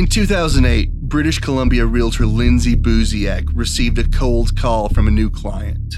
In 0.00 0.06
2008, 0.06 0.94
British 0.94 1.40
Columbia 1.40 1.84
realtor 1.84 2.24
Lindsay 2.24 2.74
Buziak 2.74 3.44
received 3.52 3.98
a 3.98 4.08
cold 4.08 4.56
call 4.56 4.88
from 4.88 5.06
a 5.06 5.10
new 5.10 5.28
client. 5.28 5.96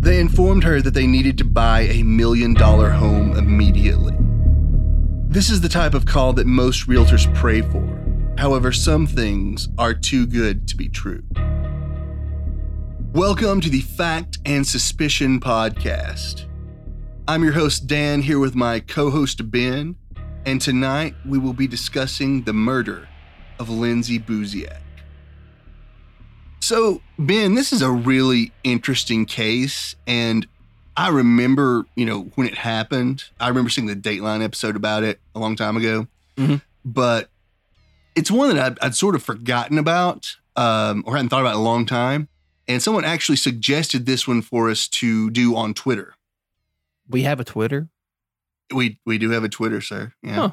They 0.00 0.18
informed 0.18 0.64
her 0.64 0.80
that 0.80 0.94
they 0.94 1.06
needed 1.06 1.36
to 1.36 1.44
buy 1.44 1.80
a 1.82 2.02
million 2.02 2.54
dollar 2.54 2.88
home 2.88 3.36
immediately. 3.36 4.16
This 5.28 5.50
is 5.50 5.60
the 5.60 5.68
type 5.68 5.92
of 5.92 6.06
call 6.06 6.32
that 6.32 6.46
most 6.46 6.88
realtors 6.88 7.32
pray 7.34 7.60
for. 7.60 8.34
However, 8.38 8.72
some 8.72 9.06
things 9.06 9.68
are 9.76 9.92
too 9.92 10.26
good 10.26 10.66
to 10.68 10.74
be 10.74 10.88
true. 10.88 11.22
Welcome 13.12 13.60
to 13.60 13.68
the 13.68 13.82
Fact 13.82 14.38
and 14.46 14.66
Suspicion 14.66 15.40
Podcast. 15.40 16.46
I'm 17.28 17.44
your 17.44 17.52
host, 17.52 17.86
Dan, 17.86 18.22
here 18.22 18.38
with 18.38 18.54
my 18.54 18.80
co 18.80 19.10
host, 19.10 19.50
Ben, 19.50 19.96
and 20.46 20.58
tonight 20.58 21.14
we 21.26 21.36
will 21.36 21.52
be 21.52 21.66
discussing 21.66 22.44
the 22.44 22.54
murder 22.54 23.08
of 23.60 23.68
Lindsay 23.70 24.18
Buziak. 24.18 24.78
So, 26.60 27.00
Ben, 27.18 27.54
this 27.54 27.72
is 27.72 27.82
a 27.82 27.90
really 27.90 28.52
interesting 28.64 29.24
case, 29.24 29.96
and 30.06 30.46
I 30.96 31.08
remember, 31.08 31.86
you 31.96 32.04
know, 32.04 32.22
when 32.34 32.46
it 32.46 32.54
happened. 32.58 33.24
I 33.40 33.48
remember 33.48 33.70
seeing 33.70 33.86
the 33.86 33.96
Dateline 33.96 34.42
episode 34.42 34.76
about 34.76 35.02
it 35.02 35.20
a 35.34 35.38
long 35.38 35.56
time 35.56 35.76
ago, 35.76 36.06
Mhm. 36.36 36.60
but 36.84 37.30
it's 38.14 38.30
one 38.30 38.54
that 38.54 38.58
I'd, 38.72 38.78
I'd 38.80 38.94
sort 38.94 39.14
of 39.14 39.22
forgotten 39.22 39.78
about 39.78 40.36
um, 40.56 41.04
or 41.06 41.14
hadn't 41.16 41.28
thought 41.30 41.40
about 41.40 41.54
in 41.54 41.60
a 41.60 41.62
long 41.62 41.86
time. 41.86 42.28
And 42.68 42.82
someone 42.82 43.04
actually 43.04 43.36
suggested 43.36 44.04
this 44.04 44.28
one 44.28 44.42
for 44.42 44.68
us 44.68 44.86
to 44.88 45.30
do 45.30 45.56
on 45.56 45.72
Twitter. 45.74 46.14
We 47.08 47.22
have 47.22 47.40
a 47.40 47.44
Twitter. 47.44 47.88
We 48.74 48.98
we 49.06 49.16
do 49.16 49.30
have 49.30 49.42
a 49.44 49.48
Twitter, 49.48 49.80
sir. 49.80 50.12
Yeah. 50.22 50.50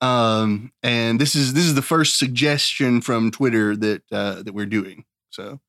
Um, 0.00 0.72
and 0.82 1.20
this 1.20 1.34
is 1.34 1.54
this 1.54 1.64
is 1.64 1.74
the 1.74 1.82
first 1.82 2.18
suggestion 2.18 3.00
from 3.00 3.30
Twitter 3.30 3.74
that 3.76 4.02
uh, 4.12 4.42
that 4.42 4.52
we're 4.54 4.66
doing. 4.66 5.04
So 5.30 5.60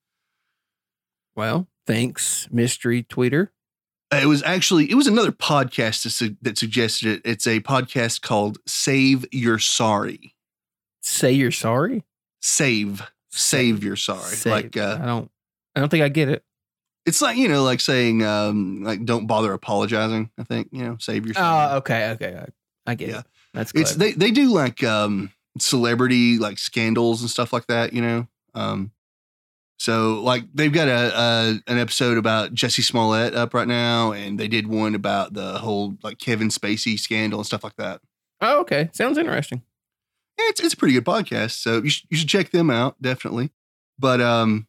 Well, 1.36 1.68
thanks, 1.88 2.48
mystery 2.52 3.04
tweeter. 3.04 3.50
uh, 4.14 4.20
it 4.22 4.26
was 4.28 4.44
actually 4.44 4.90
it 4.92 4.96
was 4.96 5.08
another 5.08 5.32
podcast 5.32 6.04
that, 6.04 6.10
su- 6.12 6.36
that 6.42 6.58
suggested 6.58 7.08
it. 7.10 7.22
It's 7.26 7.48
a 7.48 7.60
podcast 7.62 8.22
called 8.22 8.58
Save 8.68 9.26
Your 9.32 9.60
Sorry. 9.60 10.36
Say 11.02 11.32
you're 11.34 11.52
sorry. 11.52 12.04
Save 12.42 13.04
save 13.32 13.84
your 13.84 13.96
sorry. 13.96 14.36
Save. 14.36 14.52
Like 14.54 14.78
uh, 14.78 15.00
I 15.02 15.06
don't. 15.06 15.32
I 15.76 15.80
don't 15.82 15.90
think 15.90 16.04
I 16.04 16.10
get 16.10 16.30
it. 16.30 16.44
it's 17.06 17.22
like 17.22 17.38
you 17.38 17.48
know 17.48 17.64
like 17.64 17.80
saying 17.82 18.24
um 18.26 18.82
like 18.84 19.04
don't 19.06 19.28
bother 19.28 19.54
apologizing. 19.54 20.32
I 20.38 20.44
think 20.44 20.70
you 20.72 20.84
know 20.84 20.98
save 21.00 21.26
your 21.26 21.36
sorry. 21.36 21.74
Oh, 21.74 21.78
okay, 21.78 22.10
okay. 22.12 22.38
I, 22.88 22.92
I 22.92 22.96
get 22.96 23.10
Yeah. 23.10 23.20
it. 23.20 23.26
That's 23.56 23.72
clever. 23.72 23.82
it's 23.84 23.96
they 23.96 24.12
they 24.12 24.32
do 24.32 24.54
like 24.54 24.84
um 24.84 25.32
celebrity 25.58 26.38
like 26.38 26.58
scandals 26.58 27.22
and 27.22 27.30
stuff 27.30 27.54
like 27.54 27.66
that 27.68 27.94
you 27.94 28.02
know 28.02 28.28
um 28.54 28.92
so 29.78 30.22
like 30.22 30.44
they've 30.54 30.72
got 30.72 30.88
a, 30.88 31.18
a 31.18 31.72
an 31.72 31.78
episode 31.78 32.18
about 32.18 32.54
Jussie 32.54 32.84
Smollett 32.84 33.34
up 33.34 33.54
right 33.54 33.68
now 33.68 34.12
and 34.12 34.40
they 34.40 34.48
did 34.48 34.68
one 34.68 34.96
about 34.96 35.34
the 35.34 35.60
whole 35.60 35.98
like 36.04 36.20
Kevin 36.20 36.50
Spacey 36.50 37.00
scandal 37.00 37.40
and 37.40 37.46
stuff 37.46 37.64
like 37.64 37.76
that 37.78 38.02
oh, 38.42 38.60
okay. 38.62 38.90
Sounds 38.94 39.18
interesting. 39.18 39.64
yeah, 40.38 40.50
it's 40.50 40.60
it's 40.60 40.74
a 40.74 40.78
pretty 40.78 40.94
good 40.94 41.06
podcast 41.06 41.52
so 41.52 41.82
you 41.82 41.90
should, 41.90 42.08
you 42.10 42.18
should 42.18 42.30
check 42.30 42.52
them 42.52 42.70
out 42.70 43.02
definitely 43.02 43.52
but 43.98 44.20
um 44.20 44.68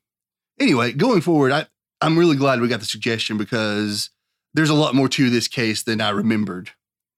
anyway 0.60 0.92
going 0.92 1.20
forward 1.20 1.50
I 1.50 1.66
I'm 2.00 2.16
really 2.18 2.36
glad 2.36 2.60
we 2.60 2.68
got 2.68 2.80
the 2.80 2.86
suggestion 2.86 3.36
because 3.38 4.10
there's 4.54 4.70
a 4.70 4.74
lot 4.74 4.94
more 4.94 5.08
to 5.08 5.30
this 5.30 5.48
case 5.48 5.82
than 5.82 6.00
I 6.00 6.10
remembered 6.10 6.70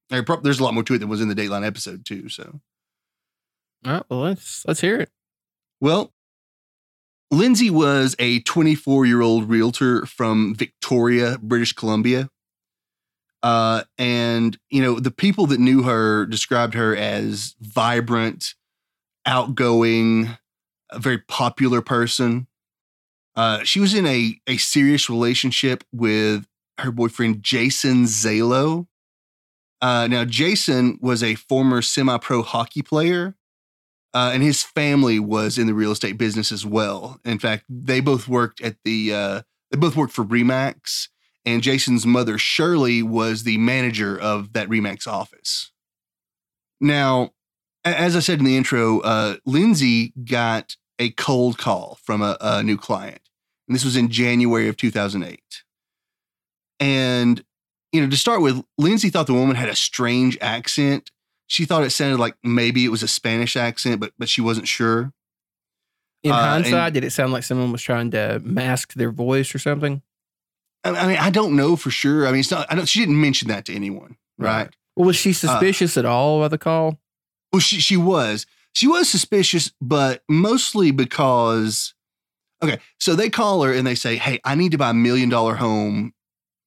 there's 0.09 0.59
a 0.59 0.63
lot 0.63 0.73
more 0.73 0.83
to 0.83 0.93
it 0.93 0.99
than 0.99 1.09
was 1.09 1.21
in 1.21 1.27
the 1.27 1.35
Dateline 1.35 1.65
episode 1.65 2.05
too 2.05 2.29
so 2.29 2.59
All 3.85 3.93
right. 3.93 4.03
Well, 4.09 4.19
let's 4.21 4.65
let's 4.65 4.81
hear 4.81 4.99
it. 4.99 5.09
Well, 5.81 6.13
Lindsay 7.31 7.69
was 7.69 8.15
a 8.19 8.39
24 8.41 9.05
year 9.05 9.21
old 9.21 9.49
realtor 9.49 10.05
from 10.05 10.55
Victoria, 10.55 11.37
British 11.41 11.73
Columbia. 11.73 12.29
Uh, 13.41 13.83
and, 13.97 14.57
you 14.69 14.81
know, 14.81 14.99
the 14.99 15.11
people 15.11 15.45
that 15.47 15.59
knew 15.59 15.83
her 15.83 16.25
described 16.25 16.73
her 16.73 16.95
as 16.95 17.55
vibrant, 17.61 18.55
outgoing, 19.25 20.37
a 20.89 20.99
very 20.99 21.19
popular 21.19 21.81
person. 21.81 22.47
Uh, 23.35 23.63
she 23.63 23.79
was 23.79 23.93
in 23.93 24.05
a, 24.05 24.35
a 24.47 24.57
serious 24.57 25.09
relationship 25.09 25.85
with 25.93 26.45
her 26.79 26.91
boyfriend, 26.91 27.41
Jason 27.43 28.03
Zailo. 28.05 28.87
Uh, 29.81 30.07
now, 30.07 30.25
Jason 30.25 30.99
was 31.01 31.23
a 31.23 31.35
former 31.35 31.81
semi 31.81 32.17
pro 32.17 32.41
hockey 32.41 32.81
player 32.81 33.35
uh, 34.13 34.31
and 34.33 34.41
his 34.41 34.63
family 34.63 35.19
was 35.19 35.57
in 35.57 35.67
the 35.67 35.73
real 35.73 35.91
estate 35.91 36.17
business 36.17 36.51
as 36.51 36.65
well. 36.65 37.19
In 37.23 37.39
fact, 37.39 37.65
they 37.69 37.99
both 37.99 38.27
worked 38.27 38.61
at 38.61 38.77
the 38.83 39.13
uh, 39.13 39.41
they 39.71 39.77
both 39.77 39.95
worked 39.95 40.13
for 40.13 40.25
Remax, 40.25 41.09
and 41.45 41.61
Jason's 41.61 42.05
mother 42.05 42.37
Shirley 42.37 43.03
was 43.03 43.43
the 43.43 43.57
manager 43.57 44.19
of 44.19 44.53
that 44.53 44.67
Remax 44.67 45.07
office. 45.07 45.71
Now, 46.81 47.31
as 47.85 48.15
I 48.15 48.19
said 48.19 48.39
in 48.39 48.45
the 48.45 48.57
intro, 48.57 48.99
uh, 49.01 49.35
Lindsay 49.45 50.13
got 50.23 50.75
a 50.97 51.11
cold 51.11 51.57
call 51.57 51.99
from 52.03 52.21
a, 52.21 52.35
a 52.41 52.63
new 52.63 52.77
client, 52.77 53.21
and 53.67 53.75
this 53.75 53.85
was 53.85 53.95
in 53.95 54.09
January 54.09 54.67
of 54.67 54.77
2008. 54.77 55.63
And 56.79 57.43
you 57.91 58.01
know, 58.01 58.09
to 58.09 58.17
start 58.17 58.41
with, 58.41 58.63
Lindsay 58.77 59.09
thought 59.09 59.27
the 59.27 59.33
woman 59.33 59.55
had 59.55 59.69
a 59.69 59.75
strange 59.75 60.37
accent 60.41 61.11
she 61.49 61.65
thought 61.65 61.83
it 61.83 61.89
sounded 61.89 62.19
like 62.19 62.35
maybe 62.43 62.85
it 62.85 62.89
was 62.89 63.01
a 63.01 63.07
Spanish 63.07 63.57
accent, 63.57 63.99
but 63.99 64.13
but 64.19 64.29
she 64.29 64.39
wasn't 64.39 64.67
sure. 64.67 65.11
In 66.23 66.31
Uh, 66.31 66.35
and- 66.35 66.63
hindsight, 66.63 66.93
did 66.93 67.03
it 67.03 67.11
sound 67.11 67.33
like 67.33 67.43
someone 67.43 67.71
was 67.71 67.81
trying 67.81 68.11
to 68.11 68.39
mask 68.43 68.93
their 68.93 69.11
voice 69.11 69.53
or 69.55 69.59
something? 69.59 70.03
I, 70.83 70.91
I 70.91 71.07
mean, 71.07 71.17
I 71.17 71.31
don't 71.31 71.55
know 71.55 71.75
for 71.75 71.89
sure. 71.89 72.27
I 72.27 72.31
mean, 72.31 72.41
it's 72.41 72.51
not. 72.51 72.67
I 72.71 72.75
don't. 72.75 72.87
She 72.87 72.99
didn't 72.99 73.19
mention 73.19 73.47
that 73.47 73.65
to 73.65 73.73
anyone, 73.73 74.17
right? 74.37 74.57
Right. 74.65 74.75
Well, 74.95 75.07
was 75.07 75.15
she 75.15 75.33
suspicious 75.33 75.97
at 75.97 76.05
all 76.05 76.43
of 76.43 76.51
the 76.51 76.59
call? 76.59 76.99
Well, 77.51 77.61
she 77.61 77.81
she 77.81 77.97
was. 77.97 78.45
She 78.73 78.85
was 78.85 79.09
suspicious, 79.09 79.73
but 79.81 80.23
mostly 80.29 80.91
because. 80.91 81.95
Okay, 82.61 82.77
so 82.99 83.15
they 83.15 83.29
call 83.29 83.63
her 83.63 83.73
and 83.73 83.87
they 83.87 83.95
say, 83.95 84.17
"Hey, 84.17 84.39
I 84.43 84.53
need 84.53 84.73
to 84.73 84.77
buy 84.77 84.91
a 84.91 84.93
million 84.93 85.29
dollar 85.29 85.55
home 85.55 86.13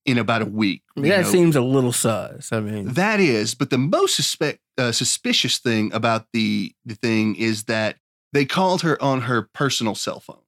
in 0.04 0.18
about 0.18 0.42
a 0.42 0.46
week." 0.46 0.82
I 0.96 1.00
mean, 1.00 1.06
You 1.10 1.16
that 1.16 1.22
know, 1.24 1.30
seems 1.30 1.56
a 1.56 1.60
little 1.60 1.92
sus. 1.92 2.52
I 2.52 2.60
mean, 2.60 2.92
That 2.94 3.20
is, 3.20 3.54
but 3.54 3.70
the 3.70 3.78
most 3.78 4.16
suspect 4.16 4.60
uh, 4.78 4.92
suspicious 4.92 5.58
thing 5.58 5.92
about 5.92 6.26
the 6.32 6.74
the 6.84 6.94
thing 6.94 7.36
is 7.36 7.64
that 7.64 7.96
they 8.32 8.44
called 8.44 8.82
her 8.82 9.00
on 9.02 9.22
her 9.22 9.42
personal 9.42 9.94
cell 9.94 10.20
phone, 10.20 10.42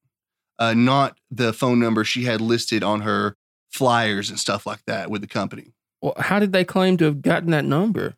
uh, 0.58 0.74
not 0.74 1.18
the 1.30 1.52
phone 1.52 1.78
number 1.78 2.04
she 2.04 2.24
had 2.24 2.40
listed 2.40 2.82
on 2.82 3.02
her 3.02 3.36
flyers 3.70 4.30
and 4.30 4.38
stuff 4.38 4.66
like 4.66 4.82
that 4.86 5.10
with 5.10 5.20
the 5.20 5.26
company. 5.26 5.72
well, 6.00 6.14
how 6.18 6.38
did 6.38 6.52
they 6.52 6.64
claim 6.64 6.96
to 6.96 7.04
have 7.04 7.20
gotten 7.22 7.50
that 7.50 7.64
number? 7.64 8.14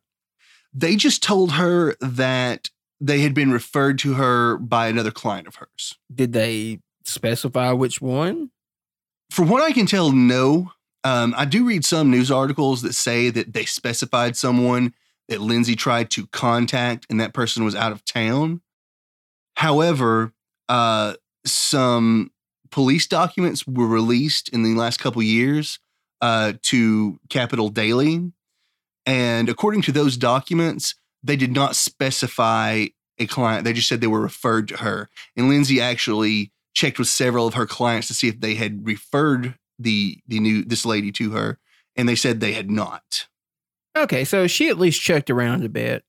They 0.72 0.96
just 0.96 1.22
told 1.22 1.52
her 1.52 1.94
that 2.00 2.68
they 3.00 3.20
had 3.20 3.32
been 3.34 3.50
referred 3.50 3.98
to 4.00 4.14
her 4.14 4.58
by 4.58 4.88
another 4.88 5.10
client 5.10 5.46
of 5.48 5.56
hers. 5.56 5.94
Did 6.14 6.32
they 6.34 6.80
specify 7.04 7.72
which 7.72 8.00
one? 8.02 8.50
From 9.30 9.48
what 9.48 9.62
I 9.62 9.72
can 9.72 9.86
tell, 9.86 10.12
no. 10.12 10.72
Um, 11.06 11.34
I 11.36 11.44
do 11.44 11.64
read 11.64 11.84
some 11.84 12.10
news 12.10 12.32
articles 12.32 12.82
that 12.82 12.94
say 12.94 13.30
that 13.30 13.52
they 13.52 13.64
specified 13.64 14.36
someone 14.36 14.92
that 15.28 15.40
Lindsay 15.40 15.76
tried 15.76 16.10
to 16.10 16.26
contact 16.26 17.06
and 17.08 17.20
that 17.20 17.32
person 17.32 17.64
was 17.64 17.76
out 17.76 17.92
of 17.92 18.04
town. 18.04 18.60
However, 19.54 20.32
uh, 20.68 21.14
some 21.44 22.32
police 22.72 23.06
documents 23.06 23.68
were 23.68 23.86
released 23.86 24.48
in 24.48 24.64
the 24.64 24.74
last 24.74 24.98
couple 24.98 25.22
years 25.22 25.78
uh, 26.22 26.54
to 26.62 27.20
Capital 27.28 27.68
Daily. 27.68 28.32
And 29.06 29.48
according 29.48 29.82
to 29.82 29.92
those 29.92 30.16
documents, 30.16 30.96
they 31.22 31.36
did 31.36 31.52
not 31.52 31.76
specify 31.76 32.86
a 33.20 33.26
client. 33.28 33.62
They 33.62 33.74
just 33.74 33.86
said 33.86 34.00
they 34.00 34.08
were 34.08 34.20
referred 34.20 34.66
to 34.68 34.78
her. 34.78 35.08
And 35.36 35.48
Lindsay 35.48 35.80
actually 35.80 36.50
checked 36.74 36.98
with 36.98 37.06
several 37.06 37.46
of 37.46 37.54
her 37.54 37.64
clients 37.64 38.08
to 38.08 38.14
see 38.14 38.26
if 38.26 38.40
they 38.40 38.56
had 38.56 38.84
referred 38.84 39.54
the 39.78 40.18
the 40.26 40.40
new 40.40 40.64
this 40.64 40.84
lady 40.86 41.12
to 41.12 41.32
her, 41.32 41.58
and 41.94 42.08
they 42.08 42.14
said 42.14 42.40
they 42.40 42.52
had 42.52 42.70
not. 42.70 43.26
Okay, 43.96 44.24
so 44.24 44.46
she 44.46 44.68
at 44.68 44.78
least 44.78 45.00
checked 45.00 45.30
around 45.30 45.64
a 45.64 45.68
bit. 45.68 46.04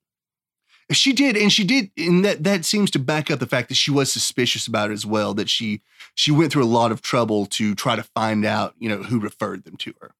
She 0.91 1.11
did, 1.11 1.35
and 1.35 1.51
she 1.51 1.65
did, 1.65 1.91
and 1.97 2.23
that 2.23 2.43
that 2.43 2.63
seems 2.65 2.91
to 2.91 2.99
back 2.99 3.29
up 3.29 3.39
the 3.39 3.45
fact 3.45 3.69
that 3.69 3.75
she 3.75 3.91
was 3.91 4.11
suspicious 4.11 4.67
about 4.67 4.89
it 4.89 4.93
as 4.93 5.05
well. 5.05 5.33
That 5.33 5.49
she 5.49 5.81
she 6.15 6.31
went 6.31 6.51
through 6.51 6.63
a 6.63 6.65
lot 6.65 6.91
of 6.91 7.01
trouble 7.01 7.45
to 7.47 7.75
try 7.75 7.95
to 7.95 8.03
find 8.03 8.45
out, 8.45 8.73
you 8.79 8.87
know, 8.87 9.03
who 9.03 9.19
referred 9.19 9.65
them 9.65 9.75
to 9.77 9.93
her. 10.01 10.11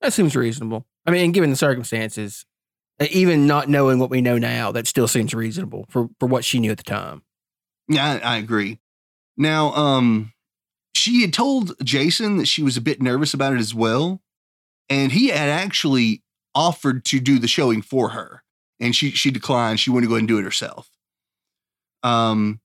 That 0.00 0.12
seems 0.12 0.36
reasonable. 0.36 0.86
I 1.04 1.10
mean, 1.10 1.32
given 1.32 1.50
the 1.50 1.56
circumstances, 1.56 2.44
even 3.10 3.46
not 3.46 3.68
knowing 3.68 3.98
what 3.98 4.10
we 4.10 4.20
know 4.20 4.38
now, 4.38 4.72
that 4.72 4.86
still 4.86 5.08
seems 5.08 5.34
reasonable 5.34 5.86
for, 5.88 6.08
for 6.18 6.26
what 6.26 6.44
she 6.44 6.60
knew 6.60 6.70
at 6.70 6.76
the 6.76 6.82
time. 6.84 7.22
Yeah, 7.88 8.20
I, 8.22 8.34
I 8.34 8.36
agree. 8.36 8.78
Now, 9.36 9.72
um, 9.72 10.32
she 10.98 11.22
had 11.22 11.32
told 11.32 11.74
Jason 11.84 12.36
that 12.38 12.48
she 12.48 12.62
was 12.62 12.76
a 12.76 12.82
bit 12.82 13.00
nervous 13.00 13.32
about 13.32 13.54
it 13.54 13.60
as 13.60 13.74
well, 13.74 14.20
and 14.88 15.12
he 15.12 15.28
had 15.28 15.48
actually 15.48 16.22
offered 16.54 17.04
to 17.06 17.20
do 17.20 17.38
the 17.38 17.48
showing 17.48 17.82
for 17.82 18.10
her, 18.10 18.42
and 18.80 18.94
she 18.94 19.12
she 19.12 19.30
declined. 19.30 19.80
She 19.80 19.90
wanted 19.90 20.06
to 20.06 20.08
go 20.08 20.14
ahead 20.14 20.22
and 20.22 20.28
do 20.28 20.38
it 20.38 20.44
herself. 20.44 20.90
Um, 22.02 22.60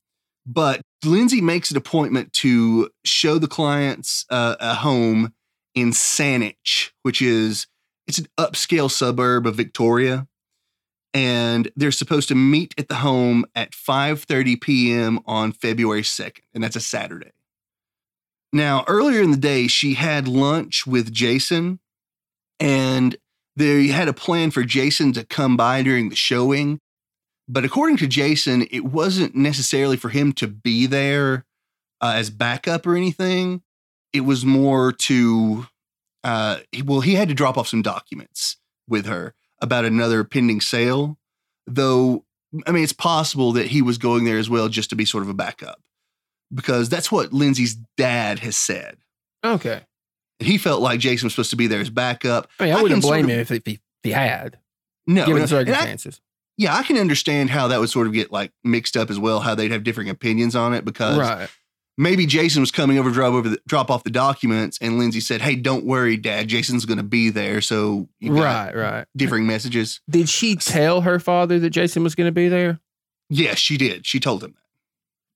but 0.45 0.81
Lindsay 1.05 1.41
makes 1.41 1.71
an 1.71 1.77
appointment 1.77 2.33
to 2.33 2.89
show 3.05 3.37
the 3.37 3.47
clients 3.47 4.25
uh, 4.29 4.55
a 4.59 4.75
home 4.75 5.33
in 5.75 5.91
Saanich, 5.91 6.91
which 7.03 7.21
is 7.21 7.67
it's 8.07 8.19
an 8.19 8.27
upscale 8.37 8.91
suburb 8.91 9.47
of 9.47 9.55
Victoria. 9.55 10.27
And 11.15 11.71
they're 11.75 11.91
supposed 11.91 12.27
to 12.29 12.35
meet 12.35 12.73
at 12.79 12.87
the 12.87 12.95
home 12.95 13.45
at 13.53 13.73
5:30 13.73 14.59
p.m. 14.59 15.19
on 15.27 15.51
February 15.51 16.01
2nd, 16.01 16.41
and 16.55 16.63
that's 16.63 16.75
a 16.75 16.81
Saturday. 16.81 17.32
Now, 18.53 18.85
earlier 18.87 19.23
in 19.23 19.31
the 19.31 19.37
day, 19.37 19.65
she 19.65 19.95
had 19.95 20.27
lunch 20.27 20.85
with 20.85 21.11
Jason, 21.11 21.79
and 22.59 23.17
they 23.55 23.87
had 23.87 24.07
a 24.07 24.13
plan 24.13 24.51
for 24.51 24.63
Jason 24.63 25.11
to 25.13 25.25
come 25.25 25.57
by 25.57 25.81
during 25.81 26.09
the 26.09 26.15
showing. 26.15 26.79
But 27.47 27.65
according 27.65 27.97
to 27.97 28.07
Jason, 28.07 28.67
it 28.69 28.85
wasn't 28.85 29.35
necessarily 29.35 29.97
for 29.97 30.09
him 30.09 30.33
to 30.33 30.47
be 30.47 30.85
there 30.85 31.45
uh, 31.99 32.13
as 32.15 32.29
backup 32.29 32.85
or 32.85 32.95
anything. 32.95 33.63
It 34.13 34.21
was 34.21 34.45
more 34.45 34.91
to, 34.91 35.65
uh, 36.23 36.59
well, 36.85 37.01
he 37.01 37.15
had 37.15 37.29
to 37.29 37.33
drop 37.33 37.57
off 37.57 37.67
some 37.67 37.81
documents 37.81 38.57
with 38.87 39.07
her 39.07 39.33
about 39.63 39.83
another 39.83 40.23
pending 40.23 40.61
sale. 40.61 41.17
Though, 41.65 42.23
I 42.67 42.71
mean, 42.71 42.83
it's 42.83 42.93
possible 42.93 43.51
that 43.53 43.67
he 43.67 43.81
was 43.81 43.97
going 43.97 44.25
there 44.25 44.37
as 44.37 44.49
well 44.49 44.69
just 44.69 44.91
to 44.91 44.95
be 44.95 45.05
sort 45.05 45.23
of 45.23 45.29
a 45.29 45.33
backup 45.33 45.79
because 46.53 46.89
that's 46.89 47.11
what 47.11 47.33
Lindsay's 47.33 47.75
dad 47.97 48.39
has 48.39 48.55
said. 48.55 48.97
Okay. 49.43 49.81
He 50.39 50.57
felt 50.57 50.81
like 50.81 50.99
Jason 50.99 51.27
was 51.27 51.33
supposed 51.33 51.51
to 51.51 51.55
be 51.55 51.67
there 51.67 51.79
as 51.81 51.89
backup. 51.89 52.49
I 52.59 52.65
mean, 52.65 52.73
I, 52.73 52.79
I 52.79 52.81
wouldn't 52.81 52.97
can 52.97 53.01
sort 53.01 53.11
blame 53.13 53.25
of- 53.25 53.31
him 53.31 53.39
if, 53.39 53.51
if, 53.51 53.65
he, 53.65 53.73
if 53.73 53.79
he 54.03 54.11
had, 54.11 54.59
No, 55.07 55.25
given 55.25 55.41
and- 55.43 55.49
the 55.51 55.57
and 55.57 55.69
I- 55.69 55.73
circumstances. 55.73 56.21
yeah, 56.57 56.75
I 56.75 56.83
can 56.83 56.97
understand 56.97 57.49
how 57.49 57.67
that 57.69 57.79
would 57.79 57.89
sort 57.89 58.07
of 58.07 58.13
get 58.13 58.31
like 58.31 58.51
mixed 58.63 58.97
up 58.97 59.09
as 59.09 59.19
well, 59.19 59.39
how 59.39 59.55
they'd 59.55 59.71
have 59.71 59.83
different 59.83 60.09
opinions 60.09 60.55
on 60.55 60.73
it 60.73 60.83
because 60.85 61.17
Right. 61.17 61.49
maybe 61.97 62.25
Jason 62.25 62.61
was 62.61 62.71
coming 62.71 62.97
over 62.97 63.09
to 63.09 63.13
drop 63.13 63.33
over 63.33 63.49
the, 63.49 63.59
drop 63.67 63.89
off 63.91 64.03
the 64.03 64.09
documents 64.09 64.77
and 64.81 64.97
Lindsay 64.97 65.19
said, 65.19 65.41
Hey, 65.41 65.55
don't 65.55 65.85
worry, 65.85 66.17
Dad, 66.17 66.47
Jason's 66.49 66.85
gonna 66.85 67.03
be 67.03 67.29
there. 67.29 67.61
So 67.61 68.09
you 68.19 68.33
got 68.35 68.73
Right, 68.73 68.75
right. 68.75 69.05
differing 69.15 69.47
messages. 69.47 70.01
Did 70.09 70.27
she 70.29 70.55
tell 70.55 71.01
her 71.01 71.19
father 71.19 71.59
that 71.59 71.69
Jason 71.69 72.03
was 72.03 72.15
going 72.15 72.27
to 72.27 72.31
be 72.33 72.49
there? 72.49 72.79
Yes, 73.29 73.57
she 73.59 73.77
did. 73.77 74.05
She 74.05 74.19
told 74.19 74.43
him 74.43 74.55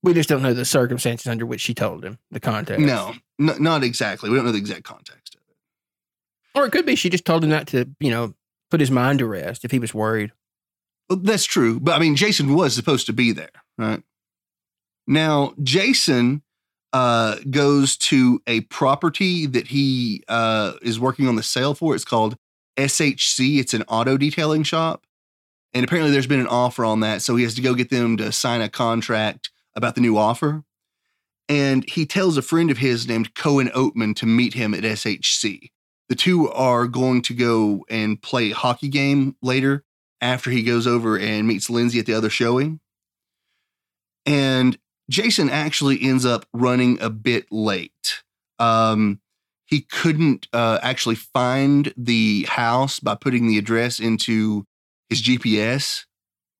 We 0.02 0.14
just 0.14 0.28
don't 0.28 0.42
know 0.42 0.54
the 0.54 0.64
circumstances 0.64 1.26
under 1.26 1.44
which 1.44 1.60
she 1.60 1.74
told 1.74 2.04
him, 2.04 2.18
the 2.30 2.40
context. 2.40 2.84
No, 2.84 3.14
not 3.38 3.82
exactly. 3.82 4.30
We 4.30 4.36
don't 4.36 4.46
know 4.46 4.52
the 4.52 4.58
exact 4.58 4.84
context 4.84 5.34
of 5.34 5.40
it. 5.48 5.56
Or 6.58 6.66
it 6.66 6.70
could 6.70 6.86
be 6.86 6.94
she 6.94 7.10
just 7.10 7.24
told 7.24 7.42
him 7.42 7.50
that 7.50 7.66
to, 7.68 7.88
you 7.98 8.10
know, 8.10 8.34
put 8.70 8.80
his 8.80 8.90
mind 8.90 9.18
to 9.20 9.26
rest 9.26 9.64
if 9.64 9.70
he 9.70 9.78
was 9.78 9.92
worried. 9.92 10.32
Well, 11.08 11.18
that's 11.18 11.44
true. 11.44 11.80
But 11.80 11.96
I 11.96 11.98
mean, 11.98 12.16
Jason 12.16 12.54
was 12.54 12.74
supposed 12.74 13.06
to 13.06 13.12
be 13.12 13.32
there, 13.32 13.50
right? 13.76 14.02
Now, 15.06 15.54
Jason 15.62 16.42
uh, 16.92 17.36
goes 17.50 17.96
to 17.96 18.42
a 18.46 18.60
property 18.62 19.46
that 19.46 19.68
he 19.68 20.22
uh, 20.28 20.74
is 20.82 21.00
working 21.00 21.26
on 21.26 21.36
the 21.36 21.42
sale 21.42 21.74
for. 21.74 21.94
It's 21.94 22.04
called 22.04 22.36
SHC. 22.76 23.58
It's 23.58 23.74
an 23.74 23.84
auto 23.88 24.16
detailing 24.16 24.62
shop. 24.62 25.04
And 25.74 25.84
apparently, 25.84 26.12
there's 26.12 26.26
been 26.26 26.40
an 26.40 26.46
offer 26.46 26.84
on 26.84 27.00
that. 27.00 27.22
So 27.22 27.36
he 27.36 27.44
has 27.44 27.54
to 27.54 27.62
go 27.62 27.74
get 27.74 27.90
them 27.90 28.16
to 28.18 28.32
sign 28.32 28.60
a 28.60 28.68
contract 28.68 29.50
about 29.78 29.94
the 29.94 30.02
new 30.02 30.18
offer. 30.18 30.64
And 31.48 31.88
he 31.88 32.04
tells 32.04 32.36
a 32.36 32.42
friend 32.42 32.70
of 32.70 32.78
his 32.78 33.08
named 33.08 33.34
Cohen 33.34 33.68
Oatman 33.68 34.14
to 34.16 34.26
meet 34.26 34.52
him 34.52 34.74
at 34.74 34.82
SHC. 34.82 35.70
The 36.10 36.14
two 36.14 36.50
are 36.50 36.86
going 36.86 37.22
to 37.22 37.34
go 37.34 37.86
and 37.88 38.20
play 38.20 38.50
a 38.50 38.54
hockey 38.54 38.88
game 38.88 39.36
later 39.40 39.84
after 40.20 40.50
he 40.50 40.62
goes 40.62 40.86
over 40.86 41.18
and 41.18 41.46
meets 41.48 41.70
Lindsay 41.70 41.98
at 41.98 42.06
the 42.06 42.12
other 42.12 42.28
showing. 42.28 42.80
And 44.26 44.76
Jason 45.08 45.48
actually 45.48 46.02
ends 46.02 46.26
up 46.26 46.44
running 46.52 47.00
a 47.00 47.08
bit 47.08 47.46
late. 47.50 48.22
Um, 48.58 49.20
he 49.64 49.82
couldn't 49.82 50.48
uh, 50.52 50.80
actually 50.82 51.14
find 51.14 51.94
the 51.96 52.46
house 52.48 53.00
by 53.00 53.14
putting 53.14 53.46
the 53.46 53.58
address 53.58 54.00
into 54.00 54.64
his 55.08 55.22
GPS, 55.22 56.04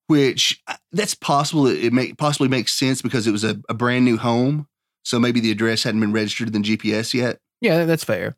which 0.09 0.59
uh, 0.67 0.75
that's 0.91 1.13
possible. 1.13 1.67
It, 1.67 1.93
may 1.93 2.13
possibly 2.13 2.47
makes 2.47 2.73
sense 2.73 2.99
because 2.99 3.27
it 3.27 3.31
was 3.31 3.43
a, 3.43 3.61
a 3.69 3.75
brand 3.75 4.05
new 4.05 4.17
home. 4.17 4.67
So 5.03 5.19
maybe 5.19 5.39
the 5.39 5.51
address 5.51 5.83
hadn't 5.83 6.01
been 6.01 6.11
registered 6.11 6.53
in 6.55 6.63
GPS 6.63 7.13
yet. 7.13 7.37
Yeah, 7.61 7.85
that's 7.85 8.03
fair. 8.03 8.35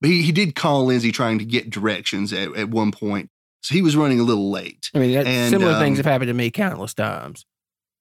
But 0.00 0.10
he, 0.10 0.22
he 0.22 0.30
did 0.30 0.54
call 0.54 0.84
Lindsay 0.84 1.10
trying 1.10 1.40
to 1.40 1.44
get 1.44 1.68
directions 1.68 2.32
at, 2.32 2.56
at 2.56 2.68
one 2.68 2.92
point. 2.92 3.30
So 3.62 3.74
he 3.74 3.82
was 3.82 3.96
running 3.96 4.20
a 4.20 4.22
little 4.22 4.52
late. 4.52 4.92
I 4.94 5.00
mean, 5.00 5.16
And, 5.16 5.50
similar 5.50 5.80
things 5.80 5.98
um, 5.98 6.04
have 6.04 6.12
happened 6.12 6.28
to 6.28 6.34
me 6.34 6.52
countless 6.52 6.94
times. 6.94 7.44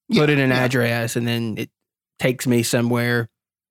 Yeah, 0.07 0.22
Put 0.22 0.30
in 0.30 0.39
an 0.39 0.51
yeah. 0.51 0.63
address 0.63 1.16
and 1.16 1.28
then 1.28 1.56
it 1.57 1.72
takes 2.19 2.46
me 2.46 2.62
somewhere 2.62 3.28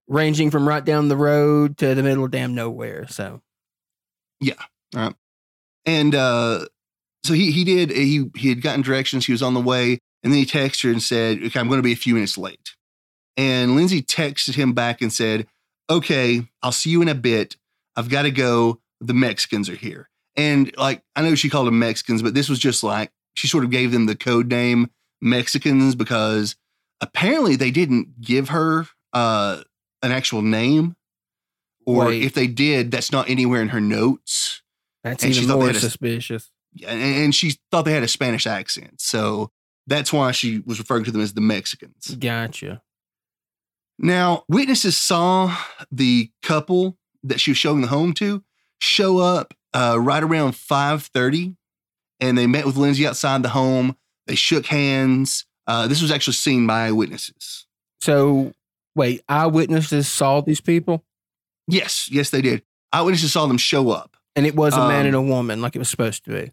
ranging 0.08 0.50
from 0.50 0.66
right 0.66 0.84
down 0.84 1.06
the 1.06 1.16
road 1.16 1.78
to 1.78 1.94
the 1.94 2.02
middle 2.02 2.24
of 2.24 2.32
damn 2.32 2.56
nowhere. 2.56 3.06
So, 3.06 3.40
Yeah. 4.40 4.54
And 5.84 6.14
uh, 6.14 6.66
so 7.24 7.34
he 7.34 7.52
he 7.52 7.64
did 7.64 7.90
he 7.90 8.30
he 8.36 8.48
had 8.48 8.62
gotten 8.62 8.82
directions. 8.82 9.26
He 9.26 9.32
was 9.32 9.42
on 9.42 9.54
the 9.54 9.60
way, 9.60 9.98
and 10.22 10.32
then 10.32 10.38
he 10.38 10.46
texted 10.46 10.84
her 10.84 10.90
and 10.90 11.02
said, 11.02 11.42
"Okay, 11.42 11.60
I'm 11.60 11.68
going 11.68 11.78
to 11.78 11.82
be 11.82 11.92
a 11.92 11.96
few 11.96 12.14
minutes 12.14 12.36
late." 12.36 12.74
And 13.36 13.74
Lindsay 13.74 14.02
texted 14.02 14.54
him 14.54 14.72
back 14.72 15.00
and 15.00 15.12
said, 15.12 15.46
"Okay, 15.88 16.48
I'll 16.62 16.72
see 16.72 16.90
you 16.90 17.02
in 17.02 17.08
a 17.08 17.14
bit. 17.14 17.56
I've 17.96 18.08
got 18.08 18.22
to 18.22 18.30
go. 18.30 18.80
The 19.00 19.14
Mexicans 19.14 19.68
are 19.68 19.76
here." 19.76 20.08
And 20.36 20.74
like 20.76 21.02
I 21.14 21.22
know 21.22 21.34
she 21.34 21.50
called 21.50 21.66
them 21.66 21.78
Mexicans, 21.78 22.22
but 22.22 22.34
this 22.34 22.48
was 22.48 22.58
just 22.58 22.82
like 22.82 23.10
she 23.34 23.46
sort 23.48 23.64
of 23.64 23.70
gave 23.70 23.92
them 23.92 24.06
the 24.06 24.16
code 24.16 24.48
name 24.48 24.90
Mexicans 25.20 25.94
because 25.94 26.56
apparently 27.00 27.56
they 27.56 27.70
didn't 27.70 28.20
give 28.20 28.48
her 28.48 28.86
uh, 29.12 29.62
an 30.02 30.12
actual 30.12 30.42
name, 30.42 30.96
or 31.86 32.06
Wait. 32.06 32.22
if 32.22 32.34
they 32.34 32.46
did, 32.46 32.90
that's 32.90 33.12
not 33.12 33.28
anywhere 33.28 33.62
in 33.62 33.68
her 33.68 33.80
notes. 33.80 34.62
that's 35.04 35.22
And 35.22 35.34
even 35.34 35.56
more 35.56 35.72
suspicious. 35.74 36.50
Yeah, 36.74 36.90
and, 36.90 37.34
she 37.34 37.54
thought 37.70 37.84
they 37.84 37.92
had 37.92 38.02
a 38.02 38.08
Spanish 38.08 38.46
accent. 38.46 39.00
So 39.00 39.50
that's 39.86 40.12
why 40.12 40.32
she 40.32 40.60
was 40.60 40.78
referring 40.78 41.04
to 41.04 41.10
them 41.10 41.20
as 41.20 41.34
the 41.34 41.40
Mexicans. 41.40 42.14
Gotcha. 42.14 42.82
Now, 43.98 44.44
witnesses 44.48 44.96
saw 44.96 45.54
the 45.90 46.30
couple 46.42 46.96
that 47.22 47.40
she 47.40 47.50
was 47.50 47.58
showing 47.58 47.82
the 47.82 47.88
home 47.88 48.14
to 48.14 48.42
show 48.80 49.18
up 49.18 49.54
uh, 49.74 49.98
right 50.00 50.22
around 50.22 50.52
5.30 50.52 51.56
and 52.20 52.38
they 52.38 52.46
met 52.46 52.66
with 52.66 52.76
Lindsay 52.76 53.06
outside 53.06 53.42
the 53.42 53.50
home. 53.50 53.96
They 54.26 54.34
shook 54.34 54.66
hands. 54.66 55.44
Uh, 55.66 55.86
this 55.86 56.02
was 56.02 56.10
actually 56.10 56.34
seen 56.34 56.66
by 56.66 56.90
witnesses. 56.90 57.66
So, 58.00 58.52
wait, 58.96 59.22
eyewitnesses 59.28 60.08
saw 60.08 60.40
these 60.40 60.60
people 60.60 61.04
Yes, 61.68 62.08
yes, 62.10 62.30
they 62.30 62.42
did. 62.42 62.62
Eyewitnesses 62.92 63.32
saw 63.32 63.46
them 63.46 63.58
show 63.58 63.90
up. 63.90 64.16
and 64.34 64.46
it 64.46 64.54
was 64.56 64.74
a 64.74 64.88
man 64.88 65.00
Um, 65.02 65.06
and 65.06 65.14
a 65.16 65.22
woman 65.22 65.60
like 65.60 65.76
it 65.76 65.78
was 65.78 65.88
supposed 65.90 66.24
to 66.24 66.30
be. 66.30 66.52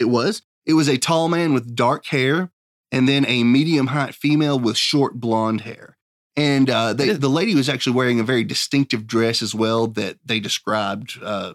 It 0.00 0.06
was. 0.08 0.42
It 0.66 0.72
was 0.74 0.88
a 0.88 0.98
tall 0.98 1.28
man 1.28 1.52
with 1.54 1.76
dark 1.76 2.06
hair 2.06 2.50
and 2.90 3.08
then 3.08 3.24
a 3.26 3.44
medium 3.44 3.88
height 3.88 4.14
female 4.14 4.58
with 4.58 4.76
short 4.76 5.14
blonde 5.20 5.60
hair. 5.60 5.96
And 6.36 6.70
uh, 6.70 6.92
they, 6.94 7.10
the 7.12 7.28
lady 7.28 7.54
was 7.54 7.68
actually 7.68 7.94
wearing 7.96 8.18
a 8.18 8.24
very 8.24 8.44
distinctive 8.44 9.06
dress 9.06 9.42
as 9.42 9.54
well 9.54 9.86
that 9.88 10.16
they 10.24 10.40
described 10.40 11.18
uh, 11.22 11.54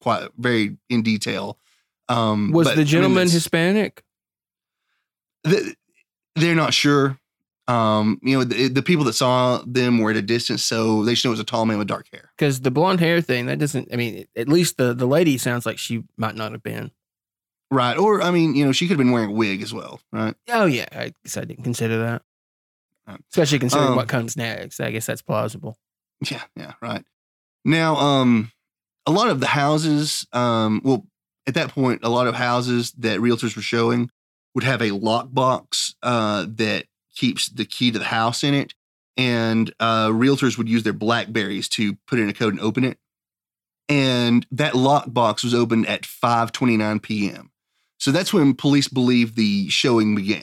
quite 0.00 0.28
very 0.38 0.76
in 0.88 1.02
detail. 1.02 1.58
Um, 2.08 2.52
Was 2.52 2.68
but, 2.68 2.74
the 2.74 2.82
mean, 2.82 2.86
gentleman 2.86 3.22
it's- 3.22 3.32
Hispanic? 3.32 4.04
th- 5.44 5.74
they're 6.36 6.54
not 6.54 6.72
sure. 6.72 7.18
Um, 7.68 8.18
you 8.22 8.36
know, 8.36 8.44
the, 8.44 8.68
the 8.68 8.82
people 8.82 9.04
that 9.04 9.12
saw 9.14 9.62
them 9.66 9.98
were 9.98 10.10
at 10.10 10.16
a 10.16 10.22
distance, 10.22 10.62
so 10.64 11.04
they 11.04 11.12
just 11.12 11.24
know 11.24 11.30
it 11.30 11.32
was 11.32 11.40
a 11.40 11.44
tall 11.44 11.64
man 11.64 11.78
with 11.78 11.86
dark 11.88 12.06
hair. 12.12 12.30
Because 12.36 12.60
the 12.60 12.70
blonde 12.70 13.00
hair 13.00 13.20
thing, 13.20 13.46
that 13.46 13.58
doesn't, 13.58 13.88
I 13.92 13.96
mean, 13.96 14.26
at 14.36 14.48
least 14.48 14.76
the, 14.78 14.92
the 14.94 15.06
lady 15.06 15.38
sounds 15.38 15.64
like 15.64 15.78
she 15.78 16.02
might 16.16 16.34
not 16.34 16.52
have 16.52 16.62
been. 16.62 16.90
Right. 17.72 17.96
Or, 17.96 18.20
I 18.20 18.30
mean, 18.30 18.54
you 18.54 18.66
know, 18.66 18.72
she 18.72 18.86
could 18.86 18.92
have 18.92 18.98
been 18.98 19.12
wearing 19.12 19.30
a 19.30 19.32
wig 19.32 19.62
as 19.62 19.72
well. 19.72 19.98
Right. 20.12 20.34
Oh, 20.50 20.66
yeah. 20.66 20.86
I 20.92 21.14
guess 21.24 21.38
I 21.38 21.44
didn't 21.44 21.64
consider 21.64 21.98
that. 21.98 22.22
Especially 23.30 23.58
considering 23.58 23.90
Um, 23.90 23.96
what 23.96 24.08
comes 24.08 24.36
next. 24.36 24.78
I 24.78 24.90
guess 24.90 25.06
that's 25.06 25.22
plausible. 25.22 25.78
Yeah, 26.30 26.42
yeah, 26.54 26.74
right. 26.82 27.04
Now, 27.64 27.96
um, 27.96 28.52
a 29.06 29.10
lot 29.10 29.28
of 29.30 29.40
the 29.40 29.46
houses, 29.46 30.26
um, 30.32 30.80
well, 30.84 31.06
at 31.46 31.54
that 31.54 31.70
point, 31.70 32.00
a 32.04 32.08
lot 32.10 32.26
of 32.26 32.34
houses 32.34 32.92
that 32.98 33.20
realtors 33.20 33.56
were 33.56 33.62
showing 33.62 34.10
would 34.54 34.64
have 34.64 34.82
a 34.82 34.90
lockbox 34.90 35.94
uh, 36.02 36.46
that 36.48 36.84
keeps 37.16 37.48
the 37.48 37.64
key 37.64 37.90
to 37.90 37.98
the 37.98 38.04
house 38.04 38.44
in 38.44 38.52
it, 38.54 38.74
and 39.16 39.72
uh, 39.80 40.08
realtors 40.08 40.56
would 40.58 40.68
use 40.68 40.82
their 40.82 40.92
Blackberries 40.92 41.68
to 41.70 41.94
put 42.06 42.18
in 42.18 42.28
a 42.28 42.32
code 42.34 42.52
and 42.52 42.60
open 42.62 42.84
it. 42.84 42.98
And 43.88 44.46
that 44.52 44.74
lockbox 44.74 45.42
was 45.42 45.54
opened 45.54 45.86
at 45.86 46.02
5:29 46.02 47.02
p.m. 47.02 47.50
So 48.02 48.10
that's 48.10 48.32
when 48.32 48.54
police 48.54 48.88
believe 48.88 49.36
the 49.36 49.68
showing 49.68 50.16
began. 50.16 50.42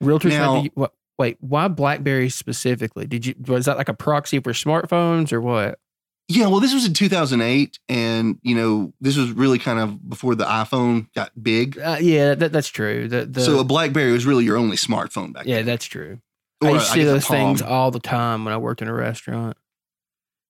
Realtors 0.00 0.30
Now- 0.30 0.62
to, 0.62 0.70
what, 0.74 0.94
wait, 1.18 1.36
why 1.40 1.66
Blackberry 1.66 2.28
specifically? 2.28 3.08
Did 3.08 3.26
you, 3.26 3.34
was 3.44 3.64
that 3.64 3.76
like 3.76 3.88
a 3.88 3.94
proxy 3.94 4.38
for 4.38 4.52
smartphones 4.52 5.32
or 5.32 5.40
what? 5.40 5.80
Yeah, 6.28 6.46
well, 6.46 6.60
this 6.60 6.72
was 6.72 6.86
in 6.86 6.94
2008, 6.94 7.80
and 7.88 8.38
you 8.42 8.54
know, 8.54 8.92
this 9.00 9.16
was 9.16 9.32
really 9.32 9.58
kind 9.58 9.80
of 9.80 10.08
before 10.08 10.36
the 10.36 10.44
iPhone 10.44 11.12
got 11.12 11.32
big. 11.42 11.76
Uh, 11.76 11.96
yeah, 12.00 12.36
that, 12.36 12.52
that's 12.52 12.68
true. 12.68 13.08
The, 13.08 13.26
the, 13.26 13.40
so 13.40 13.58
a 13.58 13.64
BlackBerry 13.64 14.12
was 14.12 14.24
really 14.24 14.44
your 14.44 14.56
only 14.56 14.76
smartphone 14.76 15.32
back 15.32 15.46
yeah, 15.46 15.56
then. 15.56 15.66
Yeah, 15.66 15.72
that's 15.72 15.86
true. 15.86 16.20
Or, 16.62 16.68
I 16.68 16.72
used 16.74 16.86
to 16.86 16.92
see 16.92 17.02
those 17.02 17.26
things 17.26 17.62
all 17.62 17.90
the 17.90 17.98
time 17.98 18.44
when 18.44 18.54
I 18.54 18.58
worked 18.58 18.80
in 18.80 18.86
a 18.86 18.94
restaurant. 18.94 19.56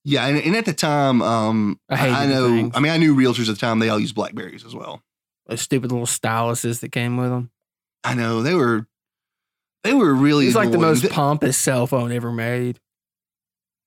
Yeah, 0.05 0.27
and, 0.27 0.37
and 0.37 0.55
at 0.55 0.67
the 0.67 0.75
time, 0.75 1.23
um, 1.23 1.81
I 1.89 2.11
I, 2.11 2.25
I 2.25 2.27
know. 2.27 2.49
things. 2.49 2.73
I 2.75 2.81
mean, 2.81 2.93
I 2.93 2.99
knew 2.99 3.17
realtors 3.17 3.49
at 3.49 3.55
the 3.55 3.61
time. 3.61 3.79
They 3.79 3.89
all 3.89 3.99
used 3.99 4.15
Blackberries 4.15 4.67
as 4.67 4.75
well. 4.75 5.03
Those 5.51 5.61
stupid 5.61 5.91
little 5.91 6.07
styluses 6.07 6.79
that 6.81 6.93
came 6.93 7.17
with 7.17 7.29
them. 7.29 7.51
I 8.05 8.15
know 8.15 8.41
they 8.41 8.55
were. 8.55 8.87
They 9.83 9.93
were 9.93 10.15
really. 10.15 10.47
It's 10.47 10.55
like 10.55 10.71
the 10.71 10.79
most 10.79 11.11
pompous 11.11 11.57
cell 11.59 11.89
phone 11.89 12.13
ever 12.13 12.31
made. 12.31 12.79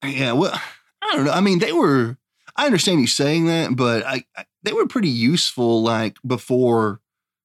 Yeah, 0.03 0.33
well, 0.33 0.59
I 1.01 1.15
don't 1.15 1.23
know. 1.23 1.31
I 1.31 1.39
mean, 1.39 1.59
they 1.59 1.71
were. 1.71 2.17
I 2.57 2.65
understand 2.65 2.99
you 2.99 3.07
saying 3.07 3.45
that, 3.45 3.77
but 3.77 4.05
I, 4.05 4.25
I 4.35 4.43
they 4.63 4.73
were 4.73 4.87
pretty 4.87 5.07
useful. 5.07 5.81
Like 5.81 6.17
before, 6.27 6.99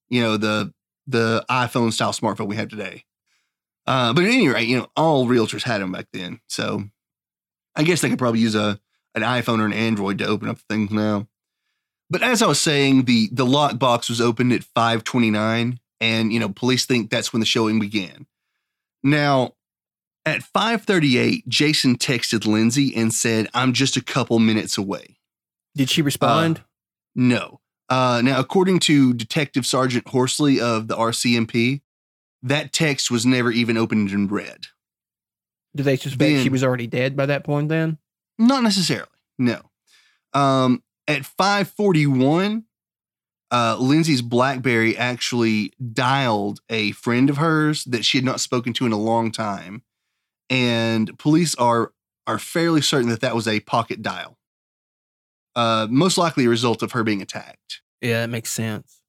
you 0.09 0.21
know 0.21 0.37
the 0.37 0.75
the 1.07 1.45
iPhone 1.49 1.93
style 1.93 2.13
smartphone 2.13 2.49
we 2.49 2.57
have 2.57 2.69
today. 2.69 3.05
Uh, 3.87 4.13
but 4.13 4.25
at 4.25 4.31
any 4.31 4.49
rate, 4.49 4.69
you 4.69 4.79
know, 4.79 4.89
all 4.97 5.27
realtors 5.27 5.63
had 5.63 5.81
them 5.81 5.93
back 5.93 6.09
then. 6.13 6.41
So 6.49 6.83
I 7.77 7.85
guess 7.85 8.01
they 8.01 8.11
could 8.11 8.19
probably 8.19 8.41
use 8.41 8.57
a 8.57 8.81
an 9.15 9.23
iPhone 9.23 9.61
or 9.61 9.67
an 9.67 9.73
Android 9.73 10.19
to 10.19 10.27
open 10.27 10.49
up 10.49 10.59
things 10.69 10.91
now. 10.91 11.28
But 12.11 12.23
as 12.23 12.43
I 12.43 12.47
was 12.47 12.61
saying, 12.61 13.05
the 13.05 13.29
the 13.33 13.45
lockbox 13.45 14.09
was 14.09 14.21
opened 14.21 14.53
at 14.53 14.65
529, 14.65 15.79
and 16.01 16.33
you 16.33 16.41
know, 16.41 16.49
police 16.49 16.87
think 16.87 17.11
that's 17.11 17.33
when 17.33 17.41
the 17.41 17.47
showing 17.47 17.79
began. 17.79 18.27
Now, 19.03 19.55
at 20.27 20.43
538, 20.43 21.49
Jason 21.49 21.97
texted 21.97 22.47
Lindsay 22.47 22.95
and 22.95 23.13
said, 23.13 23.49
I'm 23.55 23.73
just 23.73 23.97
a 23.97 24.03
couple 24.03 24.39
minutes 24.39 24.77
away. 24.77 25.19
Did 25.75 25.91
she 25.91 26.03
respond? 26.03 26.63
No. 27.15 27.61
Uh, 27.89 28.21
now, 28.23 28.39
according 28.39 28.81
to 28.81 29.15
Detective 29.15 29.65
Sergeant 29.65 30.07
Horsley 30.09 30.61
of 30.61 30.89
the 30.89 30.97
RCMP, 30.97 31.81
that 32.43 32.73
text 32.73 33.11
was 33.11 33.25
never 33.25 33.51
even 33.51 33.77
opened 33.77 34.11
and 34.11 34.31
read. 34.31 34.67
Did 35.75 35.85
they 35.85 35.97
suspect 35.97 36.43
she 36.43 36.49
was 36.49 36.65
already 36.65 36.87
dead 36.87 37.17
by 37.17 37.27
that 37.27 37.45
point 37.45 37.69
then? 37.69 37.99
Not 38.39 38.63
necessarily. 38.63 39.09
No. 39.39 39.63
Um, 40.35 40.83
at 41.09 41.25
541, 41.25 42.65
uh, 43.51 43.77
Lindsay's 43.81 44.23
Blackberry 44.23 44.97
actually 44.97 45.73
dialed 45.93 46.61
a 46.69 46.93
friend 46.93 47.31
of 47.31 47.39
hers 47.39 47.83
that 47.85 48.05
she 48.05 48.19
had 48.19 48.25
not 48.25 48.41
spoken 48.41 48.73
to 48.75 48.87
in 48.87 48.93
a 48.93 48.99
long 48.99 49.33
time. 49.33 49.83
And 50.51 51.19
police 51.19 51.55
are 51.57 51.93
are 52.27 52.39
fairly 52.39 52.83
certain 52.83 53.09
that 53.09 53.23
that 53.23 53.35
was 53.35 53.49
a 53.49 53.61
pocket 53.61 54.03
dial. 54.03 54.37
Uh, 55.57 55.87
most 55.91 56.19
likely 56.19 56.45
a 56.45 56.49
result 56.49 56.83
of 56.83 56.93
her 56.93 57.03
being 57.03 57.23
attacked. 57.23 57.81
Yeah, 58.03 58.21
that 58.21 58.29
makes 58.29 58.51
sense. 58.51 59.01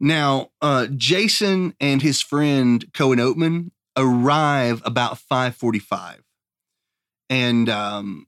Now, 0.00 0.50
uh, 0.62 0.86
Jason 0.96 1.74
and 1.78 2.00
his 2.00 2.22
friend 2.22 2.84
Cohen 2.94 3.18
Oatman 3.18 3.70
arrive 3.96 4.82
about 4.84 5.18
545. 5.18 6.22
And 7.28 7.68
um, 7.68 8.26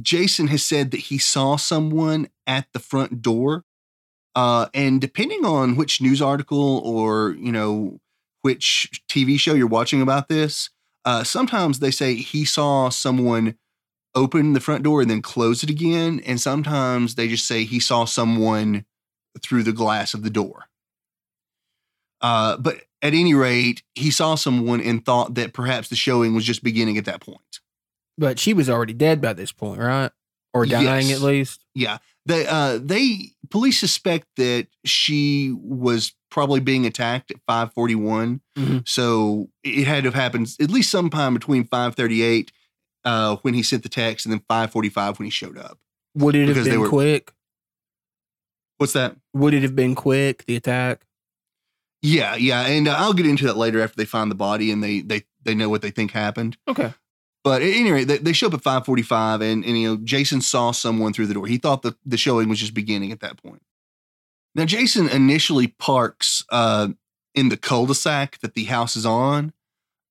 Jason 0.00 0.48
has 0.48 0.64
said 0.64 0.90
that 0.90 1.00
he 1.00 1.18
saw 1.18 1.56
someone 1.56 2.28
at 2.46 2.66
the 2.72 2.78
front 2.78 3.22
door. 3.22 3.64
Uh, 4.34 4.66
and 4.72 5.00
depending 5.00 5.44
on 5.44 5.76
which 5.76 6.00
news 6.00 6.22
article 6.22 6.78
or, 6.84 7.30
you 7.38 7.50
know, 7.50 7.98
which 8.42 9.02
TV 9.08 9.38
show 9.38 9.54
you're 9.54 9.66
watching 9.66 10.00
about 10.00 10.28
this, 10.28 10.70
uh, 11.04 11.24
sometimes 11.24 11.80
they 11.80 11.90
say 11.90 12.14
he 12.14 12.44
saw 12.44 12.88
someone 12.88 13.56
open 14.14 14.52
the 14.52 14.60
front 14.60 14.82
door 14.82 15.00
and 15.00 15.10
then 15.10 15.22
close 15.22 15.62
it 15.62 15.70
again. 15.70 16.20
And 16.24 16.40
sometimes 16.40 17.14
they 17.14 17.28
just 17.28 17.46
say 17.46 17.64
he 17.64 17.80
saw 17.80 18.04
someone 18.04 18.84
through 19.42 19.62
the 19.64 19.72
glass 19.72 20.14
of 20.14 20.22
the 20.22 20.30
door. 20.30 20.66
Uh, 22.20 22.56
but 22.56 22.82
at 23.02 23.14
any 23.14 23.34
rate, 23.34 23.82
he 23.94 24.10
saw 24.10 24.34
someone 24.34 24.80
and 24.80 25.04
thought 25.04 25.34
that 25.34 25.52
perhaps 25.52 25.88
the 25.88 25.96
showing 25.96 26.34
was 26.34 26.44
just 26.44 26.62
beginning 26.62 26.98
at 26.98 27.06
that 27.06 27.20
point. 27.20 27.60
But 28.18 28.38
she 28.38 28.52
was 28.54 28.68
already 28.68 28.92
dead 28.92 29.20
by 29.20 29.32
this 29.32 29.52
point, 29.52 29.80
right? 29.80 30.10
Or 30.52 30.66
dying 30.66 31.08
Yes. 31.08 31.16
at 31.18 31.22
least. 31.22 31.64
Yeah, 31.74 31.98
they 32.26 32.46
uh, 32.46 32.78
they 32.82 33.32
police 33.50 33.78
suspect 33.78 34.26
that 34.36 34.66
she 34.84 35.52
was 35.60 36.12
probably 36.30 36.60
being 36.60 36.86
attacked 36.86 37.30
at 37.30 37.38
541. 37.46 38.40
Mhm. 38.58 38.86
So 38.88 39.48
it 39.64 39.86
had 39.86 40.04
to 40.04 40.08
have 40.10 40.14
happened 40.14 40.54
at 40.60 40.70
least 40.70 40.90
sometime 40.90 41.34
between 41.34 41.64
538 41.64 42.52
uh, 43.04 43.36
when 43.36 43.54
he 43.54 43.62
sent 43.62 43.82
the 43.84 43.88
text 43.88 44.26
and 44.26 44.32
then 44.32 44.40
545 44.48 45.18
when 45.18 45.24
he 45.26 45.30
showed 45.30 45.56
up. 45.58 45.78
Would 46.16 46.34
it 46.34 46.54
have 46.54 46.64
been 46.64 46.80
were- 46.80 46.88
quick? 46.88 47.32
What's 48.78 48.92
that? 48.94 49.16
Would 49.34 49.54
it 49.54 49.62
have 49.62 49.76
been 49.76 49.94
quick, 49.94 50.44
the 50.46 50.56
attack? 50.56 51.02
Yeah, 52.02 52.34
yeah, 52.36 52.62
and 52.66 52.88
uh, 52.88 52.94
I'll 52.96 53.12
get 53.12 53.26
into 53.26 53.44
that 53.46 53.56
later 53.58 53.80
after 53.82 53.96
they 53.96 54.06
find 54.06 54.30
the 54.30 54.34
body 54.36 54.70
and 54.72 54.82
they 54.82 55.00
they 55.02 55.24
they 55.44 55.54
know 55.54 55.68
what 55.68 55.82
they 55.82 55.90
think 55.90 56.12
happened. 56.12 56.56
Okay. 56.66 56.94
But 57.42 57.62
at 57.62 57.68
any 57.68 57.90
rate, 57.90 58.04
they, 58.04 58.18
they 58.18 58.32
show 58.32 58.48
up 58.48 58.54
at 58.54 58.62
545 58.62 59.40
and, 59.40 59.64
and, 59.64 59.80
you 59.80 59.88
know, 59.88 59.96
Jason 60.04 60.40
saw 60.40 60.72
someone 60.72 61.12
through 61.12 61.26
the 61.26 61.34
door. 61.34 61.46
He 61.46 61.56
thought 61.56 61.82
the, 61.82 61.96
the 62.04 62.18
showing 62.18 62.48
was 62.48 62.58
just 62.58 62.74
beginning 62.74 63.12
at 63.12 63.20
that 63.20 63.42
point. 63.42 63.62
Now, 64.54 64.66
Jason 64.66 65.08
initially 65.08 65.68
parks 65.68 66.44
uh, 66.50 66.88
in 67.34 67.48
the 67.48 67.56
cul-de-sac 67.56 68.40
that 68.40 68.54
the 68.54 68.64
house 68.64 68.96
is 68.96 69.06
on. 69.06 69.52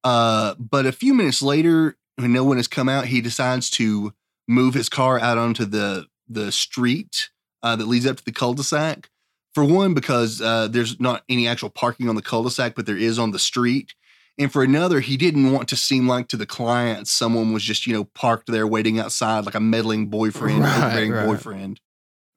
Uh, 0.04 0.56
but 0.58 0.86
a 0.86 0.92
few 0.92 1.14
minutes 1.14 1.42
later, 1.42 1.98
when 2.16 2.34
no 2.34 2.44
one 2.44 2.58
has 2.58 2.68
come 2.68 2.90
out, 2.90 3.06
he 3.06 3.22
decides 3.22 3.70
to 3.72 4.14
move 4.48 4.74
his 4.74 4.90
car 4.90 5.20
out 5.20 5.38
onto 5.38 5.66
the, 5.66 6.08
the 6.28 6.52
street 6.52 7.30
uh, 7.62 7.76
that 7.76 7.88
leads 7.88 8.08
up 8.08 8.18
to 8.18 8.26
the 8.26 8.32
cul-de-sac. 8.32 9.10
For 9.54 9.64
one, 9.64 9.94
because 9.94 10.42
uh, 10.42 10.68
there's 10.68 11.00
not 11.00 11.24
any 11.28 11.48
actual 11.48 11.70
parking 11.70 12.08
on 12.08 12.16
the 12.16 12.22
cul-de-sac, 12.22 12.76
but 12.76 12.86
there 12.86 12.98
is 12.98 13.20
on 13.20 13.32
the 13.32 13.40
street. 13.40 13.94
And 14.40 14.52
for 14.52 14.64
another, 14.64 15.02
he 15.02 15.18
didn't 15.18 15.52
want 15.52 15.68
to 15.70 15.76
seem 15.76 16.08
like 16.08 16.30
to 16.30 16.38
the 16.38 16.46
clients 16.46 17.12
someone 17.12 17.52
was 17.52 17.62
just, 17.62 17.86
you 17.86 17.94
know, 17.94 18.06
parked 18.06 18.48
there 18.48 18.66
waiting 18.66 18.98
outside 18.98 19.46
like 19.46 19.54
a 19.54 19.60
meddling 19.60 20.08
boyfriend, 20.08 20.62
Right, 20.62 21.10
right. 21.10 21.26
boyfriend, 21.26 21.82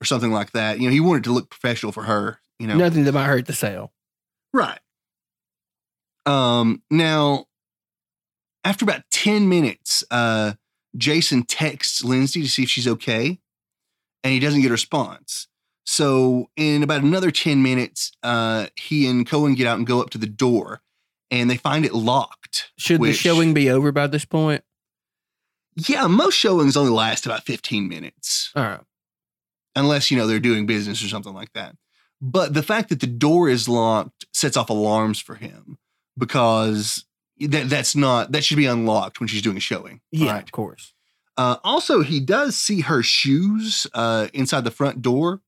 or 0.01 0.05
something 0.05 0.33
like 0.33 0.51
that. 0.51 0.81
You 0.81 0.89
know, 0.89 0.93
he 0.93 0.99
wanted 1.01 1.23
to 1.25 1.33
look 1.33 1.49
professional 1.49 1.93
for 1.93 2.03
her, 2.03 2.41
you 2.59 2.67
know. 2.67 2.77
Nothing 2.77 3.05
that 3.05 3.13
might 3.13 3.27
hurt 3.27 3.47
the 3.47 3.53
sale. 3.53 3.93
Right. 4.53 4.81
Um, 6.27 6.83
now, 6.91 7.47
after 8.65 8.85
about 8.85 9.03
10 9.11 9.49
minutes, 9.49 10.05
uh, 10.11 10.55
Jason 10.97 11.45
texts 11.45 12.05
Lindsay 12.05 12.43
to 12.43 12.49
see 12.49 12.65
if 12.65 12.69
she's 12.69 12.87
okay, 12.89 13.39
and 14.25 14.33
he 14.33 14.41
doesn't 14.41 14.61
get 14.61 14.69
a 14.69 14.73
response. 14.73 15.49
So, 15.85 16.49
in 16.57 16.83
about 16.83 17.03
another 17.03 17.31
10 17.31 17.63
minutes, 17.63 18.13
uh, 18.23 18.67
he 18.77 19.09
and 19.09 19.27
Cohen 19.27 19.55
get 19.55 19.67
out 19.67 19.79
and 19.79 19.87
go 19.87 20.01
up 20.01 20.11
to 20.11 20.19
the 20.19 20.27
door, 20.29 20.81
and 21.33 21.51
they 21.51 21.57
find 21.57 21.85
it 21.85 21.95
locked. 21.95 22.71
Should 22.77 23.01
the 23.01 23.13
showing 23.15 23.55
be 23.55 23.71
over 23.71 23.91
by 23.91 24.07
this 24.07 24.25
point? 24.27 24.63
Yeah, 25.75 26.07
most 26.07 26.35
showings 26.35 26.77
only 26.77 26.93
last 26.93 27.25
about 27.25 27.45
15 27.45 27.89
minutes, 27.89 28.53
All 28.55 28.63
right. 28.63 28.81
unless, 29.75 30.11
you 30.11 30.19
know, 30.19 30.27
they're 30.27 30.39
doing 30.39 30.67
business 30.67 31.03
or 31.03 31.09
something 31.09 31.33
like 31.33 31.55
that. 31.55 31.75
But 32.21 32.53
the 32.53 32.63
fact 32.63 32.91
that 32.91 33.01
the 33.01 33.07
door 33.07 33.49
is 33.49 33.71
locked 33.71 34.27
sets 34.35 34.57
off 34.57 34.69
alarms 34.69 35.19
for 35.19 35.35
him 35.35 35.79
because 36.19 37.07
that, 37.41 37.71
that's 37.71 37.97
not, 37.97 38.33
that 38.33 38.45
should 38.45 38.59
be 38.59 38.67
unlocked 38.67 39.19
when 39.19 39.29
she's 39.29 39.41
doing 39.43 39.57
a 39.57 39.61
showing. 39.61 40.03
Yeah, 40.11 40.33
right? 40.33 40.43
of 40.43 40.53
course. 40.53 40.93
Uh, 41.39 41.57
also, 41.65 42.03
he 42.03 42.21
does 42.21 42.55
see 42.55 42.83
her 42.83 43.03
shoes 43.03 43.87
uh, 43.95 44.29
inside 44.35 44.65
the 44.65 44.71
front 44.71 45.01
door, 45.01 45.41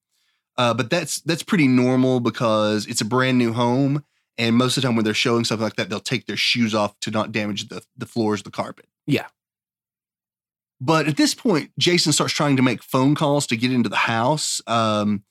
uh, 0.57 0.73
but 0.73 0.89
that's 0.89 1.21
that's 1.21 1.43
pretty 1.43 1.69
normal 1.69 2.21
because 2.21 2.87
it's 2.87 3.03
a 3.03 3.05
brand 3.05 3.37
new 3.37 3.53
home, 3.53 4.03
and 4.39 4.57
most 4.57 4.77
of 4.77 4.83
the 4.83 4.89
time 4.89 4.97
when 4.97 5.05
they're 5.05 5.15
showing 5.15 5.45
something 5.45 5.65
like 5.65 5.77
that, 5.77 5.89
they'll 5.89 6.01
take 6.01 6.27
their 6.27 6.37
shoes 6.37 6.75
off 6.75 6.99
to 7.01 7.11
not 7.11 7.33
damage 7.33 7.69
the 7.69 7.83
the 7.97 8.07
floors, 8.07 8.43
the 8.43 8.51
carpet. 8.51 8.87
Yeah. 9.07 9.27
But 10.81 11.07
at 11.07 11.17
this 11.17 11.35
point, 11.35 11.71
Jason 11.79 12.13
starts 12.13 12.33
trying 12.33 12.57
to 12.57 12.63
make 12.63 12.83
phone 12.83 13.15
calls 13.15 13.47
to 13.47 13.57
get 13.57 13.73
into 13.73 13.89
the 13.89 13.97
house. 13.97 14.61
Um, 14.67 15.23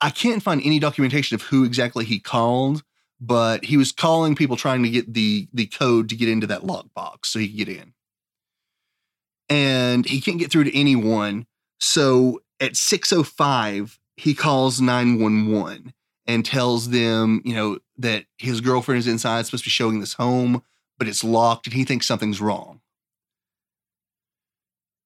I 0.00 0.10
can't 0.10 0.42
find 0.42 0.60
any 0.62 0.78
documentation 0.78 1.36
of 1.36 1.42
who 1.42 1.64
exactly 1.64 2.04
he 2.04 2.18
called, 2.18 2.82
but 3.20 3.64
he 3.64 3.76
was 3.76 3.92
calling 3.92 4.34
people 4.34 4.56
trying 4.56 4.82
to 4.82 4.90
get 4.90 5.14
the 5.14 5.48
the 5.52 5.66
code 5.66 6.08
to 6.08 6.16
get 6.16 6.28
into 6.28 6.46
that 6.48 6.62
lockbox 6.62 7.26
so 7.26 7.38
he 7.38 7.48
could 7.48 7.66
get 7.66 7.68
in 7.68 7.94
and 9.48 10.06
he 10.06 10.20
can't 10.20 10.38
get 10.38 10.50
through 10.50 10.64
to 10.64 10.78
anyone. 10.78 11.46
So 11.78 12.40
at 12.60 12.72
6:05, 12.72 13.98
he 14.16 14.34
calls 14.34 14.80
911 14.80 15.92
and 16.26 16.44
tells 16.44 16.90
them, 16.90 17.42
you 17.44 17.54
know, 17.54 17.78
that 17.98 18.24
his 18.38 18.60
girlfriend 18.60 18.98
is 18.98 19.06
inside, 19.06 19.46
supposed 19.46 19.64
to 19.64 19.68
be 19.68 19.72
showing 19.72 20.00
this 20.00 20.14
home, 20.14 20.62
but 20.98 21.08
it's 21.08 21.24
locked 21.24 21.66
and 21.66 21.74
he 21.74 21.84
thinks 21.84 22.06
something's 22.06 22.40
wrong. 22.40 22.80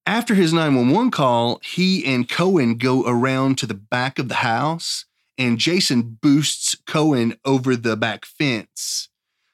After 0.06 0.34
his 0.34 0.52
911 0.52 1.10
call, 1.10 1.60
he 1.62 2.04
and 2.04 2.28
Cohen 2.28 2.76
go 2.76 3.04
around 3.06 3.58
to 3.58 3.66
the 3.66 3.74
back 3.74 4.18
of 4.18 4.28
the 4.28 4.36
house 4.36 5.04
and 5.38 5.58
Jason 5.58 6.18
boosts 6.20 6.74
Cohen 6.86 7.36
over 7.44 7.76
the 7.76 7.96
back 7.96 8.24
fence. 8.24 9.08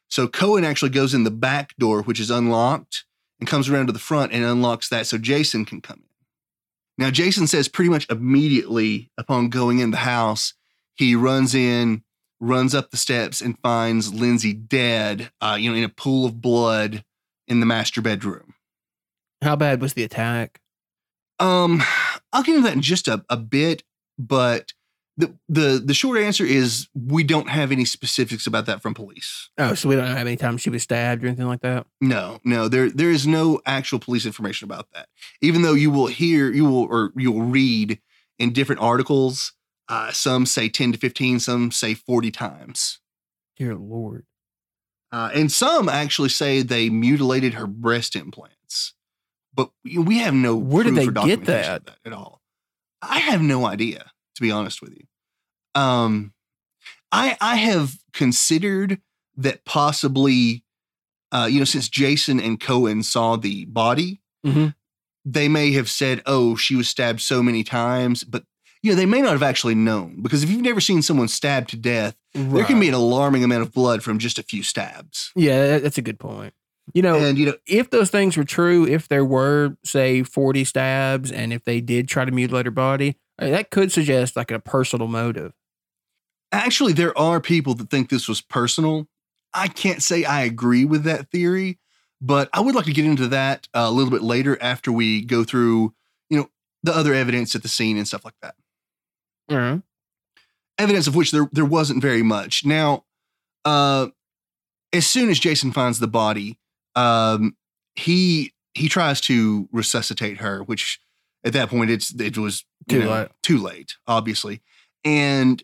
So 0.09 0.29
Cohen 0.29 0.65
actually 0.65 0.91
goes 0.91 1.15
in 1.15 1.25
the 1.25 1.31
back 1.31 1.77
door, 1.77 2.03
which 2.03 2.21
is 2.21 2.31
unlocked, 2.31 3.05
and 3.39 3.49
comes 3.49 3.69
around 3.69 3.87
to 3.87 3.93
the 3.93 3.99
front 3.99 4.33
and 4.33 4.45
unlocks 4.45 4.89
that 4.89 5.07
so 5.07 5.19
Jason 5.19 5.65
can 5.65 5.81
come 5.81 5.99
in. 5.99 7.05
Now, 7.05 7.11
Jason 7.11 7.47
says 7.47 7.69
pretty 7.69 7.91
much 7.91 8.09
immediately 8.09 9.11
upon 9.19 9.51
going 9.51 9.81
in 9.81 9.91
the 9.91 9.99
house, 9.99 10.55
he 10.97 11.15
runs 11.15 11.55
in, 11.55 12.03
runs 12.41 12.75
up 12.75 12.91
the 12.91 12.97
steps, 12.97 13.41
and 13.41 13.59
finds 13.61 14.13
Lindsay 14.13 14.53
dead, 14.53 15.31
uh, 15.41 15.57
you 15.59 15.71
know, 15.71 15.77
in 15.77 15.85
a 15.85 15.89
pool 15.89 16.27
of 16.27 16.41
blood 16.41 17.05
in 17.49 17.61
the 17.61 17.67
master 17.67 18.03
bedroom. 18.03 18.55
How 19.43 19.57
bad 19.57 19.81
was 19.81 19.95
the 19.95 20.05
attack? 20.05 20.61
Um, 21.39 21.83
I'll 22.33 22.43
get 22.43 22.57
into 22.57 22.69
that 22.69 22.75
in 22.75 22.83
just 22.83 23.09
a, 23.09 23.25
a 23.29 23.37
bit, 23.37 23.83
but 24.19 24.73
the 25.19 25.35
the 25.49 25.83
the 25.85 25.95
short 25.95 26.19
answer 26.19 26.45
is 26.45 26.89
we 26.95 27.25
don't 27.25 27.49
have 27.49 27.73
any 27.73 27.85
specifics 27.85 28.47
about 28.47 28.67
that 28.67 28.83
from 28.83 28.95
police. 28.95 29.51
Oh, 29.59 29.75
so 29.75 29.89
we 29.89 29.97
don't 29.97 30.07
know 30.07 30.15
how 30.15 30.25
many 30.25 30.37
times 30.37 30.61
she 30.61 30.71
was 30.71 30.83
stabbed 30.83 31.25
or 31.25 31.29
anything 31.29 31.47
like 31.47 31.63
that. 31.63 31.87
No, 32.01 32.39
no, 32.45 32.69
there 32.69 32.91
there 32.91 33.11
is 33.11 33.27
no 33.27 33.61
actual 33.67 33.99
police 33.99 34.27
information 34.27 34.67
about 34.67 34.89
that. 34.95 35.09
Even 35.41 35.63
though 35.63 35.75
you 35.75 35.91
will 35.91 36.07
hear, 36.07 36.53
you 36.53 36.65
will 36.65 36.85
or 36.85 37.13
you 37.17 37.33
will 37.33 37.43
read 37.43 37.99
in 38.39 38.53
different 38.53 38.83
articles. 38.83 39.53
Uh, 39.89 40.11
some 40.13 40.47
say 40.47 40.69
ten 40.69 40.93
to 40.93 40.99
fifteen, 40.99 41.39
some 41.39 41.71
say 41.71 41.95
forty 41.95 42.31
times, 42.31 42.99
Dear 43.57 43.77
Lord. 43.77 44.27
uh, 45.13 45.31
and 45.35 45.51
some 45.53 45.89
actually 45.89 46.29
say 46.31 46.63
they 46.63 46.91
mutilated 46.91 47.55
her 47.55 47.67
breast 47.67 48.17
implants. 48.17 48.95
But 49.55 49.71
we 49.85 50.19
have 50.19 50.35
no 50.35 50.57
Where 50.57 50.85
did 50.85 50.97
they 50.97 51.07
get 51.07 51.39
of 51.41 51.45
that? 51.47 51.91
at 52.05 52.13
all. 52.13 52.43
I 53.01 53.19
have 53.21 53.41
no 53.41 53.65
idea, 53.65 54.11
to 54.35 54.43
be 54.43 54.51
honest 54.51 54.83
with 54.83 54.93
you. 54.93 55.07
Um, 55.81 56.33
I 57.13 57.37
I 57.41 57.57
have 57.57 57.95
considered 58.13 59.01
that 59.37 59.65
possibly, 59.65 60.65
uh, 61.33 61.49
you 61.51 61.59
know, 61.61 61.65
since 61.65 61.89
Jason 61.89 62.41
and 62.41 62.59
Cohen 62.61 63.03
saw 63.03 63.37
the 63.37 63.65
body, 63.67 64.21
Mhm. 64.45 64.75
they 65.25 65.49
may 65.49 65.73
have 65.73 65.89
said, 65.89 66.23
"Oh, 66.27 66.57
she 66.57 66.75
was 66.75 66.89
stabbed 66.89 67.21
so 67.21 67.43
many 67.43 67.63
times," 67.63 68.25
but 68.25 68.45
you 68.83 68.93
know, 68.93 68.97
they 68.97 69.07
may 69.07 69.21
not 69.21 69.33
have 69.33 69.43
actually 69.43 69.75
known 69.75 70.23
because 70.23 70.43
if 70.43 70.51
you've 70.51 70.63
never 70.63 70.81
seen 70.81 71.03
someone 71.03 71.29
stabbed 71.29 71.71
to 71.71 71.77
death, 71.77 72.17
there 72.35 72.65
can 72.65 72.79
be 72.79 72.89
an 72.89 72.95
alarming 72.95 73.43
amount 73.43 73.63
of 73.63 73.73
blood 73.73 74.03
from 74.03 74.19
just 74.19 74.39
a 74.39 74.43
few 74.43 74.63
stabs. 74.63 75.33
Yeah, 75.35 75.79
that's 75.79 75.99
a 75.99 76.03
good 76.03 76.19
point. 76.19 76.55
You 76.95 77.03
know, 77.03 77.17
And 77.17 77.37
you 77.37 77.47
know, 77.47 77.55
if 77.67 77.91
those 77.91 78.11
things 78.11 78.37
were 78.37 78.45
true, 78.45 78.87
if 78.87 79.09
there 79.09 79.25
were, 79.25 79.77
say, 79.85 80.23
40 80.23 80.65
stabs, 80.65 81.33
and 81.33 81.53
if 81.53 81.65
they 81.65 81.81
did 81.81 82.07
try 82.07 82.25
to 82.25 82.31
mutilate 82.31 82.67
her 82.67 82.71
body, 82.71 83.17
I 83.39 83.45
mean, 83.45 83.53
that 83.55 83.71
could 83.71 83.91
suggest 83.91 84.37
like 84.37 84.51
a 84.53 84.61
personal 84.61 85.09
motive. 85.09 85.53
actually, 86.53 86.93
there 86.93 87.17
are 87.19 87.41
people 87.41 87.75
that 87.75 87.91
think 87.91 88.09
this 88.09 88.29
was 88.29 88.41
personal. 88.41 89.09
I 89.53 89.69
can't 89.69 90.03
say 90.03 90.25
I 90.25 90.43
agree 90.43 90.85
with 90.85 91.03
that 91.05 91.31
theory, 91.31 91.79
but 92.21 92.49
I 92.53 92.61
would 92.61 92.75
like 92.75 92.85
to 92.85 92.93
get 92.93 93.05
into 93.05 93.29
that 93.29 93.67
uh, 93.75 93.87
a 93.89 93.91
little 93.91 94.11
bit 94.11 94.23
later 94.23 94.57
after 94.63 94.93
we 94.93 95.23
go 95.23 95.45
through, 95.45 95.93
you 96.31 96.39
know, 96.39 96.51
the 96.83 96.95
other 96.95 97.15
evidence 97.15 97.55
at 97.55 97.63
the 97.63 97.69
scene 97.69 97.97
and 97.97 98.07
stuff 98.07 98.25
like 98.25 98.35
that. 98.43 98.55
Mm-hmm. 99.51 99.79
evidence 100.79 101.07
of 101.07 101.15
which 101.15 101.31
there 101.31 101.49
there 101.53 101.65
wasn't 101.65 102.03
very 102.03 102.23
much. 102.23 102.65
Now, 102.65 103.05
uh, 103.65 104.09
as 104.93 105.07
soon 105.07 105.31
as 105.31 105.39
Jason 105.39 105.73
finds 105.73 105.99
the 105.99 106.09
body, 106.09 106.59
um, 106.95 107.57
he 107.95 108.53
he 108.75 108.89
tries 108.89 109.21
to 109.23 109.69
resuscitate 109.73 110.39
her, 110.39 110.63
which 110.63 111.01
at 111.45 111.53
that 111.53 111.69
point 111.71 111.91
it's 111.91 112.13
it 112.19 112.37
was 112.39 112.65
Too 112.89 113.05
know, 113.05 113.11
late. 113.11 113.29
too 113.43 113.59
late, 113.59 113.95
obviously. 114.07 114.61
And 115.05 115.63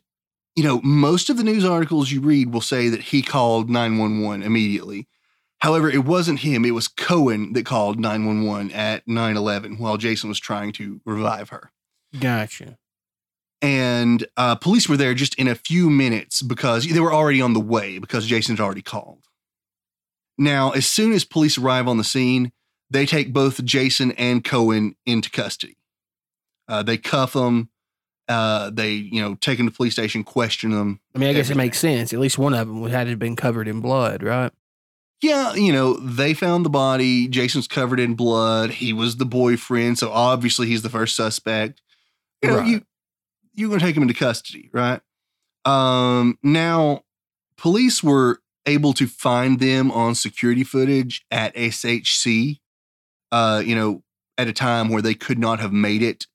you 0.54 0.62
know, 0.64 0.80
most 0.82 1.30
of 1.30 1.36
the 1.36 1.44
news 1.44 1.64
articles 1.64 2.10
you 2.12 2.20
read 2.20 2.52
will 2.52 2.60
say 2.60 2.88
that 2.88 3.00
he 3.00 3.22
called 3.22 3.68
nine 3.70 3.98
one 3.98 4.20
one 4.22 4.42
immediately. 4.42 5.08
However, 5.60 5.88
it 5.88 6.04
wasn't 6.04 6.40
him; 6.40 6.64
it 6.64 6.72
was 6.72 6.88
Cohen 6.88 7.52
that 7.54 7.64
called 7.66 7.98
nine 7.98 8.26
one 8.26 8.44
one 8.44 8.70
at 8.72 9.06
nine 9.06 9.36
eleven 9.36 9.78
while 9.78 9.96
Jason 9.96 10.28
was 10.28 10.40
trying 10.40 10.72
to 10.72 11.00
revive 11.04 11.48
her 11.50 11.70
Gotcha. 12.18 12.78
And 13.62 14.26
uh, 14.37 14.57
police 14.57 14.88
were 14.88 14.97
there 14.97 15.14
just 15.14 15.35
in 15.37 15.47
a 15.49 15.54
few 15.54 15.88
minutes 15.88 16.42
because 16.42 16.86
they 16.86 17.00
were 17.00 17.13
already 17.15 17.41
on 17.41 17.52
the 17.54 17.60
way 17.60 17.99
because 17.99 18.26
Jason's 18.26 18.60
already 18.60 18.82
called. 18.82 19.21
Now, 20.36 20.71
as 20.73 20.86
soon 20.86 21.13
as 21.13 21.25
police 21.25 21.56
arrive 21.56 21.86
on 21.86 21.97
the 21.99 22.04
scene, 22.04 22.52
they 22.91 23.06
take 23.06 23.32
both 23.32 23.65
Jason 23.65 24.13
and 24.13 24.43
Cohen 24.43 24.97
into 25.06 25.30
custody. 25.30 25.76
Uh, 26.69 26.82
they 26.82 26.97
cuff 26.99 27.34
them. 27.34 27.69
Uh, 28.28 28.71
they, 28.71 28.93
you 28.93 29.21
know, 29.21 29.34
take 29.36 29.58
them 29.58 29.69
to 29.69 29.75
police 29.75 29.93
station, 29.93 30.25
question 30.25 30.71
them. 30.71 31.00
I 31.15 31.19
mean, 31.19 31.28
I 31.28 31.32
guess 31.32 31.50
it 31.50 31.56
makes 31.56 31.78
sense. 31.78 32.13
At 32.13 32.19
least 32.21 32.39
one 32.39 32.54
of 32.54 32.67
them 32.67 32.84
had 32.89 33.19
been 33.19 33.36
covered 33.36 33.69
in 33.69 33.80
blood, 33.80 34.23
right? 34.23 34.52
Yeah, 35.21 35.54
you 35.54 35.73
know, 35.73 35.95
they 35.99 36.34
found 36.34 36.65
the 36.65 36.71
body. 36.71 37.28
Jason's 37.28 37.69
covered 37.69 38.00
in 38.00 38.15
blood. 38.15 38.71
He 38.71 38.93
was 38.93 39.17
the 39.17 39.25
boyfriend, 39.26 39.99
so 39.99 40.10
obviously 40.10 40.67
he's 40.67 40.82
the 40.82 40.89
first 40.89 41.15
suspect. 41.15 41.80
You 42.43 42.50
know, 42.50 42.56
Right. 42.58 42.67
you 42.69 42.82
you're 43.54 43.69
gonna 43.69 43.80
take 43.80 43.97
him 43.97 44.02
into 44.02 44.15
custody, 44.15 44.71
right? 44.73 45.00
Um, 45.65 46.38
now 46.43 47.02
police 47.56 48.02
were 48.02 48.41
able 48.67 48.93
to 48.95 49.06
find 49.06 49.60
them 49.60 49.91
on 49.91 50.15
security 50.15 50.65
footage 50.65 51.25
at 51.30 51.54
SHC. 51.54 52.58
Uh, 53.30 53.62
you 53.65 53.75
know, 53.75 54.02
at 54.36 54.49
a 54.49 54.52
time 54.52 54.88
where 54.88 55.02
they 55.02 55.15
could 55.15 55.38
not 55.38 55.60
have 55.60 55.73
made 55.73 56.02
it 56.02 56.26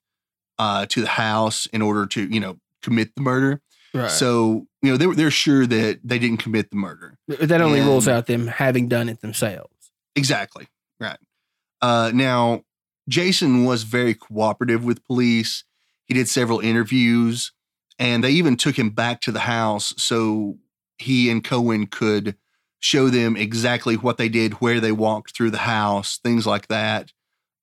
uh 0.60 0.86
to 0.88 1.02
the 1.02 1.08
house 1.08 1.68
in 1.68 1.82
order 1.82 2.06
to, 2.08 2.28
you 2.28 2.40
know, 2.40 2.58
commit 2.82 3.14
the 3.16 3.22
murder. 3.22 3.62
Right. 3.94 4.12
So, 4.12 4.68
you 4.82 4.92
know, 4.92 4.98
they 4.98 5.08
were 5.08 5.16
they're 5.16 5.32
sure 5.32 5.66
that 5.66 6.00
they 6.04 6.20
didn't 6.20 6.38
commit 6.38 6.70
the 6.70 6.78
murder. 6.78 7.18
that 7.28 7.62
only 7.62 7.82
rules 7.82 8.08
out 8.08 8.26
them 8.28 8.48
having 8.48 8.88
done 8.88 9.10
it 9.10 9.22
themselves. 9.22 9.92
Exactly. 10.16 10.68
Right. 11.00 11.18
Uh, 11.82 12.12
now, 12.14 12.64
Jason 13.08 13.66
was 13.66 13.84
very 13.84 14.14
cooperative 14.14 14.84
with 14.84 15.06
police. 15.06 15.64
He 16.08 16.14
did 16.14 16.30
several 16.30 16.60
interviews, 16.60 17.52
and 18.00 18.24
they 18.24 18.32
even 18.32 18.56
took 18.56 18.78
him 18.78 18.90
back 18.90 19.22
to 19.22 19.32
the 19.32 19.42
house 19.42 19.94
so 19.98 20.58
he 20.98 21.30
and 21.30 21.44
Cohen 21.44 21.88
could 21.88 22.36
show 22.80 23.10
them 23.10 23.36
exactly 23.36 23.96
what 23.96 24.18
they 24.18 24.30
did, 24.30 24.54
where 24.54 24.80
they 24.80 24.92
walked 24.92 25.36
through 25.36 25.52
the 25.52 25.58
house, 25.60 26.18
things 26.18 26.46
like 26.46 26.68
that. 26.68 27.12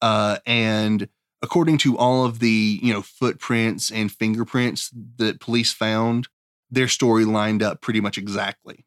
Uh, 0.02 0.38
and 0.44 1.08
according 1.42 1.78
to 1.78 1.96
all 1.96 2.24
of 2.24 2.38
the 2.38 2.80
you 2.82 2.92
know 2.92 3.02
footprints 3.02 3.90
and 3.90 4.10
fingerprints 4.10 4.90
that 5.16 5.40
police 5.40 5.72
found, 5.72 6.28
their 6.70 6.88
story 6.88 7.24
lined 7.24 7.62
up 7.62 7.80
pretty 7.80 8.00
much 8.00 8.18
exactly. 8.18 8.84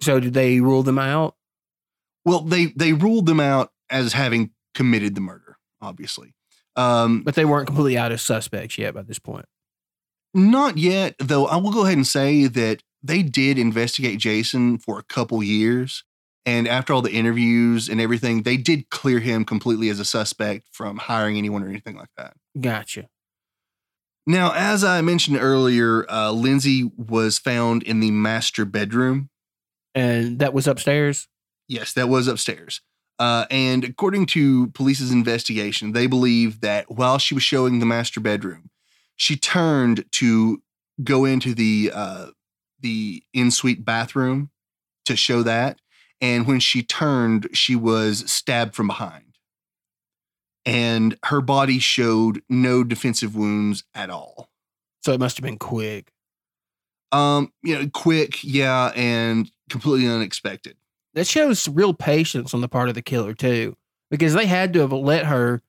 So 0.00 0.20
did 0.20 0.34
they 0.34 0.60
rule 0.60 0.82
them 0.82 0.98
out? 0.98 1.36
Well, 2.24 2.40
they 2.40 2.66
they 2.66 2.92
ruled 2.92 3.26
them 3.26 3.40
out 3.40 3.72
as 3.90 4.12
having 4.12 4.50
committed 4.74 5.14
the 5.14 5.20
murder, 5.20 5.58
obviously. 5.80 6.34
Um, 6.76 7.22
But 7.22 7.34
they 7.34 7.44
weren't 7.44 7.66
completely 7.66 7.96
out 7.96 8.12
as 8.12 8.22
suspects 8.22 8.76
yet 8.78 8.94
by 8.94 9.02
this 9.02 9.18
point. 9.18 9.46
not 10.34 10.76
yet, 10.78 11.14
though. 11.18 11.46
I 11.46 11.56
will 11.56 11.70
go 11.72 11.84
ahead 11.84 11.96
and 11.96 12.06
say 12.06 12.46
that 12.46 12.82
they 13.02 13.22
did 13.22 13.58
investigate 13.58 14.18
Jason 14.18 14.78
for 14.78 14.98
a 14.98 15.02
couple 15.04 15.42
years, 15.42 16.02
and 16.44 16.66
after 16.66 16.92
all 16.92 17.02
the 17.02 17.12
interviews 17.12 17.88
and 17.88 18.00
everything, 18.00 18.42
they 18.42 18.56
did 18.56 18.90
clear 18.90 19.20
him 19.20 19.44
completely 19.44 19.88
as 19.90 20.00
a 20.00 20.04
suspect 20.04 20.66
from 20.72 20.96
hiring 20.96 21.36
anyone 21.38 21.62
or 21.62 21.68
anything 21.68 21.96
like 21.96 22.08
that. 22.16 22.34
Gotcha. 22.60 23.08
Now, 24.26 24.52
as 24.54 24.82
I 24.82 25.02
mentioned 25.02 25.36
earlier, 25.38 26.10
uh, 26.10 26.32
Lindsay 26.32 26.90
was 26.96 27.38
found 27.38 27.82
in 27.82 28.00
the 28.00 28.10
master 28.10 28.64
bedroom. 28.64 29.28
And 29.94 30.38
that 30.38 30.54
was 30.54 30.66
upstairs. 30.66 31.28
Yes, 31.68 31.92
that 31.92 32.08
was 32.08 32.26
upstairs. 32.26 32.80
Uh, 33.18 33.46
and 33.50 33.84
according 33.84 34.26
to 34.26 34.68
police's 34.68 35.12
investigation, 35.12 35.92
they 35.92 36.06
believe 36.06 36.60
that 36.60 36.90
while 36.90 37.18
she 37.18 37.34
was 37.34 37.42
showing 37.42 37.78
the 37.78 37.86
master 37.86 38.20
bedroom, 38.20 38.70
she 39.16 39.36
turned 39.36 40.04
to 40.12 40.62
go 41.02 41.24
into 41.24 41.54
the 41.54 41.92
uh, 41.94 42.26
the 42.80 43.22
in 43.32 43.50
suite 43.50 43.84
bathroom 43.84 44.50
to 45.06 45.16
show 45.16 45.42
that. 45.42 45.78
And 46.20 46.46
when 46.46 46.60
she 46.60 46.82
turned, 46.82 47.48
she 47.52 47.76
was 47.76 48.30
stabbed 48.30 48.74
from 48.74 48.86
behind, 48.86 49.36
and 50.64 51.16
her 51.26 51.40
body 51.40 51.78
showed 51.78 52.42
no 52.48 52.82
defensive 52.82 53.36
wounds 53.36 53.84
at 53.94 54.10
all. 54.10 54.48
So 55.02 55.12
it 55.12 55.20
must 55.20 55.36
have 55.36 55.44
been 55.44 55.58
quick. 55.58 56.10
Um, 57.12 57.52
you 57.62 57.78
know, 57.78 57.88
quick, 57.92 58.42
yeah, 58.42 58.90
and 58.96 59.50
completely 59.70 60.08
unexpected. 60.08 60.76
That 61.14 61.26
shows 61.26 61.68
real 61.68 61.94
patience 61.94 62.52
on 62.54 62.60
the 62.60 62.68
part 62.68 62.88
of 62.88 62.94
the 62.94 63.02
killer 63.02 63.34
too, 63.34 63.76
because 64.10 64.34
they 64.34 64.46
had 64.46 64.72
to 64.72 64.80
have 64.80 64.92
let 64.92 65.26
her 65.26 65.62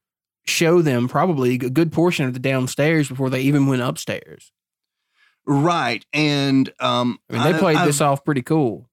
show 0.46 0.82
them 0.82 1.08
probably 1.08 1.56
a 1.56 1.70
good 1.70 1.92
portion 1.92 2.26
of 2.26 2.34
the 2.34 2.40
downstairs 2.40 3.10
before 3.10 3.30
they 3.30 3.42
even 3.42 3.68
went 3.68 3.82
upstairs. 3.82 4.52
Right, 5.48 6.04
and 6.12 6.72
um, 6.80 7.20
I 7.30 7.34
mean, 7.34 7.44
they 7.44 7.60
played 7.60 7.78
I've- 7.78 7.88
this 7.88 8.02
off 8.02 8.26
pretty 8.26 8.42
cool. 8.42 8.90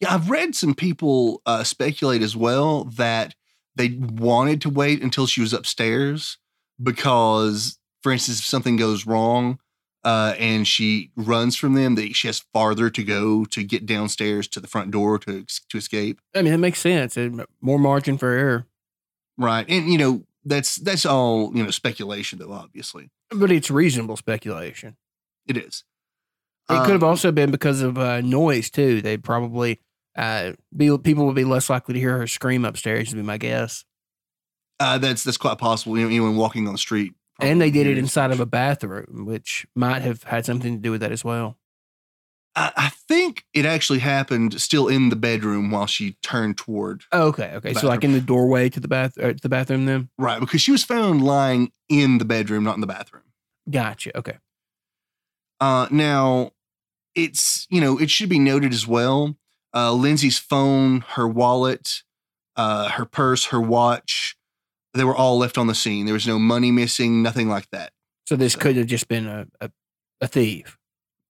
Yeah, 0.00 0.14
I've 0.14 0.30
read 0.30 0.56
some 0.56 0.74
people 0.74 1.40
uh, 1.46 1.62
speculate 1.62 2.22
as 2.22 2.34
well 2.36 2.84
that 2.96 3.36
they 3.76 3.90
wanted 4.00 4.60
to 4.62 4.70
wait 4.70 5.00
until 5.00 5.28
she 5.28 5.40
was 5.40 5.52
upstairs 5.52 6.38
because, 6.82 7.78
for 8.02 8.10
instance, 8.10 8.40
if 8.40 8.44
something 8.44 8.74
goes 8.76 9.06
wrong 9.06 9.60
uh, 10.04 10.34
and 10.38 10.66
she 10.66 11.10
runs 11.16 11.56
from 11.56 11.74
them, 11.74 11.94
that 11.94 12.14
she 12.16 12.26
has 12.28 12.40
farther 12.52 12.90
to 12.90 13.04
go 13.04 13.44
to 13.46 13.62
get 13.62 13.86
downstairs 13.86 14.48
to 14.48 14.60
the 14.60 14.66
front 14.68 14.90
door 14.90 15.18
to 15.20 15.44
to 15.68 15.78
escape. 15.78 16.20
I 16.34 16.42
mean, 16.42 16.52
that 16.52 16.58
makes 16.58 16.80
sense. 16.80 17.16
More 17.60 17.78
margin 17.78 18.18
for 18.18 18.30
error. 18.32 18.66
Right, 19.38 19.64
and 19.68 19.90
you 19.90 19.98
know 19.98 20.24
that's 20.44 20.76
that's 20.76 21.06
all 21.06 21.50
you 21.56 21.62
know 21.64 21.70
speculation, 21.70 22.38
though. 22.38 22.52
Obviously, 22.52 23.10
But 23.30 23.50
it's 23.50 23.70
reasonable 23.70 24.16
speculation. 24.16 24.96
it 25.46 25.56
is. 25.56 25.84
It 26.70 26.78
could 26.84 26.92
have 26.92 27.02
Um, 27.02 27.08
also 27.10 27.32
been 27.32 27.50
because 27.50 27.82
of 27.82 27.98
uh, 27.98 28.20
noise 28.20 28.70
too. 28.70 29.02
They'd 29.02 29.24
probably 29.24 29.80
uh, 30.16 30.52
be 30.76 30.96
people 30.98 31.26
would 31.26 31.34
be 31.34 31.44
less 31.44 31.68
likely 31.68 31.94
to 31.94 32.00
hear 32.00 32.16
her 32.18 32.26
scream 32.26 32.64
upstairs. 32.64 33.10
Would 33.10 33.16
be 33.20 33.22
my 33.26 33.36
guess. 33.38 33.84
Uh, 34.80 34.98
that's 34.98 35.22
that's 35.24 35.36
quite 35.36 35.58
possible. 35.58 35.96
You 35.96 36.04
know, 36.04 36.08
anyone 36.10 36.36
walking 36.36 36.66
on 36.66 36.72
the 36.74 36.78
street, 36.78 37.14
and 37.42 37.60
they 37.60 37.70
did 37.70 37.86
it 37.86 37.98
inside 37.98 38.30
of 38.30 38.40
a 38.40 38.46
bathroom, 38.46 39.24
which 39.26 39.66
might 39.74 40.02
have 40.02 40.22
had 40.24 40.46
something 40.46 40.76
to 40.76 40.80
do 40.80 40.90
with 40.90 41.00
that 41.00 41.12
as 41.12 41.24
well. 41.24 41.58
I, 42.54 42.72
I 42.76 42.88
think 43.08 43.44
it 43.54 43.64
actually 43.64 44.00
happened 44.00 44.60
still 44.60 44.88
in 44.88 45.08
the 45.08 45.16
bedroom 45.16 45.70
while 45.70 45.86
she 45.86 46.16
turned 46.22 46.58
toward 46.58 47.04
Oh, 47.10 47.28
okay, 47.28 47.52
okay. 47.54 47.74
So 47.74 47.88
like 47.88 48.04
in 48.04 48.12
the 48.12 48.20
doorway 48.20 48.68
to 48.68 48.80
the 48.80 48.88
bath 48.88 49.16
uh, 49.18 49.32
to 49.32 49.40
the 49.40 49.48
bathroom, 49.48 49.86
then. 49.86 50.10
right 50.18 50.38
because 50.38 50.60
she 50.60 50.70
was 50.72 50.84
found 50.84 51.24
lying 51.24 51.72
in 51.88 52.18
the 52.18 52.24
bedroom, 52.24 52.64
not 52.64 52.74
in 52.74 52.80
the 52.80 52.86
bathroom. 52.86 53.22
Gotcha. 53.70 54.16
Okay. 54.18 54.38
Uh, 55.60 55.86
now, 55.90 56.50
it's 57.14 57.66
you 57.70 57.80
know 57.80 57.98
it 57.98 58.10
should 58.10 58.28
be 58.28 58.38
noted 58.38 58.72
as 58.72 58.86
well. 58.86 59.36
Uh, 59.74 59.92
Lindsay's 59.92 60.38
phone, 60.38 61.02
her 61.10 61.26
wallet, 61.26 62.02
uh, 62.56 62.90
her 62.90 63.06
purse, 63.06 63.46
her 63.46 63.60
watch, 63.60 64.36
they 64.94 65.04
were 65.04 65.14
all 65.16 65.38
left 65.38 65.58
on 65.58 65.66
the 65.66 65.74
scene. 65.74 66.04
There 66.06 66.12
was 66.14 66.26
no 66.26 66.38
money 66.38 66.70
missing, 66.70 67.22
nothing 67.22 67.48
like 67.48 67.68
that. 67.70 67.92
So 68.26 68.36
this 68.36 68.52
So- 68.54 68.60
could 68.60 68.76
have 68.76 68.86
just 68.86 69.08
been 69.08 69.26
a 69.26 69.46
a, 69.60 69.70
a 70.20 70.28
thief, 70.28 70.78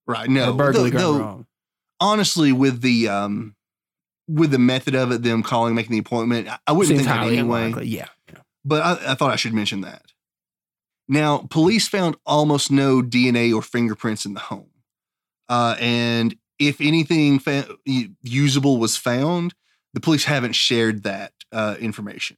Right? 0.07 0.29
a 0.29 0.33
No, 0.33 0.53
burglary 0.53 0.91
though- 0.91 0.99
gone 0.99 1.19
though, 1.19 1.25
wrong. 1.25 1.47
honestly, 2.01 2.53
with 2.53 2.81
the 2.83 3.09
um, 3.09 3.55
with 4.29 4.51
the 4.51 4.59
method 4.59 4.95
of 4.95 5.11
it, 5.13 5.23
them 5.23 5.43
calling, 5.43 5.75
making 5.75 5.93
the 5.93 5.99
appointment, 5.99 6.49
I, 6.49 6.59
I 6.67 6.73
wouldn't 6.73 6.97
Seems 6.99 7.07
think 7.09 7.09
that 7.21 7.27
anyway. 7.27 7.65
unlikely. 7.67 7.89
Yeah. 7.89 8.09
but 8.65 8.83
I, 8.83 9.13
I 9.13 9.15
thought 9.15 9.33
I 9.33 9.37
should 9.37 9.53
mention 9.55 9.81
that. 9.83 10.13
Now, 11.09 11.39
police 11.51 11.89
found 11.89 12.17
almost 12.25 12.71
no 12.71 13.03
DNA 13.03 13.53
or 13.55 13.61
fingerprints 13.63 14.25
in 14.25 14.35
the 14.35 14.41
home. 14.41 14.71
Uh, 15.49 15.77
and 15.81 16.37
if 16.59 16.81
anything 16.81 17.39
fa- 17.41 17.67
usable 18.23 18.79
was 18.79 18.97
found, 18.97 19.53
the 19.95 20.01
police 20.01 20.25
haven't 20.25 20.53
shared 20.55 21.03
that 21.03 21.33
uh, 21.51 21.75
information. 21.81 22.37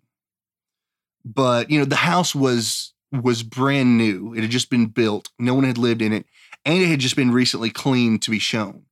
But 1.24 1.70
you 1.70 1.78
know, 1.78 1.84
the 1.84 1.96
house 1.96 2.34
was 2.34 2.92
was 3.12 3.42
brand 3.42 3.96
new; 3.96 4.34
it 4.34 4.42
had 4.42 4.50
just 4.50 4.70
been 4.70 4.86
built. 4.86 5.30
No 5.38 5.54
one 5.54 5.64
had 5.64 5.78
lived 5.78 6.02
in 6.02 6.12
it, 6.12 6.26
and 6.64 6.82
it 6.82 6.88
had 6.88 7.00
just 7.00 7.16
been 7.16 7.30
recently 7.32 7.70
cleaned 7.70 8.22
to 8.22 8.30
be 8.30 8.38
shown. 8.38 8.84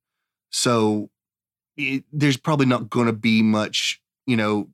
So, 0.51 1.09
it, 1.77 2.03
there's 2.11 2.37
probably 2.37 2.65
not 2.65 2.89
going 2.89 3.07
to 3.07 3.13
be 3.13 3.41
much, 3.41 4.01
you 4.25 4.35
know, 4.37 4.69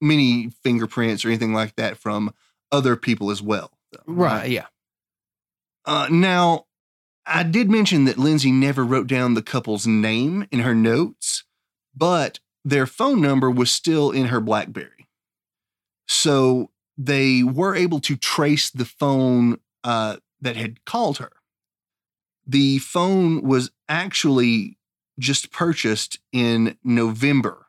many 0.00 0.50
fingerprints 0.62 1.24
or 1.24 1.28
anything 1.28 1.52
like 1.52 1.76
that 1.76 1.96
from 1.96 2.32
other 2.72 2.96
people 2.96 3.30
as 3.30 3.42
well. 3.42 3.72
though, 3.92 4.02
Right. 4.06 4.50
Yeah. 4.50 4.66
uh, 5.84 6.08
now, 6.10 6.66
I 7.26 7.42
did 7.42 7.70
mention 7.70 8.04
that 8.04 8.18
Lindsay 8.18 8.52
never 8.52 8.84
wrote 8.84 9.06
down 9.08 9.34
the 9.34 9.42
couple's 9.42 9.86
name 9.86 10.46
in 10.52 10.60
her 10.60 10.74
notes, 10.74 11.44
but 11.94 12.38
their 12.64 12.86
phone 12.86 13.20
number 13.20 13.50
was 13.50 13.70
still 13.70 14.10
in 14.10 14.26
her 14.26 14.40
Blackberry. 14.40 15.08
So 16.08 16.70
they 16.96 17.42
were 17.42 17.74
able 17.74 18.00
to 18.00 18.16
trace 18.16 18.70
the 18.70 18.84
phone 18.84 19.58
uh, 19.84 20.16
that 20.40 20.56
had 20.56 20.84
called 20.84 21.18
her. 21.18 21.32
The 22.46 22.78
phone 22.78 23.42
was 23.42 23.70
actually 23.88 24.78
just 25.18 25.50
purchased 25.50 26.18
in 26.32 26.76
November 26.84 27.66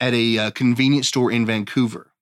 at 0.00 0.14
a 0.14 0.38
uh, 0.38 0.50
convenience 0.50 1.08
store 1.08 1.30
in 1.30 1.44
Vancouver. 1.44 2.12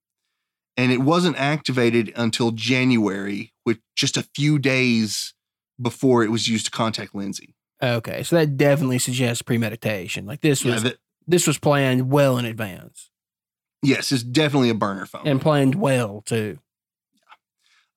And 0.77 0.93
it 0.93 0.99
wasn't 0.99 1.37
activated 1.37 2.13
until 2.17 2.53
January, 2.53 3.53
with 3.65 3.79
just 3.97 4.17
a 4.17 4.23
few 4.35 4.59
days 4.59 5.35
before 5.81 6.23
it 6.23 6.31
was 6.31 6.49
used 6.49 6.67
to 6.67 6.71
contact 6.71 7.15
Lindsay. 7.15 7.55
Okay. 7.83 8.23
So 8.23 8.37
that 8.37 8.57
definitely 8.57 8.99
suggests 8.99 9.43
premeditation. 9.43 10.27
Like 10.27 10.41
this 10.41 10.65
Yeah, 10.65 10.75
was 10.75 10.83
that, 10.85 10.99
this 11.27 11.47
was 11.47 11.59
planned 11.59 12.11
well 12.11 12.39
in 12.39 12.45
advance 12.45 13.11
yes, 13.83 14.13
it's 14.13 14.23
definitely 14.23 14.71
a 14.71 14.75
burner 14.75 15.07
phone. 15.07 15.27
and 15.27 15.41
planned 15.41 15.75
well 15.75 16.23
too. 16.25 16.59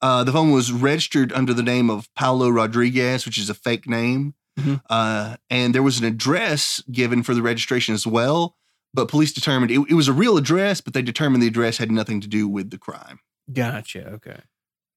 Uh, 0.02 0.24
the 0.24 0.32
phone 0.32 0.52
was 0.52 0.72
registered 0.72 1.32
under 1.34 1.54
the 1.54 1.62
name 1.64 1.90
of 1.90 2.10
Paulo 2.16 2.50
Rodriguez, 2.50 3.26
which 3.26 3.38
is 3.38 3.50
a 3.50 3.54
fake 3.54 3.88
name. 3.88 4.34
Mhm. 4.60 4.82
Uh, 4.90 5.38
and 5.50 5.76
there 5.76 5.84
was 5.84 6.00
an 6.00 6.06
address 6.06 6.82
given 6.92 7.22
for 7.24 7.34
the 7.36 7.42
registration 7.42 7.94
as 7.94 8.06
well. 8.08 8.56
But 8.94 9.08
police 9.08 9.32
determined 9.32 9.72
it, 9.72 9.80
it 9.90 9.94
was 9.94 10.08
a 10.10 10.14
real 10.14 10.38
address, 10.38 10.82
but 10.82 10.94
they 10.94 11.02
determined 11.02 11.42
the 11.42 11.48
address 11.48 11.78
had 11.78 11.92
nothing 11.92 12.20
to 12.22 12.28
do 12.28 12.48
with 12.48 12.72
the 12.72 12.78
crime. 12.78 13.20
Gotcha. 13.54 14.06
Okay. 14.14 14.42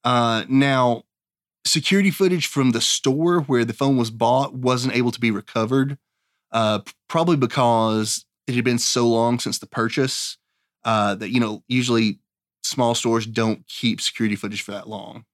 Uh, 0.02 0.44
now, 0.48 1.04
security 1.64 2.10
footage 2.10 2.46
from 2.46 2.72
the 2.72 2.80
store 2.80 3.40
where 3.42 3.64
the 3.64 3.72
phone 3.72 3.96
was 3.96 4.10
bought 4.10 4.54
wasn't 4.54 4.94
able 4.96 5.12
to 5.12 5.20
be 5.20 5.30
recovered, 5.30 5.98
uh, 6.50 6.80
probably 7.08 7.36
because 7.36 8.24
it 8.48 8.54
had 8.56 8.64
been 8.64 8.78
so 8.78 9.06
long 9.06 9.38
since 9.38 9.58
the 9.58 9.66
purchase 9.66 10.38
uh, 10.84 11.14
that, 11.16 11.30
you 11.30 11.40
know, 11.40 11.62
usually 11.68 12.18
small 12.62 12.94
stores 12.94 13.26
don't 13.26 13.66
keep 13.66 14.00
security 14.00 14.36
footage 14.36 14.62
for 14.62 14.72
that 14.72 14.88
long, 14.88 15.24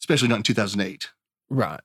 especially 0.00 0.28
not 0.28 0.36
in 0.36 0.42
2008. 0.42 1.10
Right. 1.50 1.80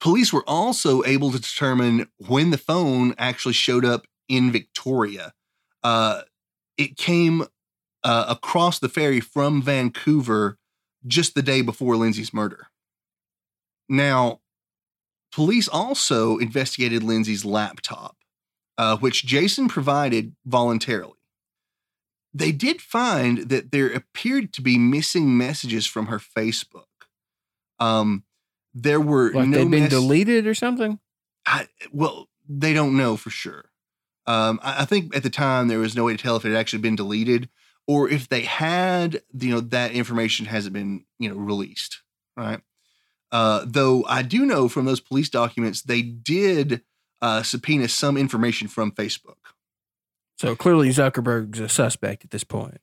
Police 0.00 0.32
were 0.32 0.44
also 0.48 1.04
able 1.04 1.30
to 1.30 1.40
determine 1.40 2.08
when 2.16 2.50
the 2.50 2.58
phone 2.58 3.14
actually 3.18 3.54
showed 3.54 3.84
up 3.84 4.06
in 4.28 4.50
Victoria. 4.50 5.32
Uh, 5.84 6.22
it 6.76 6.96
came 6.96 7.44
uh, 8.02 8.26
across 8.28 8.78
the 8.78 8.88
ferry 8.88 9.20
from 9.20 9.62
Vancouver 9.62 10.58
just 11.06 11.34
the 11.34 11.42
day 11.42 11.62
before 11.62 11.96
Lindsay's 11.96 12.34
murder. 12.34 12.68
Now, 13.88 14.40
police 15.32 15.68
also 15.68 16.38
investigated 16.38 17.02
Lindsay's 17.02 17.44
laptop, 17.44 18.16
uh, 18.78 18.96
which 18.96 19.24
Jason 19.24 19.68
provided 19.68 20.34
voluntarily. 20.46 21.21
They 22.34 22.52
did 22.52 22.80
find 22.80 23.50
that 23.50 23.72
there 23.72 23.92
appeared 23.92 24.52
to 24.54 24.62
be 24.62 24.78
missing 24.78 25.36
messages 25.36 25.86
from 25.86 26.06
her 26.06 26.18
Facebook. 26.18 26.84
Um, 27.78 28.24
there 28.74 29.00
were 29.00 29.32
Like 29.32 29.48
no 29.48 29.58
they've 29.58 29.70
been 29.70 29.88
deleted 29.88 30.46
or 30.46 30.54
something. 30.54 30.98
I, 31.44 31.68
well, 31.92 32.28
they 32.48 32.72
don't 32.72 32.96
know 32.96 33.16
for 33.16 33.30
sure. 33.30 33.66
Um, 34.26 34.60
I, 34.62 34.82
I 34.82 34.84
think 34.84 35.14
at 35.14 35.22
the 35.22 35.30
time 35.30 35.68
there 35.68 35.78
was 35.78 35.96
no 35.96 36.04
way 36.04 36.16
to 36.16 36.22
tell 36.22 36.36
if 36.36 36.44
it 36.44 36.50
had 36.50 36.58
actually 36.58 36.80
been 36.80 36.96
deleted 36.96 37.48
or 37.86 38.08
if 38.08 38.28
they 38.28 38.42
had, 38.42 39.22
you 39.38 39.50
know, 39.50 39.60
that 39.60 39.92
information 39.92 40.46
hasn't 40.46 40.72
been, 40.72 41.04
you 41.18 41.28
know, 41.28 41.36
released, 41.36 42.00
right? 42.36 42.60
Uh, 43.30 43.64
though 43.66 44.04
I 44.06 44.22
do 44.22 44.46
know 44.46 44.68
from 44.68 44.84
those 44.84 45.00
police 45.00 45.28
documents 45.28 45.82
they 45.82 46.02
did 46.02 46.82
uh, 47.20 47.42
subpoena 47.42 47.88
some 47.88 48.16
information 48.16 48.68
from 48.68 48.92
Facebook. 48.92 49.36
So 50.42 50.56
clearly 50.56 50.88
Zuckerberg's 50.88 51.60
a 51.60 51.68
suspect 51.68 52.24
at 52.24 52.32
this 52.32 52.42
point. 52.42 52.80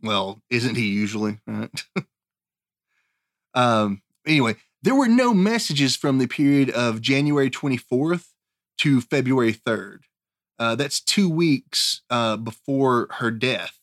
Well, 0.00 0.40
isn't 0.48 0.76
he 0.76 0.86
usually? 0.86 1.40
Right? 1.44 1.84
um, 3.54 4.02
anyway, 4.24 4.54
there 4.80 4.94
were 4.94 5.08
no 5.08 5.34
messages 5.34 5.96
from 5.96 6.18
the 6.18 6.28
period 6.28 6.70
of 6.70 7.00
January 7.00 7.50
24th 7.50 8.28
to 8.78 9.00
February 9.00 9.52
3rd. 9.52 10.02
Uh, 10.56 10.76
that's 10.76 11.00
two 11.00 11.28
weeks 11.28 12.02
uh, 12.10 12.36
before 12.36 13.08
her 13.14 13.32
death. 13.32 13.80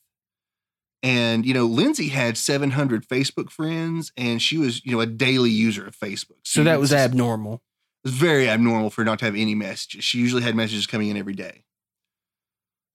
And, 1.03 1.45
you 1.45 1.53
know, 1.53 1.65
Lindsay 1.65 2.07
had 2.07 2.37
700 2.37 3.05
Facebook 3.05 3.49
friends 3.49 4.13
and 4.15 4.41
she 4.41 4.57
was, 4.57 4.85
you 4.85 4.93
know, 4.93 5.01
a 5.01 5.05
daily 5.05 5.49
user 5.49 5.85
of 5.85 5.97
Facebook. 5.97 6.39
So 6.45 6.63
that 6.63 6.79
was 6.79 6.93
abnormal. 6.93 7.55
it 7.55 8.11
was 8.11 8.13
very 8.13 8.47
abnormal 8.47 8.89
for 8.89 9.01
her 9.01 9.05
not 9.05 9.19
to 9.19 9.25
have 9.25 9.35
any 9.35 9.53
messages. 9.53 10.05
She 10.05 10.17
usually 10.19 10.43
had 10.43 10.55
messages 10.55 10.87
coming 10.87 11.09
in 11.09 11.17
every 11.17 11.33
day. 11.33 11.65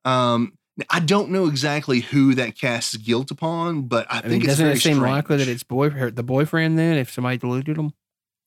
Um, 0.07 0.57
I 0.91 1.01
don't 1.01 1.31
know 1.31 1.47
exactly 1.47 2.01
who 2.01 2.35
that 2.35 2.59
casts 2.59 2.97
guilt 2.97 3.31
upon, 3.31 3.83
but 3.89 4.07
I, 4.11 4.19
I 4.19 4.21
think 4.21 4.31
mean, 4.31 4.41
it's 4.43 4.49
doesn't 4.49 4.65
very 4.65 4.77
it 4.77 4.81
seem 4.81 4.97
strange. 4.97 5.13
likely 5.13 5.37
that 5.39 5.49
it's 5.49 5.63
boy 5.63 5.89
the 6.11 6.23
boyfriend 6.23 6.79
then 6.79 6.97
if 6.97 7.13
somebody 7.13 7.39
deleted 7.39 7.77
them? 7.77 7.93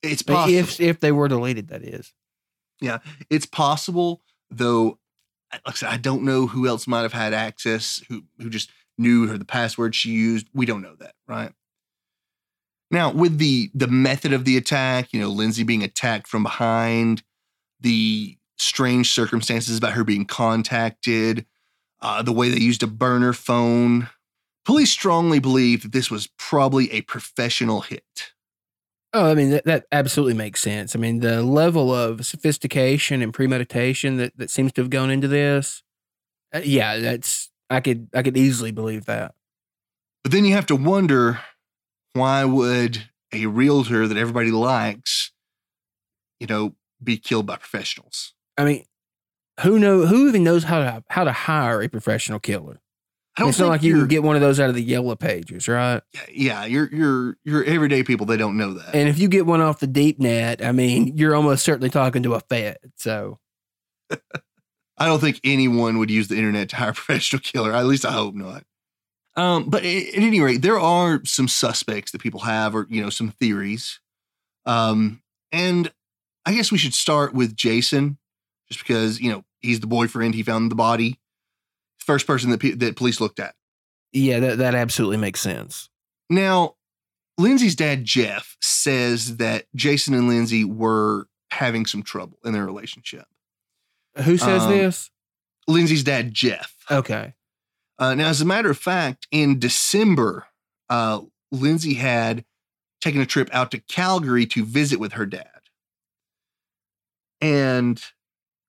it's 0.02 0.22
possible. 0.22 0.58
If 0.58 0.80
if 0.80 1.00
they 1.00 1.12
were 1.12 1.28
deleted, 1.28 1.70
that 1.70 1.84
is. 1.84 2.14
Yeah, 2.82 3.00
it's 3.30 3.46
possible, 3.46 4.22
though. 4.50 5.00
Like 5.52 5.62
I 5.66 5.72
said, 5.74 5.90
I 5.90 5.98
don't 5.98 6.24
know 6.24 6.48
who 6.48 6.68
else 6.68 6.88
might 6.88 7.02
have 7.02 7.14
had 7.14 7.34
access, 7.34 8.04
who 8.08 8.24
who 8.40 8.50
just 8.50 8.70
knew 8.98 9.28
her 9.28 9.38
the 9.38 9.46
password 9.46 9.96
she 9.96 10.12
used. 10.12 10.48
We 10.54 10.66
don't 10.66 10.82
know 10.82 10.96
that, 11.00 11.16
right? 11.28 11.52
Now, 12.92 13.12
with 13.12 13.38
the 13.38 13.72
the 13.74 13.88
method 13.88 14.34
of 14.34 14.46
the 14.46 14.58
attack, 14.58 15.12
you 15.12 15.20
know, 15.20 15.30
Lindsay 15.30 15.64
being 15.64 15.84
attacked 15.84 16.28
from 16.28 16.44
behind, 16.44 17.24
the 17.80 18.38
strange 18.58 19.12
circumstances 19.12 19.78
about 19.78 19.94
her 19.94 20.04
being 20.04 20.26
contacted, 20.26 21.46
uh, 22.02 22.22
the 22.22 22.32
way 22.32 22.50
they 22.50 22.60
used 22.60 22.84
a 22.84 22.88
burner 22.88 23.34
phone, 23.34 24.10
police 24.66 24.92
strongly 24.92 25.40
believe 25.40 25.84
that 25.84 25.92
this 25.92 26.10
was 26.10 26.28
probably 26.38 26.92
a 26.92 27.02
professional 27.02 27.82
hit. 27.82 28.34
Oh, 29.12 29.32
I 29.32 29.34
mean 29.34 29.50
that, 29.50 29.66
that 29.66 29.86
absolutely 29.92 30.36
makes 30.36 30.62
sense. 30.62 30.96
I 30.96 31.00
mean 31.00 31.20
the 31.20 31.42
level 31.42 31.94
of 31.94 32.26
sophistication 32.26 33.22
and 33.22 33.34
premeditation 33.34 34.18
that, 34.18 34.38
that 34.38 34.52
seems 34.52 34.72
to 34.74 34.82
have 34.82 34.90
gone 34.90 35.10
into 35.10 35.28
this. 35.28 35.82
uh, 36.54 36.62
yeah, 36.64 36.98
that's 36.98 37.50
I 37.70 37.80
could 37.82 38.08
I 38.14 38.22
could 38.22 38.38
easily 38.38 38.72
believe 38.72 39.06
that. 39.06 39.34
But 40.24 40.32
then 40.32 40.46
you 40.46 40.54
have 40.54 40.68
to 40.68 40.76
wonder 40.76 41.40
why 42.14 42.46
would 42.46 43.10
a 43.34 43.46
realtor 43.46 44.08
that 44.08 44.18
everybody 44.18 44.52
likes, 44.52 45.32
you 46.40 46.48
know, 46.48 46.76
be 47.04 47.18
killed 47.18 47.46
by 47.46 47.56
professionals? 47.56 48.34
I 48.58 48.66
mean, 48.66 48.86
who 49.62 49.80
know 49.80 50.06
who 50.06 50.28
even 50.28 50.44
knows 50.44 50.64
how 50.64 50.80
to 50.80 51.04
how 51.10 51.24
to 51.24 51.32
hire 51.32 51.82
a 51.82 51.88
professional 51.88 52.40
killer? 52.40 52.80
I 53.38 53.42
don't 53.44 53.50
It's 53.50 53.60
not 53.60 53.70
like 53.70 53.84
you 53.84 53.94
can 53.94 54.08
get 54.08 54.24
one 54.24 54.36
of 54.36 54.42
those 54.42 54.60
out 54.60 54.70
of 54.70 54.76
the 54.76 54.82
yellow 54.82 55.16
pages, 55.16 55.68
right? 55.68 56.02
Yeah, 56.14 56.26
yeah, 56.30 56.66
your 56.66 56.94
your 56.94 57.38
your 57.46 57.64
everyday 57.64 58.04
people 58.04 58.26
they 58.26 58.38
don't 58.38 58.58
know 58.58 58.74
that. 58.74 58.94
And 58.94 59.08
if 59.08 59.18
you 59.18 59.30
get 59.30 59.46
one 59.46 59.62
off 59.62 59.80
the 59.80 59.88
deep 59.88 60.20
net, 60.20 60.64
I 60.64 60.72
mean, 60.74 61.16
you're 61.16 61.36
almost 61.36 61.64
certainly 61.64 61.90
talking 61.90 62.24
to 62.24 62.34
a 62.34 62.42
Fed. 62.42 62.78
So 62.98 63.40
I 64.12 65.06
don't 65.06 65.22
think 65.22 65.40
anyone 65.44 66.00
would 66.00 66.12
use 66.12 66.28
the 66.28 66.36
internet 66.36 66.70
to 66.70 66.76
hire 66.76 66.90
a 66.90 66.94
professional 66.94 67.42
killer. 67.42 67.74
At 67.74 67.86
least 67.86 68.06
I 68.06 68.12
hope 68.12 68.36
not. 68.36 68.64
Um, 69.38 69.70
but 69.70 69.86
at, 69.86 70.08
at 70.08 70.16
any 70.16 70.42
rate, 70.42 70.62
there 70.62 70.80
are 70.80 71.22
some 71.24 71.48
suspects 71.48 72.12
that 72.12 72.22
people 72.22 72.42
have, 72.42 72.76
or 72.76 72.88
you 72.90 73.02
know, 73.02 73.10
some 73.10 73.32
theories. 73.32 74.02
Um, 74.66 75.22
and 75.54 75.92
I 76.46 76.54
guess 76.54 76.74
we 76.74 76.78
should 76.78 76.94
start 76.94 77.34
with 77.34 77.56
Jason, 77.56 78.18
just 78.68 78.86
because 78.86 79.22
you 79.22 79.32
know 79.32 79.46
he's 79.62 79.80
the 79.80 79.88
boyfriend. 79.88 80.36
He 80.36 80.44
found 80.44 80.72
the 80.72 80.76
body. 80.76 81.20
First 82.00 82.26
person 82.28 82.50
that 82.52 82.60
that 82.80 82.96
police 82.96 83.20
looked 83.22 83.40
at. 83.40 83.56
yeah, 84.12 84.40
that 84.40 84.58
that 84.60 84.76
absolutely 84.76 85.18
makes 85.18 85.40
sense. 85.42 85.90
Now, 86.30 86.76
Lindsay's 87.38 87.76
dad 87.76 88.04
Jeff 88.06 88.58
says 88.62 89.38
that 89.38 89.66
Jason 89.76 90.14
and 90.14 90.28
Lindsay 90.28 90.64
were 90.64 91.28
having 91.52 91.86
some 91.86 92.04
trouble 92.04 92.38
in 92.46 92.54
their 92.54 92.66
relationship. 92.66 93.26
Who 94.24 94.38
says 94.38 94.64
Um, 94.64 94.72
this? 94.72 95.10
Lindsay's 95.68 96.04
dad 96.04 96.34
Jeff. 96.34 96.76
Okay. 96.90 97.34
Uh, 98.00 98.16
now, 98.16 98.28
as 98.30 98.42
a 98.42 98.46
matter 98.46 98.70
of 98.70 98.78
fact, 98.78 99.28
in 99.32 99.60
December, 99.60 100.48
uh, 100.90 101.22
Lindsay 101.52 101.96
had 101.96 102.46
taken 103.02 103.22
a 103.22 103.26
trip 103.26 103.50
out 103.54 103.72
to 103.72 103.80
Calgary 103.80 104.46
to 104.48 104.64
visit 104.66 105.00
with 105.00 105.14
her 105.14 105.26
dad. 105.26 105.48
And 107.42 108.02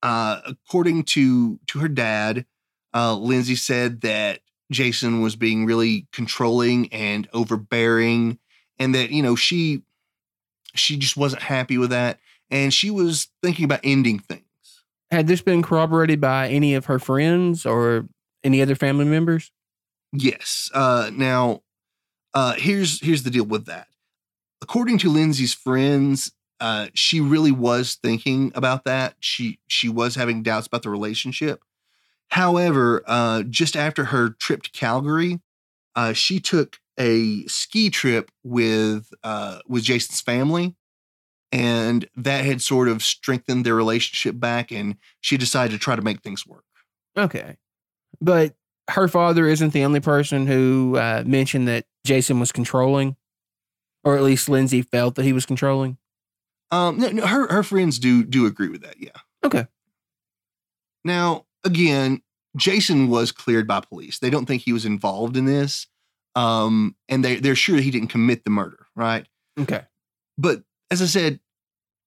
uh, 0.02 0.40
according 0.46 1.04
to 1.04 1.58
to 1.68 1.78
her 1.78 1.88
dad, 1.88 2.46
uh, 2.94 3.14
Lindsay 3.16 3.54
said 3.54 4.00
that 4.02 4.40
Jason 4.70 5.20
was 5.20 5.36
being 5.36 5.66
really 5.66 6.06
controlling 6.12 6.92
and 6.92 7.28
overbearing, 7.32 8.38
and 8.78 8.94
that 8.94 9.10
you 9.10 9.22
know 9.22 9.36
she 9.36 9.82
she 10.74 10.96
just 10.96 11.16
wasn't 11.16 11.42
happy 11.42 11.78
with 11.78 11.90
that, 11.90 12.18
and 12.50 12.72
she 12.72 12.90
was 12.90 13.28
thinking 13.42 13.64
about 13.64 13.80
ending 13.84 14.18
things. 14.18 14.44
Had 15.10 15.26
this 15.26 15.42
been 15.42 15.62
corroborated 15.62 16.20
by 16.20 16.48
any 16.48 16.74
of 16.74 16.86
her 16.86 16.98
friends 16.98 17.66
or 17.66 18.06
any 18.44 18.62
other 18.62 18.76
family 18.76 19.04
members? 19.04 19.50
Yes. 20.12 20.70
Uh, 20.72 21.10
now, 21.12 21.62
uh, 22.34 22.54
here's 22.54 23.04
here's 23.04 23.22
the 23.22 23.30
deal 23.30 23.44
with 23.44 23.66
that. 23.66 23.88
According 24.62 24.98
to 24.98 25.10
Lindsay's 25.10 25.54
friends, 25.54 26.32
uh, 26.60 26.88
she 26.94 27.20
really 27.20 27.52
was 27.52 27.96
thinking 28.02 28.52
about 28.54 28.84
that. 28.84 29.14
She 29.20 29.58
she 29.66 29.88
was 29.88 30.14
having 30.14 30.42
doubts 30.42 30.66
about 30.66 30.82
the 30.82 30.90
relationship. 30.90 31.62
However, 32.28 33.02
uh, 33.06 33.42
just 33.42 33.76
after 33.76 34.04
her 34.06 34.30
trip 34.30 34.62
to 34.62 34.70
Calgary, 34.70 35.40
uh, 35.96 36.12
she 36.12 36.38
took 36.38 36.78
a 36.98 37.44
ski 37.46 37.90
trip 37.90 38.30
with 38.44 39.10
uh, 39.24 39.60
with 39.66 39.82
Jason's 39.84 40.20
family, 40.20 40.76
and 41.50 42.08
that 42.16 42.44
had 42.44 42.62
sort 42.62 42.88
of 42.88 43.02
strengthened 43.02 43.64
their 43.64 43.74
relationship 43.74 44.38
back. 44.38 44.70
And 44.70 44.96
she 45.20 45.36
decided 45.36 45.72
to 45.72 45.78
try 45.78 45.96
to 45.96 46.02
make 46.02 46.20
things 46.20 46.46
work. 46.46 46.64
Okay. 47.16 47.56
But 48.20 48.54
her 48.90 49.08
father 49.08 49.46
isn't 49.46 49.72
the 49.72 49.84
only 49.84 50.00
person 50.00 50.46
who 50.46 50.96
uh, 50.96 51.22
mentioned 51.26 51.68
that 51.68 51.86
Jason 52.04 52.38
was 52.38 52.52
controlling, 52.52 53.16
or 54.04 54.16
at 54.16 54.22
least 54.22 54.48
Lindsay 54.48 54.82
felt 54.82 55.14
that 55.14 55.24
he 55.24 55.32
was 55.32 55.46
controlling. 55.46 55.96
Um, 56.70 56.98
no, 56.98 57.08
no, 57.10 57.26
her 57.26 57.48
her 57.52 57.62
friends 57.62 57.98
do 57.98 58.22
do 58.24 58.46
agree 58.46 58.68
with 58.68 58.82
that. 58.82 58.96
Yeah. 59.00 59.10
Okay. 59.44 59.66
Now, 61.04 61.46
again, 61.64 62.22
Jason 62.56 63.08
was 63.08 63.32
cleared 63.32 63.66
by 63.66 63.80
police. 63.80 64.18
They 64.18 64.30
don't 64.30 64.46
think 64.46 64.62
he 64.62 64.72
was 64.72 64.84
involved 64.84 65.36
in 65.36 65.46
this. 65.46 65.86
Um, 66.36 66.94
and 67.08 67.24
they, 67.24 67.36
they're 67.36 67.56
sure 67.56 67.78
he 67.78 67.90
didn't 67.90 68.08
commit 68.08 68.44
the 68.44 68.50
murder, 68.50 68.86
right? 68.94 69.26
Okay. 69.58 69.82
But 70.38 70.62
as 70.90 71.02
I 71.02 71.06
said, 71.06 71.40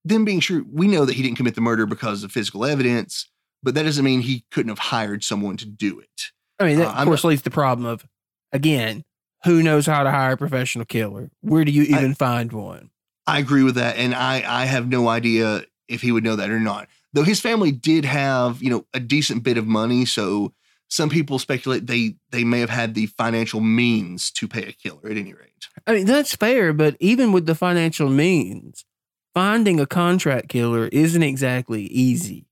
them 0.05 0.23
being 0.25 0.39
sure, 0.39 0.63
we 0.71 0.87
know 0.87 1.03
that 1.05 1.13
he 1.15 1.21
didn't 1.23 1.37
commit 1.37 1.55
the 1.55 1.61
murder 1.61 1.85
because 1.85 2.23
of 2.23 2.31
physical 2.31 2.63
evidence, 2.65 3.29
but 3.63 3.73
that 3.75 3.83
doesn't 3.83 4.05
mean 4.05 4.21
he 4.21 4.45
couldn't 4.51 4.69
have 4.69 4.79
hired 4.79 5.23
someone 5.23 5.57
to 5.57 5.65
do 5.65 5.99
it. 5.99 6.31
I 6.59 6.65
mean, 6.65 6.77
that 6.79 6.87
Uh, 6.87 7.01
of 7.01 7.05
course 7.05 7.23
leads 7.25 7.41
to 7.41 7.45
the 7.45 7.53
problem 7.53 7.85
of, 7.85 8.05
again, 8.53 9.03
who 9.43 9.61
knows 9.61 9.85
how 9.87 10.03
to 10.03 10.11
hire 10.11 10.33
a 10.33 10.37
professional 10.37 10.85
killer? 10.85 11.29
Where 11.41 11.65
do 11.65 11.71
you 11.73 11.83
I- 11.83 11.97
even 11.99 12.15
find 12.15 12.51
one? 12.53 12.91
I 13.25 13.39
agree 13.39 13.63
with 13.63 13.75
that. 13.75 13.97
And 13.97 14.13
I, 14.13 14.43
I 14.45 14.65
have 14.65 14.87
no 14.87 15.07
idea 15.07 15.63
if 15.87 16.01
he 16.01 16.11
would 16.11 16.23
know 16.23 16.35
that 16.35 16.49
or 16.49 16.59
not. 16.59 16.87
Though 17.13 17.23
his 17.23 17.39
family 17.39 17.71
did 17.71 18.05
have, 18.05 18.61
you 18.61 18.69
know, 18.69 18.85
a 18.93 18.99
decent 18.99 19.43
bit 19.43 19.57
of 19.57 19.67
money. 19.67 20.05
So 20.05 20.53
some 20.89 21.09
people 21.09 21.39
speculate 21.39 21.87
they 21.87 22.15
they 22.31 22.43
may 22.43 22.59
have 22.59 22.69
had 22.69 22.93
the 22.93 23.07
financial 23.07 23.59
means 23.61 24.31
to 24.31 24.47
pay 24.47 24.63
a 24.63 24.71
killer 24.71 25.09
at 25.09 25.17
any 25.17 25.33
rate. 25.33 25.67
I 25.87 25.93
mean, 25.93 26.05
that's 26.05 26.35
fair, 26.35 26.73
but 26.73 26.95
even 26.99 27.31
with 27.31 27.45
the 27.45 27.55
financial 27.55 28.09
means, 28.09 28.85
finding 29.33 29.79
a 29.79 29.85
contract 29.85 30.49
killer 30.49 30.87
isn't 30.87 31.23
exactly 31.23 31.83
easy. 31.83 32.45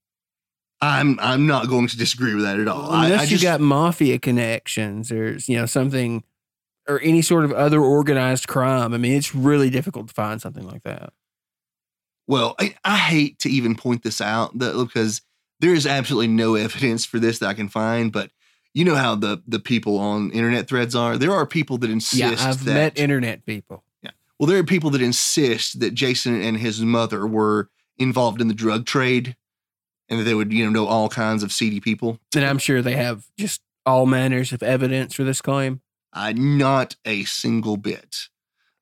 I'm 0.80 1.18
I'm 1.20 1.46
not 1.46 1.68
going 1.68 1.86
to 1.88 1.96
disagree 1.96 2.34
with 2.34 2.44
that 2.44 2.58
at 2.58 2.66
all. 2.66 2.90
I, 2.90 3.04
Unless 3.06 3.20
I 3.20 3.24
you 3.24 3.30
just, 3.30 3.44
got 3.44 3.60
mafia 3.60 4.18
connections 4.18 5.12
or 5.12 5.38
you 5.46 5.56
know 5.56 5.66
something 5.66 6.24
or 6.88 7.00
any 7.00 7.22
sort 7.22 7.44
of 7.44 7.52
other 7.52 7.80
organized 7.80 8.48
crime. 8.48 8.92
I 8.92 8.98
mean, 8.98 9.12
it's 9.12 9.34
really 9.34 9.70
difficult 9.70 10.08
to 10.08 10.14
find 10.14 10.40
something 10.40 10.66
like 10.66 10.82
that. 10.82 11.12
well, 12.26 12.54
I, 12.58 12.74
I 12.84 12.96
hate 12.96 13.38
to 13.40 13.50
even 13.50 13.74
point 13.74 14.02
this 14.02 14.20
out 14.20 14.58
that, 14.58 14.76
because 14.76 15.22
there 15.60 15.74
is 15.74 15.86
absolutely 15.86 16.28
no 16.28 16.54
evidence 16.54 17.04
for 17.04 17.18
this 17.18 17.38
that 17.38 17.48
I 17.48 17.54
can 17.54 17.68
find. 17.68 18.12
But 18.12 18.30
you 18.74 18.84
know 18.84 18.94
how 18.94 19.14
the 19.14 19.42
the 19.46 19.60
people 19.60 19.98
on 19.98 20.30
internet 20.30 20.68
threads 20.68 20.94
are. 20.94 21.16
There 21.16 21.32
are 21.32 21.46
people 21.46 21.78
that 21.78 21.90
insist 21.90 22.20
yeah, 22.20 22.48
I've 22.48 22.64
that 22.64 22.74
met 22.74 22.98
internet 22.98 23.44
people. 23.46 23.84
Yeah. 24.02 24.10
well, 24.38 24.46
there 24.46 24.58
are 24.58 24.64
people 24.64 24.90
that 24.90 25.02
insist 25.02 25.80
that 25.80 25.94
Jason 25.94 26.40
and 26.40 26.56
his 26.56 26.80
mother 26.80 27.26
were 27.26 27.70
involved 27.98 28.40
in 28.40 28.48
the 28.48 28.54
drug 28.54 28.86
trade, 28.86 29.36
and 30.08 30.18
that 30.18 30.24
they 30.24 30.34
would 30.34 30.52
you 30.52 30.64
know 30.64 30.70
know 30.70 30.86
all 30.86 31.08
kinds 31.08 31.42
of 31.42 31.52
seedy 31.52 31.80
people. 31.80 32.18
And 32.34 32.44
I'm 32.44 32.58
sure 32.58 32.82
they 32.82 32.96
have 32.96 33.26
just 33.38 33.60
all 33.84 34.06
manners 34.06 34.52
of 34.52 34.62
evidence 34.62 35.14
for 35.14 35.24
this 35.24 35.40
claim. 35.40 35.80
Uh, 36.12 36.32
not 36.36 36.96
a 37.04 37.24
single 37.24 37.76
bit. 37.76 38.28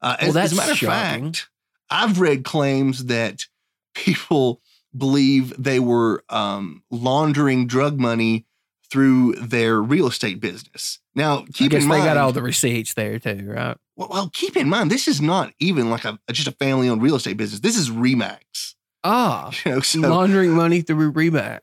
Uh, 0.02 0.16
Well, 0.20 0.30
as, 0.30 0.36
as 0.36 0.52
a 0.52 0.56
matter 0.56 0.74
shocking. 0.74 1.26
of 1.28 1.36
fact, 1.36 1.48
I've 1.90 2.20
read 2.20 2.44
claims 2.44 3.06
that 3.06 3.46
people 3.94 4.60
believe 4.96 5.52
they 5.62 5.78
were 5.78 6.24
um, 6.28 6.82
laundering 6.90 7.66
drug 7.66 7.98
money 8.00 8.46
through 8.90 9.34
their 9.36 9.80
real 9.80 10.08
estate 10.08 10.40
business. 10.40 10.98
Now, 11.14 11.40
I 11.40 11.44
keep 11.52 11.70
guess 11.70 11.82
in 11.84 11.88
they 11.88 11.96
mind, 11.98 12.04
got 12.04 12.16
all 12.16 12.32
the 12.32 12.42
receipts 12.42 12.94
there 12.94 13.18
too, 13.20 13.44
right? 13.46 13.76
well, 13.96 14.08
well, 14.10 14.30
keep 14.32 14.56
in 14.56 14.68
mind, 14.68 14.90
this 14.90 15.06
is 15.06 15.20
not 15.20 15.52
even 15.60 15.90
like 15.90 16.04
a 16.04 16.18
just 16.32 16.48
a 16.48 16.52
family-owned 16.52 17.02
real 17.02 17.14
estate 17.16 17.36
business. 17.36 17.60
This 17.60 17.76
is 17.78 17.90
Remax. 17.90 18.74
Ah, 19.04 19.50
You 19.64 19.72
know, 19.72 19.80
so 19.80 20.00
laundering 20.00 20.50
money 20.52 20.80
through 20.80 21.12
Remax. 21.12 21.60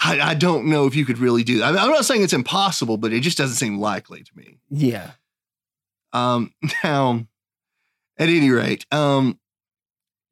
I, 0.00 0.20
I 0.20 0.34
don't 0.34 0.66
know 0.66 0.86
if 0.86 0.94
you 0.94 1.04
could 1.04 1.18
really 1.18 1.42
do 1.42 1.58
that. 1.58 1.76
I 1.76 1.82
I'm 1.82 1.90
not 1.90 2.04
saying 2.04 2.22
it's 2.22 2.32
impossible, 2.32 2.96
but 2.96 3.12
it 3.12 3.20
just 3.20 3.38
doesn't 3.38 3.56
seem 3.56 3.78
likely 3.78 4.22
to 4.22 4.30
me. 4.36 4.58
Yeah. 4.70 5.12
Um, 6.12 6.52
now, 6.84 7.26
at 8.16 8.28
any 8.28 8.50
rate, 8.50 8.86
um, 8.92 9.38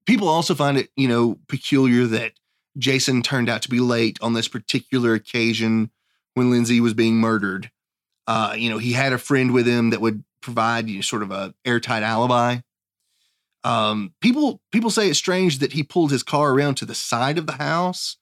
people 0.07 0.29
also 0.29 0.55
find 0.55 0.79
it, 0.79 0.91
you 0.97 1.09
know, 1.09 1.39
peculiar 1.49 2.07
that 2.07 2.33
Jason 2.79 3.23
turned 3.23 3.49
out 3.49 3.63
to 3.63 3.71
be 3.71 3.81
late 3.81 4.19
on 4.21 4.35
this 4.35 4.49
particular 4.49 5.15
occasion 5.15 5.91
when 6.35 6.51
Lindsay 6.51 6.81
was 6.81 6.95
being 6.95 7.17
murdered. 7.17 7.71
Uh, 8.27 8.55
you 8.57 8.69
know, 8.69 8.79
he 8.79 8.93
had 8.93 9.13
a 9.13 9.19
friend 9.19 9.53
with 9.53 9.67
him 9.67 9.91
that 9.91 10.01
would 10.01 10.25
provide 10.41 10.89
you 10.89 10.97
know, 10.97 11.03
sort 11.03 11.23
of 11.23 11.31
a 11.31 11.55
airtight 11.65 12.03
alibi. 12.03 12.59
Um, 13.65 14.15
people 14.21 14.61
people 14.71 14.91
say 14.91 15.09
it's 15.09 15.19
strange 15.19 15.59
that 15.59 15.73
he 15.73 15.83
pulled 15.83 16.13
his 16.13 16.23
car 16.23 16.53
around 16.53 16.77
to 16.77 16.85
the 16.85 16.95
side 16.95 17.37
of 17.37 17.47
the 17.47 17.55
house, 17.55 18.17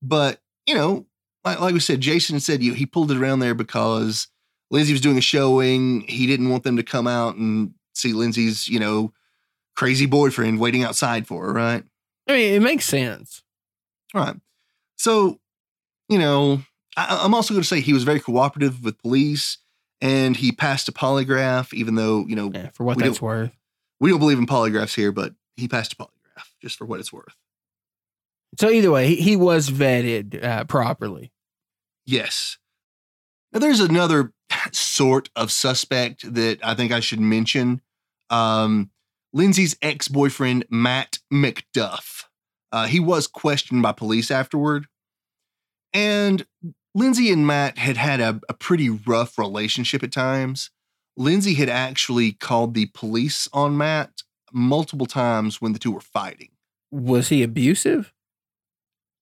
but 0.00 0.40
you 0.66 0.74
know, 0.74 1.06
like, 1.44 1.60
like 1.60 1.74
we 1.74 1.80
said, 1.80 2.00
Jason 2.00 2.40
said 2.40 2.62
you 2.62 2.72
he 2.74 2.86
pulled 2.86 3.10
it 3.10 3.18
around 3.18 3.38
there 3.40 3.54
because 3.54 4.28
Lindsay 4.70 4.92
was 4.92 5.00
doing 5.00 5.18
a 5.18 5.22
showing. 5.22 6.02
He 6.02 6.26
didn't 6.26 6.50
want 6.50 6.64
them 6.64 6.76
to 6.76 6.82
come 6.82 7.06
out 7.06 7.36
and 7.36 7.72
see 7.94 8.12
Lindsay's, 8.12 8.68
you 8.68 8.80
know, 8.80 9.12
crazy 9.76 10.06
boyfriend 10.06 10.58
waiting 10.58 10.82
outside 10.82 11.26
for 11.26 11.46
her, 11.46 11.52
right? 11.52 11.84
I 12.28 12.32
mean, 12.32 12.54
it 12.54 12.62
makes 12.62 12.84
sense. 12.86 13.42
Right. 14.14 14.36
So, 14.96 15.38
you 16.08 16.18
know, 16.18 16.62
I, 16.96 17.20
I'm 17.22 17.34
also 17.34 17.54
going 17.54 17.62
to 17.62 17.68
say 17.68 17.80
he 17.80 17.92
was 17.92 18.04
very 18.04 18.20
cooperative 18.20 18.82
with 18.82 18.98
police 18.98 19.58
and 20.00 20.36
he 20.36 20.50
passed 20.52 20.88
a 20.88 20.92
polygraph, 20.92 21.72
even 21.74 21.94
though, 21.94 22.26
you 22.26 22.34
know, 22.34 22.50
Yeah, 22.52 22.70
for 22.70 22.84
what 22.84 22.98
that's 22.98 23.22
worth. 23.22 23.52
we 24.00 24.10
don't 24.10 24.18
believe 24.18 24.38
in 24.38 24.46
polygraphs 24.46 24.94
here, 24.94 25.12
but 25.12 25.34
he 25.56 25.68
passed 25.68 25.92
a 25.92 25.96
polygraph 25.96 26.46
just 26.60 26.76
for 26.76 26.84
what 26.86 27.00
it's 27.00 27.12
worth. 27.12 27.36
So 28.58 28.70
either 28.70 28.90
way, 28.90 29.08
he, 29.08 29.16
he 29.16 29.36
was 29.36 29.70
vetted 29.70 30.42
uh, 30.42 30.64
properly. 30.64 31.32
Yes. 32.06 32.58
Now, 33.52 33.60
there's 33.60 33.80
another 33.80 34.32
sort 34.72 35.28
of 35.36 35.50
suspect 35.50 36.34
that 36.34 36.58
I 36.62 36.74
think 36.74 36.92
I 36.92 37.00
should 37.00 37.20
mention. 37.20 37.80
Um, 38.30 38.90
Lindsay's 39.32 39.76
ex 39.82 40.08
boyfriend, 40.08 40.64
Matt 40.70 41.18
McDuff. 41.32 42.24
Uh, 42.72 42.86
he 42.86 43.00
was 43.00 43.26
questioned 43.26 43.82
by 43.82 43.92
police 43.92 44.30
afterward. 44.30 44.86
And 45.92 46.46
Lindsay 46.94 47.30
and 47.30 47.46
Matt 47.46 47.78
had 47.78 47.96
had 47.96 48.20
a, 48.20 48.40
a 48.48 48.54
pretty 48.54 48.88
rough 48.88 49.38
relationship 49.38 50.02
at 50.02 50.12
times. 50.12 50.70
Lindsay 51.16 51.54
had 51.54 51.68
actually 51.68 52.32
called 52.32 52.74
the 52.74 52.86
police 52.86 53.48
on 53.52 53.76
Matt 53.76 54.22
multiple 54.52 55.06
times 55.06 55.60
when 55.60 55.72
the 55.72 55.78
two 55.78 55.92
were 55.92 56.00
fighting. 56.00 56.50
Was 56.90 57.28
he 57.28 57.42
abusive? 57.42 58.12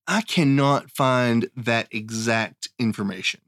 I 0.07 0.21
cannot 0.21 0.91
find 0.91 1.49
that 1.55 1.87
exact 1.91 2.69
information. 2.77 3.41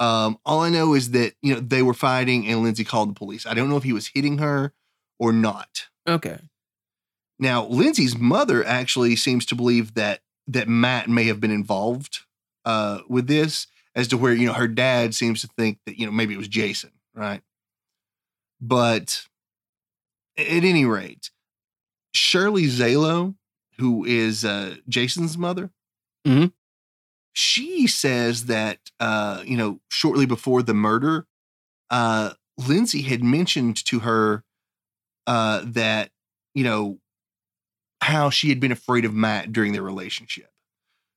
Um, 0.00 0.38
all 0.44 0.60
I 0.60 0.70
know 0.70 0.94
is 0.94 1.12
that 1.12 1.34
you 1.40 1.54
know 1.54 1.60
they 1.60 1.82
were 1.82 1.94
fighting 1.94 2.46
and 2.46 2.62
Lindsay 2.62 2.84
called 2.84 3.10
the 3.10 3.14
police. 3.14 3.46
I 3.46 3.54
don't 3.54 3.70
know 3.70 3.76
if 3.76 3.84
he 3.84 3.92
was 3.92 4.08
hitting 4.08 4.38
her 4.38 4.72
or 5.18 5.32
not. 5.32 5.86
Okay. 6.06 6.38
Now, 7.38 7.66
Lindsay's 7.66 8.16
mother 8.16 8.64
actually 8.64 9.16
seems 9.16 9.46
to 9.46 9.54
believe 9.54 9.94
that 9.94 10.20
that 10.48 10.68
Matt 10.68 11.08
may 11.08 11.24
have 11.24 11.40
been 11.40 11.50
involved 11.50 12.20
uh, 12.64 13.00
with 13.08 13.26
this, 13.26 13.66
as 13.94 14.08
to 14.08 14.18
where 14.18 14.34
you 14.34 14.46
know 14.46 14.52
her 14.52 14.68
dad 14.68 15.14
seems 15.14 15.40
to 15.40 15.46
think 15.46 15.78
that 15.86 15.98
you 15.98 16.06
know 16.06 16.12
maybe 16.12 16.34
it 16.34 16.38
was 16.38 16.48
Jason, 16.48 16.90
right? 17.14 17.42
But 18.60 19.26
at 20.36 20.46
any 20.46 20.84
rate, 20.84 21.30
Shirley 22.12 22.64
Zailo, 22.64 23.34
who 23.78 24.04
is 24.04 24.44
uh, 24.44 24.76
Jason's 24.88 25.38
mother, 25.38 25.70
Mhm. 26.26 26.52
she 27.34 27.86
says 27.86 28.46
that 28.46 28.78
uh, 29.00 29.42
you 29.46 29.56
know 29.56 29.80
shortly 29.90 30.26
before 30.26 30.62
the 30.62 30.74
murder, 30.74 31.26
uh, 31.90 32.34
Lindsay 32.58 33.02
had 33.02 33.24
mentioned 33.24 33.84
to 33.86 34.00
her 34.00 34.44
uh, 35.26 35.62
that 35.66 36.10
you 36.54 36.64
know 36.64 36.98
how 38.00 38.30
she 38.30 38.48
had 38.48 38.60
been 38.60 38.72
afraid 38.72 39.04
of 39.04 39.14
Matt 39.14 39.52
during 39.52 39.72
their 39.72 39.82
relationship, 39.82 40.50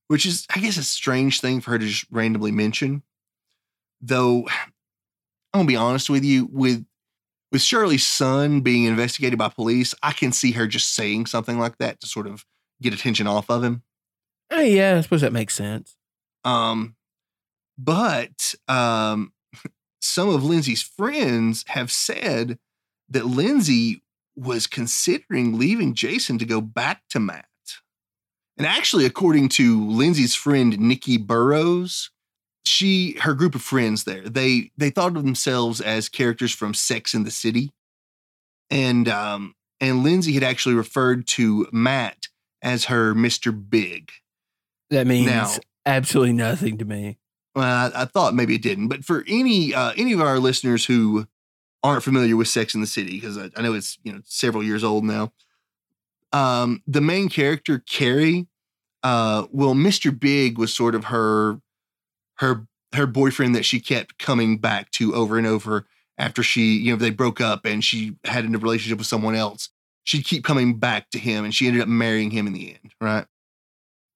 which 0.07 0.25
is 0.25 0.45
I 0.55 0.59
guess 0.59 0.77
a 0.77 0.83
strange 0.83 1.41
thing 1.41 1.61
for 1.61 1.71
her 1.71 1.79
to 1.79 1.87
just 1.87 2.07
randomly 2.11 2.51
mention. 2.51 3.03
Though 4.01 4.47
I'm 5.53 5.61
gonna 5.61 5.67
be 5.67 5.75
honest 5.75 6.09
with 6.09 6.23
you, 6.23 6.49
with 6.51 6.85
with 7.51 7.61
Shirley's 7.63 8.07
son 8.07 8.61
being 8.61 8.85
investigated 8.85 9.39
by 9.39 9.49
police, 9.49 9.95
I 10.03 10.13
can 10.13 10.31
see 10.33 10.53
her 10.53 10.67
just 10.67 10.93
saying 10.95 11.27
something 11.27 11.59
like 11.59 11.77
that 11.79 12.01
to 12.01 12.07
sort 12.07 12.27
of 12.27 12.45
get 12.81 12.93
attention 12.93 13.27
off 13.27 13.49
of 13.49 13.63
him. 13.63 13.83
Oh, 14.49 14.61
yeah, 14.61 14.97
I 14.97 15.01
suppose 15.01 15.21
that 15.21 15.33
makes 15.33 15.55
sense. 15.55 15.95
Um, 16.43 16.95
but 17.77 18.55
um, 18.67 19.33
some 20.01 20.29
of 20.29 20.43
Lindsay's 20.43 20.81
friends 20.81 21.65
have 21.67 21.91
said 21.91 22.57
that 23.09 23.25
Lindsay 23.25 24.01
was 24.35 24.67
considering 24.67 25.57
leaving 25.57 25.93
Jason 25.93 26.37
to 26.37 26.45
go 26.45 26.61
back 26.61 27.01
to 27.09 27.19
Matt. 27.19 27.45
And 28.57 28.65
actually, 28.65 29.05
according 29.05 29.49
to 29.49 29.87
Lindsay's 29.87 30.35
friend 30.35 30.77
Nikki 30.79 31.17
Burrows, 31.17 32.09
she 32.65 33.15
her 33.21 33.33
group 33.33 33.55
of 33.55 33.61
friends 33.61 34.03
there 34.03 34.27
they 34.27 34.71
they 34.77 34.89
thought 34.89 35.15
of 35.15 35.23
themselves 35.23 35.79
as 35.79 36.09
characters 36.09 36.51
from 36.53 36.73
Sex 36.73 37.13
in 37.13 37.23
the 37.23 37.31
City, 37.31 37.71
and 38.69 39.07
um, 39.07 39.55
and 39.79 40.03
Lindsay 40.03 40.33
had 40.33 40.43
actually 40.43 40.75
referred 40.75 41.27
to 41.27 41.67
Matt 41.71 42.27
as 42.61 42.85
her 42.85 43.13
Mister 43.13 43.51
Big. 43.51 44.11
That 44.89 45.07
means 45.07 45.27
Now- 45.27 45.51
absolutely 45.85 46.33
nothing 46.33 46.77
to 46.77 46.85
me. 46.85 47.17
Well, 47.55 47.91
I, 47.95 48.03
I 48.03 48.05
thought 48.05 48.35
maybe 48.35 48.55
it 48.55 48.61
didn't, 48.61 48.87
but 48.87 49.03
for 49.03 49.23
any 49.27 49.73
uh, 49.73 49.91
any 49.97 50.13
of 50.13 50.21
our 50.21 50.37
listeners 50.37 50.85
who 50.85 51.25
aren't 51.83 52.03
familiar 52.03 52.35
with 52.35 52.47
Sex 52.47 52.75
in 52.75 52.81
the 52.81 52.87
City, 52.87 53.13
because 53.19 53.35
I, 53.37 53.49
I 53.55 53.63
know 53.63 53.73
it's 53.73 53.97
you 54.03 54.13
know 54.13 54.21
several 54.25 54.63
years 54.63 54.83
old 54.83 55.03
now, 55.03 55.33
um, 56.33 56.83
the 56.85 57.01
main 57.01 57.29
character 57.29 57.79
Carrie, 57.79 58.47
uh, 59.01 59.47
well, 59.51 59.73
Mister 59.73 60.11
Big 60.11 60.59
was 60.59 60.71
sort 60.71 60.93
of 60.93 61.05
her 61.05 61.59
her 62.35 62.67
her 62.93 63.07
boyfriend 63.07 63.55
that 63.55 63.65
she 63.65 63.79
kept 63.79 64.19
coming 64.19 64.59
back 64.59 64.91
to 64.91 65.15
over 65.15 65.37
and 65.37 65.47
over 65.47 65.87
after 66.19 66.43
she 66.43 66.77
you 66.77 66.91
know 66.91 66.97
they 66.97 67.09
broke 67.09 67.41
up 67.41 67.65
and 67.65 67.83
she 67.83 68.17
had 68.23 68.45
a 68.45 68.49
relationship 68.49 68.99
with 68.99 69.07
someone 69.07 69.33
else. 69.33 69.69
She'd 70.03 70.25
keep 70.25 70.43
coming 70.43 70.77
back 70.77 71.09
to 71.09 71.17
him, 71.17 71.43
and 71.43 71.55
she 71.55 71.65
ended 71.65 71.81
up 71.81 71.87
marrying 71.87 72.29
him 72.29 72.45
in 72.45 72.53
the 72.53 72.69
end, 72.69 72.93
right? 73.01 73.25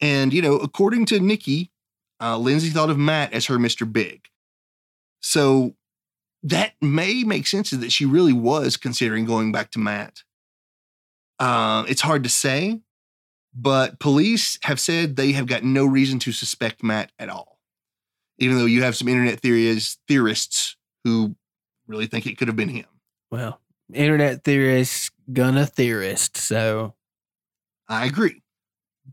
And 0.02 0.34
you 0.34 0.42
know, 0.42 0.56
according 0.56 1.06
to 1.08 1.20
Nikki, 1.20 1.72
uh, 2.20 2.38
Lindsay 2.38 2.70
thought 2.70 2.90
of 2.90 2.98
Matt 2.98 3.34
as 3.34 3.46
her 3.46 3.58
Mr. 3.58 3.92
Big. 3.92 4.28
So 5.22 5.76
that 6.44 6.74
may 6.82 7.24
make 7.24 7.48
sense 7.48 7.70
that 7.70 7.92
she 7.92 8.06
really 8.06 8.34
was 8.34 8.76
considering 8.78 9.26
going 9.26 9.52
back 9.52 9.72
to 9.72 9.80
Matt. 9.80 10.24
Uh, 11.40 11.86
it's 11.88 12.02
hard 12.02 12.24
to 12.24 12.30
say, 12.30 12.82
but 13.54 14.00
police 14.00 14.58
have 14.64 14.80
said 14.80 15.16
they 15.16 15.32
have 15.34 15.48
got 15.48 15.64
no 15.64 15.86
reason 15.86 16.20
to 16.20 16.32
suspect 16.32 16.84
Matt 16.84 17.12
at 17.20 17.30
all. 17.30 17.60
Even 18.38 18.58
though 18.58 18.66
you 18.66 18.84
have 18.84 18.96
some 18.96 19.08
internet 19.08 19.40
theories, 19.40 19.98
theorists 20.08 20.76
who 21.04 21.36
really 21.88 22.08
think 22.08 22.26
it 22.26 22.38
could 22.38 22.48
have 22.48 22.58
been 22.58 22.70
him. 22.70 22.86
Well, 23.30 23.60
internet 23.94 24.44
theorists 24.44 25.12
gonna 25.32 25.66
theorist. 25.66 26.38
So 26.38 26.96
I 27.88 28.06
agree. 28.06 28.42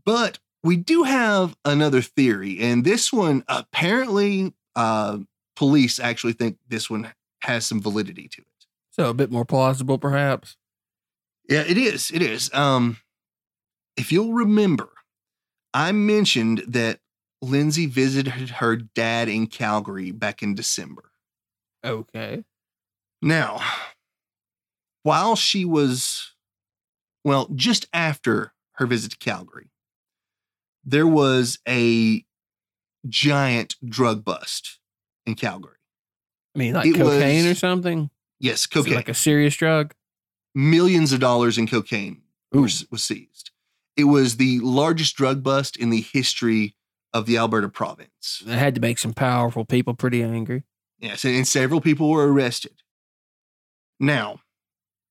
But 0.05 0.39
we 0.63 0.75
do 0.75 1.03
have 1.03 1.55
another 1.63 2.01
theory, 2.01 2.59
and 2.59 2.83
this 2.83 3.13
one 3.13 3.43
apparently 3.47 4.53
uh, 4.75 5.19
police 5.55 5.99
actually 5.99 6.33
think 6.33 6.57
this 6.67 6.89
one 6.89 7.11
has 7.43 7.65
some 7.65 7.81
validity 7.81 8.27
to 8.27 8.41
it. 8.41 8.65
so 8.91 9.09
a 9.09 9.13
bit 9.13 9.31
more 9.31 9.45
plausible, 9.45 9.97
perhaps. 9.97 10.57
Yeah, 11.47 11.63
it 11.67 11.77
is. 11.77 12.11
It 12.11 12.21
is. 12.21 12.53
Um, 12.53 12.97
if 13.97 14.11
you'll 14.11 14.33
remember, 14.33 14.89
I 15.73 15.91
mentioned 15.91 16.63
that 16.67 16.99
Lindsay 17.41 17.85
visited 17.85 18.49
her 18.49 18.75
dad 18.75 19.29
in 19.29 19.47
Calgary 19.47 20.11
back 20.11 20.43
in 20.43 20.55
December. 20.55 21.11
Okay. 21.83 22.43
Now, 23.21 23.61
while 25.03 25.35
she 25.35 25.65
was, 25.65 26.33
well, 27.23 27.47
just 27.53 27.87
after 27.93 28.53
her 28.73 28.85
visit 28.85 29.11
to 29.11 29.17
Calgary, 29.17 29.71
there 30.83 31.07
was 31.07 31.59
a 31.67 32.23
giant 33.07 33.75
drug 33.87 34.23
bust 34.25 34.79
in 35.25 35.35
Calgary. 35.35 35.75
I 36.55 36.59
mean, 36.59 36.73
like 36.73 36.87
It 36.87 36.95
cocaine 36.95 37.45
was- 37.45 37.51
or 37.51 37.55
something. 37.55 38.09
Yes, 38.39 38.59
Is 38.59 38.65
it 38.65 38.69
cocaine. 38.71 38.93
like 38.95 39.09
a 39.09 39.13
serious 39.13 39.55
drug. 39.55 39.93
Millions 40.55 41.11
of 41.11 41.19
dollars 41.19 41.57
in 41.57 41.67
cocaine 41.67 42.21
was, 42.51 42.85
was 42.89 43.03
seized. 43.03 43.51
It 43.97 44.05
was 44.05 44.37
the 44.37 44.59
largest 44.61 45.15
drug 45.15 45.43
bust 45.43 45.75
in 45.77 45.89
the 45.89 46.01
history 46.01 46.75
of 47.13 47.25
the 47.25 47.37
Alberta 47.37 47.67
province. 47.69 48.41
It 48.47 48.57
had 48.57 48.75
to 48.75 48.81
make 48.81 48.97
some 48.97 49.13
powerful 49.13 49.65
people 49.65 49.93
pretty 49.93 50.23
angry. 50.23 50.63
Yes, 50.99 51.23
and, 51.25 51.35
and 51.35 51.47
several 51.47 51.81
people 51.81 52.09
were 52.09 52.31
arrested. 52.31 52.81
Now, 53.99 54.39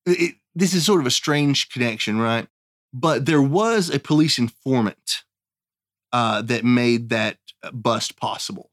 it, 0.05 0.35
this 0.55 0.73
is 0.73 0.85
sort 0.85 1.01
of 1.01 1.07
a 1.07 1.11
strange 1.11 1.69
connection, 1.69 2.19
right? 2.19 2.47
But 2.93 3.25
there 3.25 3.41
was 3.41 3.89
a 3.89 3.99
police 3.99 4.39
informant 4.39 5.23
uh, 6.11 6.41
that 6.43 6.63
made 6.63 7.09
that 7.09 7.37
bust 7.73 8.17
possible. 8.17 8.71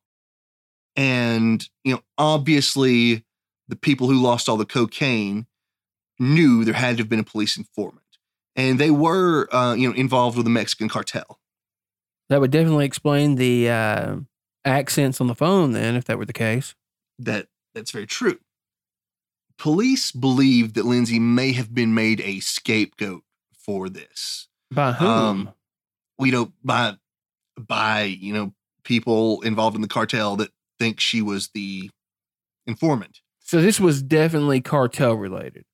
And, 0.94 1.68
you 1.85 1.94
know, 1.94 2.03
obviously, 2.16 3.25
the 3.68 3.77
people 3.77 4.07
who 4.09 4.22
lost 4.22 4.49
all 4.49 4.57
the 4.57 4.64
cocaine 4.64 5.46
knew 6.18 6.64
there 6.64 6.75
had 6.75 6.96
to 6.96 7.03
have 7.03 7.09
been 7.11 7.20
a 7.20 7.25
police 7.25 7.57
informant. 7.57 8.01
And 8.55 8.79
they 8.79 8.90
were, 8.90 9.53
uh, 9.55 9.75
you 9.75 9.88
know, 9.88 9.94
involved 9.94 10.37
with 10.37 10.44
the 10.44 10.51
Mexican 10.51 10.88
cartel. 10.88 11.38
That 12.29 12.40
would 12.40 12.51
definitely 12.51 12.87
explain 12.87 13.35
the 13.35 13.68
uh, 13.68 14.16
accents 14.64 15.20
on 15.20 15.27
the 15.27 15.35
phone, 15.35 15.72
then, 15.72 15.94
if 15.94 16.05
that 16.07 16.16
were 16.18 16.25
the 16.25 16.33
case. 16.33 16.75
that 17.18 17.49
that's 17.74 17.91
very 17.91 18.07
true. 18.07 18.39
Police 19.59 20.12
believe 20.12 20.74
that 20.74 20.87
Lindsay 20.87 21.18
may 21.18 21.53
have 21.53 21.74
been 21.74 21.95
made 21.95 22.20
a 22.20 22.41
scapegoat 22.41 23.22
for 23.53 23.89
this. 23.89 24.49
By 24.70 24.93
whom? 24.93 25.09
Um, 25.09 25.53
You 26.18 26.32
know, 26.32 26.53
by 26.64 26.97
by 27.59 28.02
you 28.02 28.32
know 28.32 28.52
people 28.84 29.40
involved 29.42 29.76
in 29.76 29.82
the 29.82 29.88
cartel 29.88 30.36
that 30.36 30.50
think 30.78 31.00
she 31.00 31.22
was 31.22 31.48
the 31.54 31.90
informant. 32.66 33.20
so 33.40 33.61
this 33.62 33.80
was 33.80 34.02
definitely 34.02 34.61
cartel 34.61 35.14
related. 35.14 35.64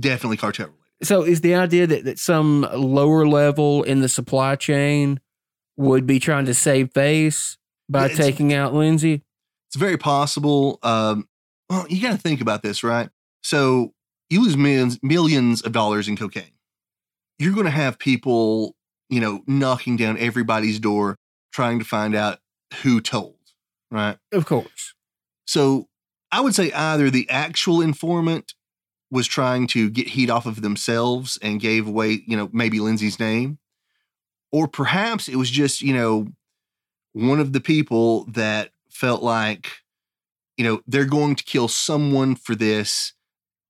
Definitely 0.00 0.38
cartel 0.38 0.66
related. 0.66 0.78
So 1.06 1.22
is 1.22 1.42
the 1.42 1.54
idea 1.54 1.86
that, 1.86 2.04
that 2.04 2.18
some 2.18 2.62
lower 2.72 3.26
level 3.26 3.84
in 3.84 4.00
the 4.00 4.08
supply 4.08 4.56
chain 4.56 5.20
would 5.76 6.06
be 6.06 6.18
trying 6.18 6.46
to 6.46 6.54
save 6.54 6.92
face 6.92 7.56
by 7.88 8.06
it's- 8.06 8.18
taking 8.18 8.52
out 8.52 8.74
Lindsay? 8.74 9.22
It's 9.68 9.76
very 9.76 9.98
possible. 9.98 10.78
Um, 10.82 11.28
well, 11.68 11.86
you 11.88 12.00
got 12.00 12.12
to 12.12 12.18
think 12.18 12.40
about 12.40 12.62
this, 12.62 12.82
right? 12.82 13.10
So 13.42 13.92
you 14.30 14.42
lose 14.42 14.56
millions 14.56 14.98
millions 15.02 15.60
of 15.62 15.72
dollars 15.72 16.08
in 16.08 16.16
cocaine. 16.16 16.52
You're 17.38 17.52
going 17.52 17.66
to 17.66 17.70
have 17.70 17.98
people, 17.98 18.74
you 19.08 19.20
know, 19.20 19.42
knocking 19.46 19.96
down 19.96 20.18
everybody's 20.18 20.78
door 20.78 21.16
trying 21.52 21.78
to 21.78 21.84
find 21.84 22.14
out 22.14 22.38
who 22.82 23.00
told, 23.00 23.36
right? 23.90 24.18
Of 24.32 24.46
course. 24.46 24.94
So 25.46 25.88
I 26.30 26.40
would 26.40 26.54
say 26.54 26.70
either 26.72 27.10
the 27.10 27.28
actual 27.30 27.80
informant 27.80 28.54
was 29.10 29.26
trying 29.26 29.66
to 29.68 29.88
get 29.88 30.08
heat 30.08 30.28
off 30.28 30.44
of 30.44 30.60
themselves 30.60 31.38
and 31.40 31.60
gave 31.60 31.88
away, 31.88 32.22
you 32.26 32.36
know, 32.36 32.50
maybe 32.52 32.80
Lindsay's 32.80 33.18
name, 33.18 33.58
or 34.52 34.68
perhaps 34.68 35.28
it 35.28 35.36
was 35.36 35.50
just, 35.50 35.80
you 35.80 35.94
know, 35.94 36.28
one 37.12 37.40
of 37.40 37.52
the 37.52 37.60
people 37.60 38.24
that 38.24 38.70
felt 38.90 39.22
like, 39.22 39.68
you 40.58 40.64
know, 40.64 40.82
they're 40.86 41.06
going 41.06 41.36
to 41.36 41.44
kill 41.44 41.68
someone 41.68 42.34
for 42.34 42.54
this. 42.54 43.14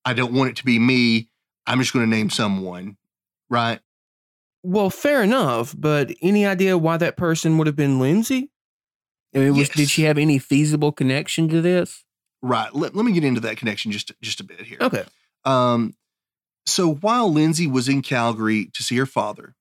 I 0.05 0.15
don't 0.15 0.33
want 0.33 0.51
it 0.51 0.57
to 0.57 0.65
be 0.65 0.79
me. 0.79 1.29
I'm 1.67 1.79
just 1.79 1.93
going 1.93 2.05
to 2.05 2.11
name 2.11 2.31
someone, 2.31 2.97
right? 3.49 3.81
Well, 4.69 4.91
fair 4.91 5.23
enough, 5.23 5.75
but 5.79 6.13
any 6.21 6.45
idea 6.45 6.77
why 6.77 6.99
that 6.99 7.17
person 7.17 7.57
would 7.57 7.67
have 7.67 7.75
been 7.75 7.99
Lindsay? 7.99 8.51
I 9.35 9.39
mean, 9.39 9.57
was, 9.57 9.71
did 9.71 9.89
she 9.89 10.03
have 10.03 10.19
any 10.19 10.39
feasible 10.39 10.93
connection 10.93 11.49
to 11.49 11.63
this? 11.63 12.05
Right. 12.43 12.75
Let, 12.75 12.95
let 12.95 13.07
me 13.07 13.13
get 13.13 13.25
into 13.25 13.41
that 13.41 13.57
connection 13.57 13.93
just 13.93 14.13
just 14.21 14.41
a 14.41 14.45
bit 14.45 14.61
here. 14.61 14.77
Okay. 14.79 15.05
Um, 15.47 15.95
so 16.67 16.93
while 16.97 17.33
Lindsay 17.33 17.67
was 17.67 17.89
in 17.89 18.03
Calgary 18.03 18.67
to 18.75 18.83
see 18.83 18.99
her 18.99 19.07
father, 19.07 19.55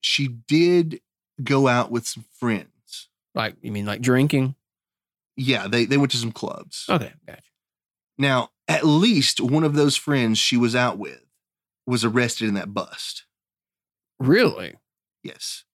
she 0.00 0.28
did 0.28 1.00
go 1.42 1.66
out 1.66 1.90
with 1.90 2.06
some 2.06 2.24
friends. 2.38 3.08
Like, 3.34 3.56
you 3.62 3.72
mean 3.72 3.84
like 3.84 4.00
drinking? 4.00 4.54
Yeah, 5.36 5.66
they 5.66 5.86
they 5.86 5.96
went 5.96 6.12
to 6.12 6.18
some 6.18 6.30
clubs. 6.30 6.86
Okay, 6.88 7.12
gotcha. 7.26 7.42
Now, 8.16 8.50
at 8.68 8.84
least 8.84 9.40
one 9.40 9.64
of 9.64 9.74
those 9.74 9.96
friends 9.96 10.38
she 10.38 10.56
was 10.56 10.76
out 10.76 10.98
with 10.98 11.22
was 11.84 12.04
arrested 12.04 12.46
in 12.46 12.54
that 12.54 12.72
bust. 12.72 13.24
Really? 14.18 14.74
Yes. 15.22 15.64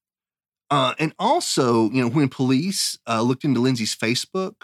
Uh, 0.70 0.95
and 0.99 1.14
also, 1.18 1.90
you 1.90 2.03
know, 2.03 2.09
when 2.09 2.28
police 2.28 2.99
uh, 3.07 3.20
looked 3.20 3.45
into 3.45 3.61
Lindsay's 3.61 3.95
Facebook, 3.95 4.55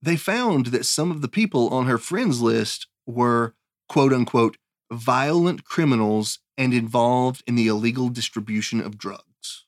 they 0.00 0.16
found 0.16 0.66
that 0.66 0.86
some 0.86 1.10
of 1.10 1.20
the 1.20 1.28
people 1.28 1.68
on 1.70 1.86
her 1.86 1.98
friends 1.98 2.40
list 2.40 2.86
were 3.06 3.54
quote 3.88 4.12
unquote 4.12 4.56
violent 4.92 5.64
criminals 5.64 6.38
and 6.56 6.72
involved 6.72 7.42
in 7.46 7.56
the 7.56 7.66
illegal 7.66 8.08
distribution 8.08 8.80
of 8.80 8.98
drugs. 8.98 9.66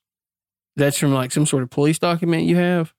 That's 0.75 0.97
from 0.97 1.13
like 1.13 1.31
some 1.31 1.45
sort 1.45 1.63
of 1.63 1.69
police 1.69 1.99
document 1.99 2.43
you 2.43 2.55
have? 2.55 2.93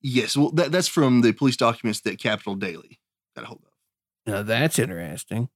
Yes, 0.00 0.36
well, 0.36 0.50
that, 0.52 0.72
that's 0.72 0.88
from 0.88 1.20
the 1.20 1.32
police 1.32 1.56
documents 1.56 2.00
that 2.00 2.18
Capital 2.18 2.54
Daily 2.54 2.98
got 3.36 3.44
a 3.44 3.48
hold 3.48 3.62
of. 3.64 4.32
Now 4.32 4.42
that's 4.42 4.78
interesting. 4.78 5.48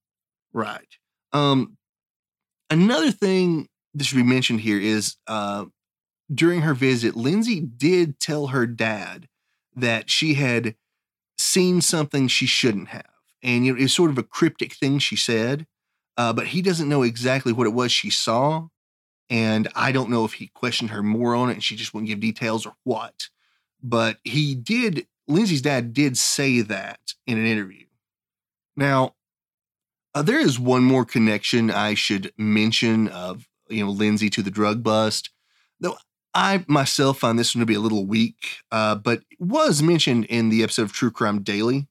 Right. 0.52 0.98
Um, 1.32 1.76
another 2.70 3.10
thing 3.10 3.68
that 3.96 4.04
should 4.04 4.16
be 4.16 4.22
mentioned 4.22 4.60
here 4.60 4.78
is 4.78 5.16
uh, 5.26 5.64
during 6.32 6.62
her 6.62 6.74
visit, 6.74 7.16
Lindsay 7.16 7.60
did 7.60 8.20
tell 8.20 8.48
her 8.48 8.66
dad 8.66 9.28
that 9.74 10.10
she 10.10 10.34
had 10.34 10.74
seen 11.38 11.80
something 11.80 12.28
she 12.28 12.46
shouldn't 12.46 12.88
have. 12.88 13.06
And 13.42 13.64
you 13.64 13.74
know, 13.74 13.82
it's 13.82 13.94
sort 13.94 14.10
of 14.10 14.18
a 14.18 14.22
cryptic 14.22 14.74
thing 14.74 14.98
she 14.98 15.16
said, 15.16 15.66
uh, 16.16 16.32
but 16.32 16.48
he 16.48 16.62
doesn't 16.62 16.88
know 16.88 17.02
exactly 17.02 17.52
what 17.52 17.66
it 17.66 17.72
was 17.72 17.92
she 17.92 18.10
saw. 18.10 18.68
And 19.28 19.68
I 19.74 19.92
don't 19.92 20.10
know 20.10 20.24
if 20.24 20.34
he 20.34 20.48
questioned 20.48 20.90
her 20.90 21.02
more 21.02 21.34
on 21.34 21.50
it 21.50 21.54
and 21.54 21.64
she 21.64 21.76
just 21.76 21.92
wouldn't 21.92 22.08
give 22.08 22.20
details 22.20 22.66
or 22.66 22.74
what. 22.84 23.28
But 23.82 24.18
he 24.24 24.54
did, 24.54 25.06
Lindsay's 25.28 25.62
dad 25.62 25.92
did 25.92 26.16
say 26.16 26.60
that 26.62 27.00
in 27.26 27.38
an 27.38 27.46
interview. 27.46 27.86
Now, 28.76 29.14
uh, 30.14 30.22
there 30.22 30.40
is 30.40 30.58
one 30.58 30.82
more 30.82 31.04
connection 31.04 31.70
I 31.70 31.94
should 31.94 32.32
mention 32.38 33.08
of 33.08 33.46
you 33.68 33.84
know 33.84 33.90
Lindsay 33.90 34.30
to 34.30 34.42
the 34.42 34.50
drug 34.50 34.82
bust, 34.82 35.30
though 35.80 35.96
I 36.34 36.64
myself 36.68 37.18
find 37.18 37.38
this 37.38 37.54
one 37.54 37.60
to 37.60 37.66
be 37.66 37.74
a 37.74 37.80
little 37.80 38.06
weak, 38.06 38.58
uh, 38.70 38.96
but 38.96 39.22
was 39.38 39.82
mentioned 39.82 40.26
in 40.26 40.50
the 40.50 40.62
episode 40.62 40.82
of 40.82 40.92
True 40.92 41.10
Crime 41.10 41.42
Daily. 41.42 41.88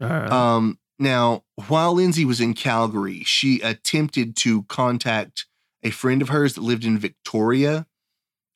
Right. 0.00 0.30
Um, 0.30 0.78
now, 0.98 1.44
while 1.68 1.94
Lindsay 1.94 2.24
was 2.24 2.40
in 2.40 2.54
Calgary, 2.54 3.22
she 3.24 3.60
attempted 3.60 4.36
to 4.38 4.64
contact 4.64 5.46
a 5.82 5.90
friend 5.90 6.22
of 6.22 6.30
hers 6.30 6.54
that 6.54 6.62
lived 6.62 6.84
in 6.84 6.98
Victoria, 6.98 7.86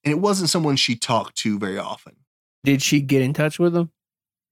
and 0.04 0.12
it 0.12 0.18
wasn't 0.18 0.50
someone 0.50 0.76
she 0.76 0.96
talked 0.96 1.36
to 1.38 1.58
very 1.58 1.78
often. 1.78 2.16
Did 2.64 2.82
she 2.82 3.00
get 3.00 3.22
in 3.22 3.32
touch 3.32 3.58
with 3.58 3.72
them? 3.74 3.90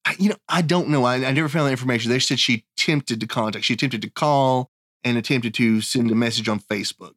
I, 0.05 0.15
you 0.19 0.29
know, 0.29 0.37
I 0.49 0.63
don't 0.63 0.89
know. 0.89 1.05
I, 1.05 1.17
I 1.17 1.33
never 1.33 1.49
found 1.49 1.67
that 1.67 1.73
information. 1.73 2.11
They 2.11 2.21
said 2.21 2.39
she 2.39 2.65
attempted 2.77 3.21
to 3.21 3.27
contact. 3.27 3.65
She 3.65 3.75
attempted 3.75 4.03
to 4.03 4.11
call 4.11 4.71
and 5.03 5.19
attempted 5.19 5.55
to 5.55 5.81
send 5.81 6.11
a 6.11 6.15
message 6.15 6.49
on 6.49 6.61
Facebook. 6.61 7.15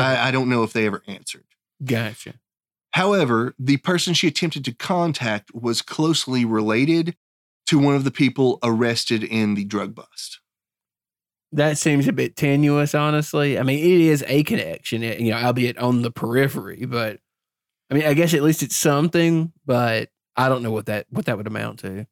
I, 0.00 0.28
I 0.28 0.30
don't 0.30 0.48
know 0.48 0.62
if 0.62 0.72
they 0.72 0.86
ever 0.86 1.02
answered. 1.06 1.44
Gotcha. 1.84 2.34
However, 2.92 3.54
the 3.58 3.76
person 3.78 4.14
she 4.14 4.26
attempted 4.26 4.64
to 4.64 4.74
contact 4.74 5.54
was 5.54 5.82
closely 5.82 6.44
related 6.44 7.16
to 7.66 7.78
one 7.78 7.94
of 7.94 8.04
the 8.04 8.10
people 8.10 8.58
arrested 8.62 9.22
in 9.22 9.54
the 9.54 9.64
drug 9.64 9.94
bust. 9.94 10.40
That 11.52 11.78
seems 11.78 12.08
a 12.08 12.12
bit 12.12 12.36
tenuous, 12.36 12.94
honestly. 12.94 13.58
I 13.58 13.62
mean, 13.62 13.78
it 13.78 14.00
is 14.00 14.24
a 14.26 14.42
connection, 14.44 15.02
eh, 15.02 15.18
you 15.18 15.30
know, 15.30 15.36
albeit 15.36 15.78
on 15.78 16.02
the 16.02 16.10
periphery, 16.10 16.84
but 16.84 17.18
I 17.90 17.94
mean, 17.94 18.04
I 18.04 18.14
guess 18.14 18.34
at 18.34 18.42
least 18.42 18.62
it's 18.62 18.76
something, 18.76 19.52
but 19.66 20.10
I 20.36 20.48
don't 20.48 20.62
know 20.62 20.70
what 20.70 20.86
that 20.86 21.06
what 21.10 21.26
that 21.26 21.36
would 21.36 21.48
amount 21.48 21.80
to. 21.80 22.06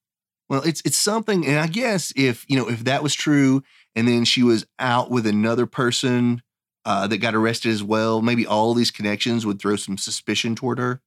Well, 0.48 0.62
it's 0.62 0.82
it's 0.84 0.98
something, 0.98 1.46
and 1.46 1.58
I 1.58 1.68
guess 1.68 2.12
if 2.16 2.44
you 2.48 2.56
know 2.56 2.68
if 2.68 2.84
that 2.84 3.02
was 3.02 3.14
true, 3.14 3.62
and 3.94 4.08
then 4.08 4.24
she 4.24 4.42
was 4.42 4.66
out 4.78 5.10
with 5.10 5.26
another 5.26 5.66
person 5.66 6.42
uh, 6.88 7.06
that 7.06 7.18
got 7.18 7.34
arrested 7.34 7.70
as 7.70 7.82
well, 7.82 8.22
maybe 8.22 8.46
all 8.46 8.72
these 8.72 8.90
connections 8.90 9.44
would 9.44 9.60
throw 9.60 9.76
some 9.76 9.98
suspicion 9.98 10.54
toward 10.54 10.78
her. 10.78 11.02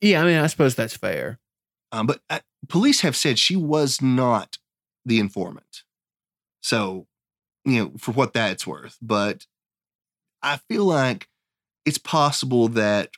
Yeah, 0.00 0.20
I 0.20 0.24
mean, 0.24 0.36
I 0.36 0.48
suppose 0.48 0.74
that's 0.74 0.96
fair. 0.96 1.38
Um, 1.92 2.08
but 2.08 2.20
uh, 2.28 2.40
police 2.68 3.02
have 3.02 3.14
said 3.14 3.38
she 3.38 3.54
was 3.54 4.02
not 4.02 4.58
the 5.04 5.20
informant. 5.20 5.84
So, 6.60 7.06
you 7.64 7.84
know, 7.84 7.92
for 7.98 8.10
what 8.10 8.32
that's 8.32 8.66
worth. 8.66 8.98
But 9.00 9.46
I 10.42 10.56
feel 10.68 10.86
like 10.86 11.28
it's 11.86 11.98
possible 11.98 12.66
that 12.70 13.10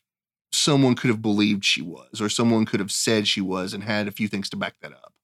someone 0.53 0.95
could 0.95 1.09
have 1.09 1.23
believed 1.23 1.65
she 1.65 1.81
was, 1.81 2.21
or 2.21 2.29
someone 2.29 2.67
could 2.67 2.81
have 2.81 2.93
said 2.93 3.27
she 3.27 3.41
was 3.41 3.73
and 3.73 3.83
had 3.83 4.09
a 4.09 4.13
few 4.13 4.29
things 4.29 4.51
to 4.51 4.59
back 4.59 4.75
that 4.83 4.93
up. 4.93 5.15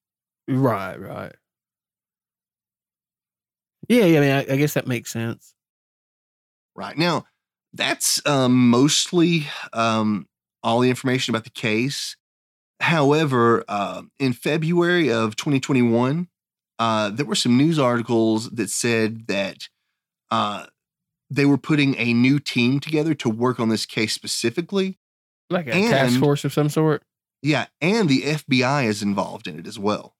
Right, 0.47 0.99
right. 0.99 1.35
Yeah, 3.87 4.05
yeah. 4.05 4.17
I 4.17 4.21
mean, 4.21 4.31
I, 4.31 4.53
I 4.53 4.57
guess 4.57 4.73
that 4.73 4.87
makes 4.87 5.11
sense. 5.11 5.53
Right. 6.79 6.97
Now, 6.97 7.25
that's 7.73 8.25
um, 8.25 8.69
mostly 8.69 9.47
um, 9.73 10.27
all 10.63 10.79
the 10.79 10.89
information 10.89 11.35
about 11.35 11.43
the 11.43 11.49
case. 11.49 12.15
However, 12.79 13.65
uh, 13.67 14.03
in 14.17 14.31
February 14.31 15.11
of 15.11 15.35
2021, 15.35 16.29
uh, 16.79 17.09
there 17.09 17.25
were 17.25 17.35
some 17.35 17.57
news 17.57 17.77
articles 17.77 18.49
that 18.51 18.69
said 18.69 19.27
that 19.27 19.67
uh, 20.31 20.67
they 21.29 21.43
were 21.43 21.57
putting 21.57 21.97
a 21.97 22.13
new 22.13 22.39
team 22.39 22.79
together 22.79 23.13
to 23.15 23.29
work 23.29 23.59
on 23.59 23.67
this 23.67 23.85
case 23.85 24.13
specifically. 24.13 24.97
Like 25.49 25.67
a 25.67 25.71
task 25.71 26.17
force 26.17 26.45
of 26.45 26.53
some 26.53 26.69
sort. 26.69 27.03
Yeah, 27.41 27.65
and 27.81 28.07
the 28.07 28.21
FBI 28.21 28.85
is 28.85 29.03
involved 29.03 29.47
in 29.47 29.59
it 29.59 29.67
as 29.67 29.77
well. 29.77 30.15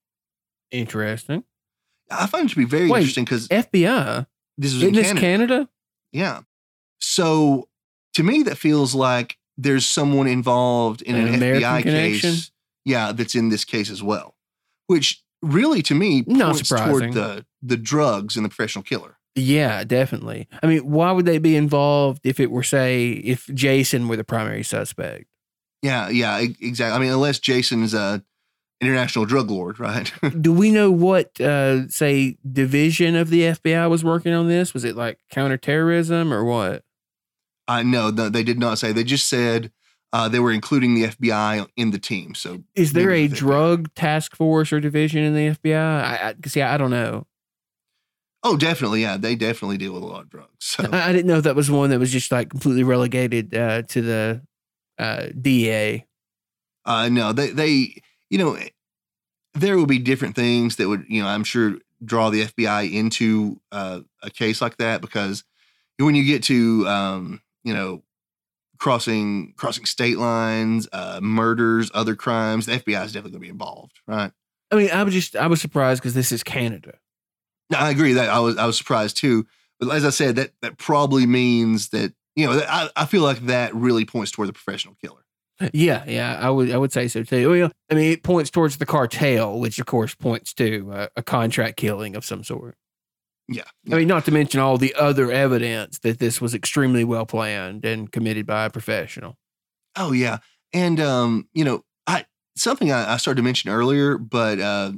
Interesting. 0.71 1.45
I 2.11 2.27
find 2.27 2.47
it 2.47 2.49
to 2.49 2.57
be 2.57 2.65
very 2.65 2.89
Wait, 2.89 2.99
interesting 2.99 3.23
because 3.23 3.47
FBI. 3.47 4.27
this 4.57 4.73
was 4.73 4.83
in 4.83 4.93
Canada. 4.93 5.19
Canada? 5.21 5.69
Yeah. 6.11 6.41
So 6.99 7.67
to 8.13 8.23
me, 8.23 8.43
that 8.43 8.57
feels 8.57 8.93
like 8.95 9.37
there's 9.57 9.85
someone 9.85 10.27
involved 10.27 11.01
in 11.01 11.15
An 11.15 11.33
an, 11.35 11.39
FBI 11.39 11.81
connection? 11.83 12.31
case. 12.31 12.51
Yeah, 12.85 13.11
that's 13.11 13.35
in 13.35 13.49
this 13.49 13.65
case 13.65 13.89
as 13.89 14.01
well. 14.01 14.35
Which 14.87 15.21
really, 15.41 15.81
to 15.83 15.95
me, 15.95 16.23
Not 16.25 16.53
points 16.53 16.69
surprising. 16.69 16.99
toward 16.99 17.13
the 17.13 17.45
the 17.61 17.77
drugs 17.77 18.35
and 18.35 18.45
the 18.45 18.49
professional 18.49 18.83
killer. 18.83 19.17
Yeah, 19.35 19.83
definitely. 19.83 20.47
I 20.63 20.67
mean, 20.67 20.89
why 20.89 21.11
would 21.11 21.25
they 21.25 21.37
be 21.37 21.55
involved 21.55 22.21
if 22.25 22.39
it 22.39 22.51
were, 22.51 22.63
say, 22.63 23.11
if 23.11 23.45
Jason 23.53 24.07
were 24.07 24.15
the 24.17 24.23
primary 24.23 24.63
suspect? 24.63 25.25
Yeah, 25.81 26.09
yeah, 26.09 26.39
exactly. 26.39 26.95
I 26.95 26.99
mean, 26.99 27.11
unless 27.13 27.39
Jason's 27.39 27.93
a 27.93 28.23
international 28.81 29.25
drug 29.25 29.49
lord, 29.51 29.79
right? 29.79 30.11
Do 30.41 30.51
we 30.51 30.71
know 30.71 30.89
what, 30.91 31.39
uh, 31.39 31.87
say, 31.89 32.37
division 32.49 33.15
of 33.15 33.29
the 33.29 33.41
FBI 33.41 33.89
was 33.89 34.03
working 34.03 34.33
on 34.33 34.47
this? 34.47 34.73
Was 34.73 34.83
it 34.83 34.95
like 34.95 35.19
counterterrorism 35.29 36.33
or 36.33 36.43
what? 36.43 36.83
I 37.69 37.83
know 37.83 38.09
no, 38.09 38.29
they 38.29 38.43
did 38.43 38.59
not 38.59 38.79
say. 38.79 38.91
They 38.91 39.03
just 39.03 39.29
said 39.29 39.71
uh, 40.11 40.27
they 40.27 40.39
were 40.39 40.51
including 40.51 40.95
the 40.95 41.03
FBI 41.03 41.67
in 41.77 41.91
the 41.91 41.99
team. 41.99 42.33
So 42.33 42.63
Is 42.75 42.93
there 42.93 43.11
a 43.11 43.27
drug 43.27 43.93
task 43.93 44.35
force 44.35 44.73
or 44.73 44.79
division 44.79 45.23
in 45.23 45.35
the 45.35 45.55
FBI? 45.55 45.77
I, 45.77 46.29
I 46.29 46.47
see. 46.47 46.63
I 46.63 46.77
don't 46.77 46.89
know. 46.89 47.27
Oh, 48.41 48.57
definitely. 48.57 49.01
Yeah, 49.01 49.17
they 49.17 49.35
definitely 49.35 49.77
deal 49.77 49.93
with 49.93 50.01
a 50.01 50.07
lot 50.07 50.21
of 50.21 50.29
drugs. 50.29 50.49
So 50.59 50.89
I, 50.91 51.11
didn't 51.11 51.27
know 51.27 51.37
if 51.37 51.43
that 51.43 51.55
was 51.55 51.69
one 51.69 51.91
that 51.91 51.99
was 51.99 52.11
just 52.11 52.31
like 52.31 52.49
completely 52.49 52.83
relegated 52.83 53.55
uh, 53.55 53.83
to 53.83 54.01
the 54.01 54.41
uh, 54.97 55.27
DEA. 55.39 56.05
uh, 56.85 57.09
no, 57.09 57.33
they 57.33 57.51
they 57.51 58.01
you 58.31 58.37
know 58.39 58.57
there 59.53 59.77
will 59.77 59.85
be 59.85 59.99
different 59.99 60.35
things 60.35 60.77
that 60.77 60.87
would 60.87 61.05
you 61.07 61.21
know 61.21 61.27
I'm 61.27 61.43
sure 61.43 61.75
draw 62.03 62.29
the 62.29 62.45
FBI 62.45 62.91
into 62.91 63.59
uh, 63.71 63.99
a 64.23 64.31
case 64.31 64.61
like 64.61 64.77
that 64.77 65.01
because 65.01 65.43
when 65.97 66.15
you 66.15 66.23
get 66.23 66.43
to 66.43 66.87
um, 66.87 67.41
you 67.63 67.73
know 67.73 68.03
crossing 68.79 69.53
crossing 69.57 69.85
state 69.85 70.17
lines, 70.17 70.87
uh, 70.91 71.19
murders, 71.21 71.91
other 71.93 72.15
crimes, 72.15 72.65
the 72.65 72.73
FBI 72.73 73.05
is 73.05 73.11
definitely 73.11 73.31
going 73.31 73.33
to 73.33 73.39
be 73.39 73.49
involved, 73.49 73.99
right? 74.07 74.31
I 74.71 74.75
mean, 74.75 74.91
I 74.91 75.03
was 75.03 75.13
just 75.13 75.35
I 75.35 75.47
was 75.47 75.61
surprised 75.61 76.01
because 76.01 76.13
this 76.13 76.31
is 76.31 76.43
Canada. 76.43 76.97
No, 77.69 77.77
I 77.77 77.91
agree 77.91 78.13
that 78.13 78.29
I 78.29 78.39
was 78.39 78.57
I 78.57 78.65
was 78.65 78.77
surprised 78.77 79.17
too. 79.17 79.45
But 79.79 79.93
as 79.93 80.05
I 80.05 80.09
said, 80.09 80.35
that 80.37 80.51
that 80.61 80.77
probably 80.77 81.25
means 81.25 81.89
that 81.89 82.13
you 82.35 82.45
know 82.45 82.61
I, 82.67 82.89
I 82.95 83.05
feel 83.05 83.21
like 83.21 83.39
that 83.45 83.73
really 83.75 84.05
points 84.05 84.31
toward 84.31 84.49
the 84.49 84.53
professional 84.53 84.95
killer. 85.01 85.23
Yeah, 85.73 86.05
yeah, 86.07 86.39
I 86.41 86.49
would 86.49 86.71
I 86.71 86.77
would 86.77 86.93
say 86.93 87.07
so 87.07 87.23
too. 87.23 87.49
Well, 87.49 87.71
I 87.91 87.93
mean, 87.93 88.11
it 88.11 88.23
points 88.23 88.49
towards 88.49 88.77
the 88.77 88.85
cartel, 88.85 89.59
which 89.59 89.77
of 89.79 89.85
course 89.85 90.15
points 90.15 90.53
to 90.53 90.89
a, 90.93 91.09
a 91.17 91.23
contract 91.23 91.77
killing 91.77 92.15
of 92.15 92.23
some 92.23 92.43
sort. 92.43 92.75
Yeah, 93.51 93.63
I 93.91 93.95
mean, 93.95 94.07
not 94.07 94.25
to 94.25 94.31
mention 94.31 94.59
all 94.59 94.77
the 94.77 94.93
other 94.93 95.31
evidence 95.31 95.97
that 95.99 96.19
this 96.19 96.39
was 96.39 96.53
extremely 96.53 97.03
well 97.03 97.25
planned 97.25 97.83
and 97.83 98.11
committed 98.11 98.45
by 98.45 98.65
a 98.65 98.69
professional. 98.69 99.37
Oh 99.95 100.11
yeah, 100.11 100.37
and 100.71 100.99
um, 100.99 101.47
you 101.53 101.63
know, 101.63 101.83
I 102.05 102.25
something 102.55 102.91
I, 102.91 103.13
I 103.13 103.17
started 103.17 103.37
to 103.37 103.43
mention 103.43 103.71
earlier, 103.71 104.19
but 104.19 104.59
uh, 104.59 104.91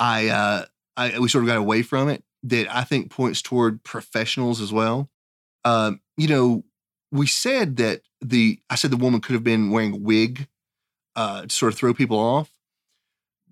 I 0.00 0.28
uh, 0.28 0.64
I 0.96 1.18
we 1.20 1.28
sort 1.28 1.44
of 1.44 1.48
got 1.48 1.56
away 1.56 1.82
from 1.82 2.08
it. 2.08 2.24
That 2.42 2.74
I 2.74 2.82
think 2.82 3.12
points 3.12 3.40
toward 3.40 3.84
professionals 3.84 4.60
as 4.60 4.72
well. 4.72 5.08
Um, 5.64 6.00
you 6.16 6.26
know, 6.26 6.64
we 7.12 7.28
said 7.28 7.76
that 7.76 8.02
the 8.20 8.58
I 8.70 8.74
said 8.74 8.90
the 8.90 8.96
woman 8.96 9.20
could 9.20 9.34
have 9.34 9.44
been 9.44 9.70
wearing 9.70 9.94
a 9.94 9.98
wig 9.98 10.48
uh, 11.14 11.42
to 11.42 11.48
sort 11.48 11.72
of 11.72 11.78
throw 11.78 11.94
people 11.94 12.18
off, 12.18 12.50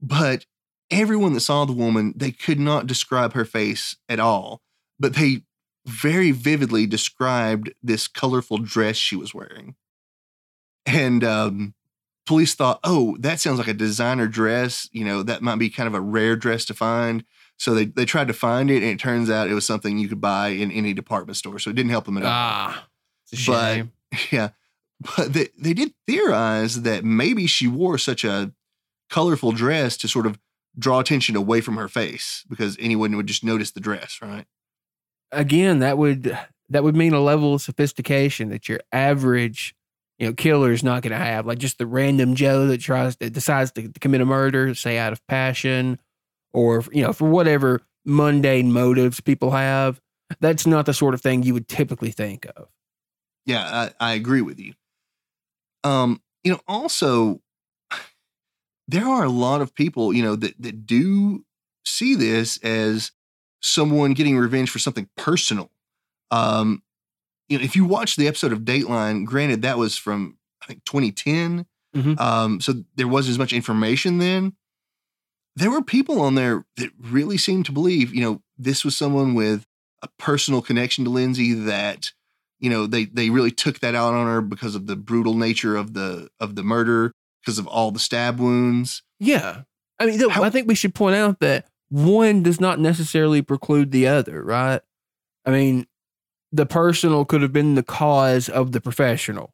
but 0.02 0.46
everyone 0.90 1.32
that 1.34 1.40
saw 1.40 1.64
the 1.64 1.72
woman 1.72 2.12
they 2.16 2.30
could 2.32 2.58
not 2.60 2.86
describe 2.86 3.32
her 3.32 3.44
face 3.44 3.96
at 4.08 4.20
all, 4.20 4.62
but 4.98 5.14
they 5.14 5.42
very 5.86 6.30
vividly 6.30 6.86
described 6.86 7.72
this 7.82 8.06
colorful 8.06 8.58
dress 8.58 8.96
she 8.96 9.16
was 9.16 9.34
wearing, 9.34 9.74
and 10.86 11.24
um, 11.24 11.74
police 12.26 12.54
thought, 12.54 12.80
oh, 12.84 13.16
that 13.20 13.40
sounds 13.40 13.58
like 13.58 13.68
a 13.68 13.74
designer 13.74 14.26
dress. 14.26 14.88
You 14.92 15.04
know, 15.04 15.22
that 15.22 15.42
might 15.42 15.58
be 15.58 15.70
kind 15.70 15.86
of 15.86 15.94
a 15.94 16.00
rare 16.00 16.36
dress 16.36 16.64
to 16.66 16.74
find. 16.74 17.24
So 17.56 17.74
they, 17.74 17.84
they 17.86 18.04
tried 18.06 18.28
to 18.28 18.32
find 18.32 18.70
it, 18.70 18.82
and 18.82 18.92
it 18.92 18.98
turns 18.98 19.28
out 19.28 19.50
it 19.50 19.54
was 19.54 19.66
something 19.66 19.98
you 19.98 20.08
could 20.08 20.20
buy 20.20 20.48
in 20.48 20.70
any 20.70 20.94
department 20.94 21.36
store. 21.36 21.58
So 21.58 21.70
it 21.70 21.76
didn't 21.76 21.90
help 21.90 22.06
them 22.06 22.16
at 22.16 22.22
all. 22.24 22.30
Ah, 22.32 22.88
But-. 24.12 24.28
Yeah. 24.30 24.48
But 25.16 25.32
they, 25.32 25.48
they 25.58 25.72
did 25.72 25.94
theorize 26.06 26.82
that 26.82 27.04
maybe 27.04 27.46
she 27.46 27.66
wore 27.68 27.96
such 27.96 28.24
a 28.24 28.52
colorful 29.08 29.52
dress 29.52 29.96
to 29.98 30.08
sort 30.08 30.26
of 30.26 30.38
draw 30.78 31.00
attention 31.00 31.36
away 31.36 31.60
from 31.60 31.76
her 31.76 31.88
face 31.88 32.44
because 32.48 32.76
anyone 32.80 33.16
would 33.16 33.26
just 33.26 33.44
notice 33.44 33.70
the 33.70 33.80
dress, 33.80 34.18
right? 34.22 34.46
Again, 35.32 35.80
that 35.80 35.98
would 35.98 36.36
that 36.68 36.84
would 36.84 36.96
mean 36.96 37.12
a 37.12 37.20
level 37.20 37.54
of 37.54 37.62
sophistication 37.62 38.48
that 38.50 38.68
your 38.68 38.80
average 38.92 39.74
you 40.18 40.26
know 40.26 40.32
killer 40.32 40.70
is 40.70 40.84
not 40.84 41.02
going 41.02 41.12
to 41.12 41.24
have. 41.24 41.46
Like 41.46 41.58
just 41.58 41.78
the 41.78 41.86
random 41.86 42.34
Joe 42.34 42.66
that 42.66 42.80
tries 42.80 43.16
that 43.16 43.32
decides 43.32 43.72
to, 43.72 43.88
to 43.88 44.00
commit 44.00 44.20
a 44.20 44.26
murder, 44.26 44.74
say 44.74 44.98
out 44.98 45.12
of 45.12 45.26
passion, 45.26 45.98
or 46.52 46.84
you 46.92 47.02
know 47.02 47.12
for 47.12 47.28
whatever 47.28 47.80
mundane 48.04 48.72
motives 48.72 49.20
people 49.20 49.50
have. 49.50 50.00
That's 50.38 50.66
not 50.66 50.86
the 50.86 50.94
sort 50.94 51.14
of 51.14 51.20
thing 51.20 51.42
you 51.42 51.54
would 51.54 51.66
typically 51.66 52.12
think 52.12 52.46
of. 52.56 52.68
Yeah, 53.46 53.90
I, 54.00 54.10
I 54.10 54.12
agree 54.12 54.42
with 54.42 54.60
you. 54.60 54.74
Um, 55.82 56.22
you 56.44 56.52
know, 56.52 56.60
also 56.68 57.40
there 58.90 59.06
are 59.06 59.24
a 59.24 59.28
lot 59.30 59.60
of 59.60 59.74
people, 59.74 60.12
you 60.12 60.22
know, 60.22 60.36
that 60.36 60.54
that 60.60 60.86
do 60.86 61.44
see 61.84 62.14
this 62.14 62.58
as 62.58 63.12
someone 63.60 64.14
getting 64.14 64.36
revenge 64.38 64.70
for 64.70 64.78
something 64.78 65.08
personal. 65.16 65.70
Um, 66.30 66.82
you 67.48 67.58
know, 67.58 67.64
if 67.64 67.74
you 67.76 67.84
watch 67.84 68.16
the 68.16 68.28
episode 68.28 68.52
of 68.52 68.60
Dateline, 68.60 69.24
granted 69.26 69.62
that 69.62 69.78
was 69.78 69.96
from 69.96 70.38
I 70.62 70.66
think 70.66 70.84
2010, 70.84 71.66
Mhm. 71.96 72.20
um, 72.20 72.60
so 72.60 72.84
there 72.96 73.08
wasn't 73.08 73.32
as 73.32 73.38
much 73.38 73.52
information 73.52 74.18
then. 74.18 74.54
There 75.56 75.70
were 75.70 75.82
people 75.82 76.20
on 76.20 76.34
there 76.36 76.64
that 76.76 76.90
really 76.98 77.36
seemed 77.38 77.66
to 77.66 77.72
believe, 77.72 78.14
you 78.14 78.20
know, 78.22 78.42
this 78.56 78.84
was 78.84 78.96
someone 78.96 79.34
with 79.34 79.66
a 80.02 80.08
personal 80.18 80.62
connection 80.62 81.04
to 81.04 81.10
Lindsay 81.10 81.52
that 81.54 82.12
you 82.60 82.70
know 82.70 82.86
they 82.86 83.06
they 83.06 83.30
really 83.30 83.50
took 83.50 83.80
that 83.80 83.94
out 83.94 84.14
on 84.14 84.26
her 84.26 84.40
because 84.40 84.74
of 84.74 84.86
the 84.86 84.96
brutal 84.96 85.34
nature 85.34 85.76
of 85.76 85.94
the 85.94 86.28
of 86.40 86.54
the 86.56 86.62
murder 86.62 87.12
because 87.40 87.58
of 87.58 87.66
all 87.66 87.90
the 87.90 87.98
stab 87.98 88.38
wounds 88.40 89.02
Yeah. 89.18 89.62
I 89.98 90.06
mean, 90.06 90.30
How- 90.30 90.42
I 90.44 90.50
think 90.50 90.66
we 90.68 90.74
should 90.74 90.94
point 90.94 91.16
out 91.16 91.40
that 91.40 91.66
one 91.90 92.42
does 92.42 92.60
not 92.60 92.78
necessarily 92.80 93.42
preclude 93.42 93.90
the 93.90 94.06
other, 94.06 94.42
right? 94.42 94.80
I 95.44 95.50
mean, 95.50 95.86
the 96.52 96.66
personal 96.66 97.24
could 97.24 97.42
have 97.42 97.52
been 97.52 97.74
the 97.74 97.82
cause 97.82 98.48
of 98.48 98.72
the 98.72 98.80
professional. 98.80 99.52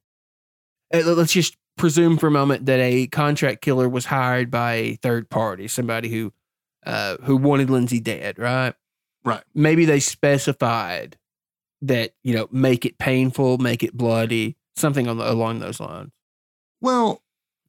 Let- 0.93 1.07
Let's 1.07 1.32
just 1.32 1.57
presume 1.76 2.16
for 2.16 2.26
a 2.28 2.30
moment 2.30 2.66
that 2.66 2.78
a 2.80 3.07
contract 3.09 3.61
killer 3.61 3.89
was 3.89 4.07
hired 4.07 4.51
by 4.51 4.74
a 4.74 4.95
third 4.97 5.28
party, 5.30 5.68
somebody 5.68 6.09
who 6.11 6.32
uh, 6.87 7.16
who 7.22 7.37
wanted 7.37 7.68
Lindsay 7.68 7.99
dead, 7.99 8.39
right? 8.39 8.72
Right. 9.24 9.43
Maybe 9.55 9.84
they 9.84 9.99
specified 9.99 11.16
that 11.82 12.14
you 12.22 12.32
know 12.34 12.49
make 12.53 12.84
it 12.87 12.99
painful, 12.99 13.59
make 13.59 13.82
it 13.82 13.95
bloody, 13.97 14.57
something 14.76 15.09
on 15.09 15.18
the, 15.18 15.28
along 15.30 15.59
those 15.59 15.80
lines. 15.80 16.12
well 16.80 17.22